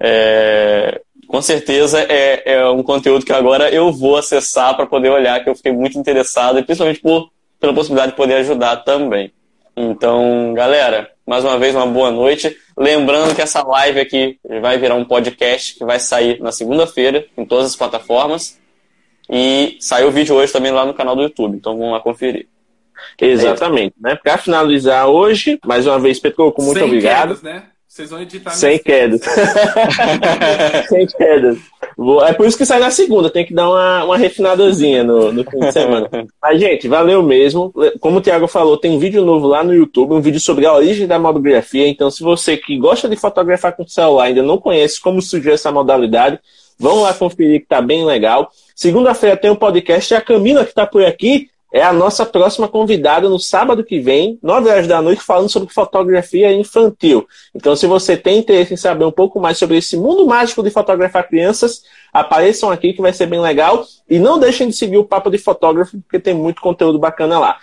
É, 0.00 1.00
com 1.26 1.42
certeza 1.42 2.00
é, 2.00 2.54
é 2.54 2.68
um 2.70 2.82
conteúdo 2.82 3.24
que 3.24 3.32
agora 3.32 3.70
eu 3.70 3.92
vou 3.92 4.16
acessar 4.16 4.74
para 4.76 4.86
poder 4.86 5.10
olhar, 5.10 5.42
que 5.42 5.50
eu 5.50 5.54
fiquei 5.54 5.72
muito 5.72 5.98
interessado, 5.98 6.58
e 6.58 6.62
principalmente 6.62 7.00
por, 7.00 7.30
pela 7.60 7.74
possibilidade 7.74 8.12
de 8.12 8.16
poder 8.16 8.34
ajudar 8.36 8.76
também. 8.78 9.32
Então, 9.76 10.54
galera, 10.54 11.10
mais 11.26 11.44
uma 11.44 11.58
vez 11.58 11.74
uma 11.74 11.86
boa 11.86 12.10
noite. 12.10 12.56
Lembrando 12.76 13.34
que 13.34 13.42
essa 13.42 13.62
live 13.62 14.00
aqui 14.00 14.38
vai 14.60 14.78
virar 14.78 14.94
um 14.94 15.04
podcast 15.04 15.76
que 15.76 15.84
vai 15.84 16.00
sair 16.00 16.40
na 16.40 16.50
segunda-feira 16.50 17.26
em 17.36 17.44
todas 17.44 17.66
as 17.66 17.76
plataformas. 17.76 18.58
E 19.30 19.76
saiu 19.78 20.08
o 20.08 20.10
vídeo 20.10 20.34
hoje 20.34 20.52
também 20.52 20.72
lá 20.72 20.86
no 20.86 20.94
canal 20.94 21.14
do 21.14 21.22
YouTube, 21.22 21.56
então 21.56 21.76
vamos 21.76 21.92
lá 21.92 22.00
conferir. 22.00 22.48
Exatamente, 23.20 23.94
né? 24.00 24.16
Para 24.16 24.38
finalizar 24.38 25.06
hoje, 25.06 25.58
mais 25.64 25.86
uma 25.86 25.98
vez, 25.98 26.18
Petroco, 26.18 26.62
muito 26.62 26.78
Sem 26.78 26.86
obrigado. 26.86 27.36
Quedas, 27.36 27.42
né? 27.42 27.64
Vocês 27.88 28.10
vão 28.10 28.20
editar 28.20 28.50
Sem 28.50 28.78
quedas. 28.78 29.22
Sem 30.88 31.06
quedas. 31.06 31.58
É 32.26 32.32
por 32.34 32.46
isso 32.46 32.58
que 32.58 32.66
sai 32.66 32.78
na 32.78 32.90
segunda, 32.90 33.30
tem 33.30 33.46
que 33.46 33.54
dar 33.54 33.68
uma, 33.70 34.04
uma 34.04 34.16
refinadazinha 34.18 35.02
no, 35.02 35.32
no 35.32 35.42
fim 35.42 35.58
de 35.58 35.72
semana. 35.72 36.08
Mas, 36.40 36.60
gente, 36.60 36.86
valeu 36.86 37.22
mesmo. 37.22 37.72
Como 37.98 38.18
o 38.18 38.20
Thiago 38.20 38.46
falou, 38.46 38.76
tem 38.76 38.90
um 38.90 38.98
vídeo 38.98 39.24
novo 39.24 39.46
lá 39.46 39.64
no 39.64 39.74
YouTube, 39.74 40.12
um 40.12 40.20
vídeo 40.20 40.38
sobre 40.38 40.66
a 40.66 40.72
origem 40.74 41.06
da 41.06 41.18
mobigrafia. 41.18 41.88
Então, 41.88 42.10
se 42.10 42.22
você 42.22 42.58
que 42.58 42.76
gosta 42.76 43.08
de 43.08 43.16
fotografar 43.16 43.74
com 43.74 43.88
celular 43.88 44.24
ainda 44.24 44.42
não 44.42 44.58
conhece 44.58 45.00
como 45.00 45.22
surgiu 45.22 45.54
essa 45.54 45.72
modalidade, 45.72 46.38
vão 46.78 47.00
lá 47.00 47.14
conferir 47.14 47.62
que 47.62 47.66
tá 47.66 47.80
bem 47.80 48.04
legal. 48.04 48.52
Segunda-feira 48.76 49.36
tem 49.36 49.50
um 49.50 49.56
podcast 49.56 50.14
a 50.14 50.20
Camila 50.20 50.64
que 50.64 50.74
tá 50.74 50.86
por 50.86 51.04
aqui 51.04 51.48
é 51.72 51.82
a 51.82 51.92
nossa 51.92 52.24
próxima 52.24 52.66
convidada 52.66 53.28
no 53.28 53.38
sábado 53.38 53.84
que 53.84 54.00
vem, 54.00 54.38
9 54.42 54.70
horas 54.70 54.86
da 54.86 55.02
noite, 55.02 55.22
falando 55.22 55.48
sobre 55.48 55.72
fotografia 55.72 56.52
infantil. 56.52 57.26
Então, 57.54 57.76
se 57.76 57.86
você 57.86 58.16
tem 58.16 58.38
interesse 58.38 58.72
em 58.74 58.76
saber 58.76 59.04
um 59.04 59.12
pouco 59.12 59.38
mais 59.38 59.58
sobre 59.58 59.76
esse 59.76 59.96
mundo 59.96 60.26
mágico 60.26 60.62
de 60.62 60.70
fotografar 60.70 61.28
crianças, 61.28 61.82
apareçam 62.12 62.70
aqui 62.70 62.92
que 62.92 63.02
vai 63.02 63.12
ser 63.12 63.26
bem 63.26 63.40
legal. 63.40 63.84
E 64.08 64.18
não 64.18 64.38
deixem 64.38 64.68
de 64.68 64.74
seguir 64.74 64.96
o 64.96 65.04
Papo 65.04 65.30
de 65.30 65.38
Fotógrafo, 65.38 65.98
porque 66.00 66.18
tem 66.18 66.34
muito 66.34 66.62
conteúdo 66.62 66.98
bacana 66.98 67.38
lá. 67.38 67.56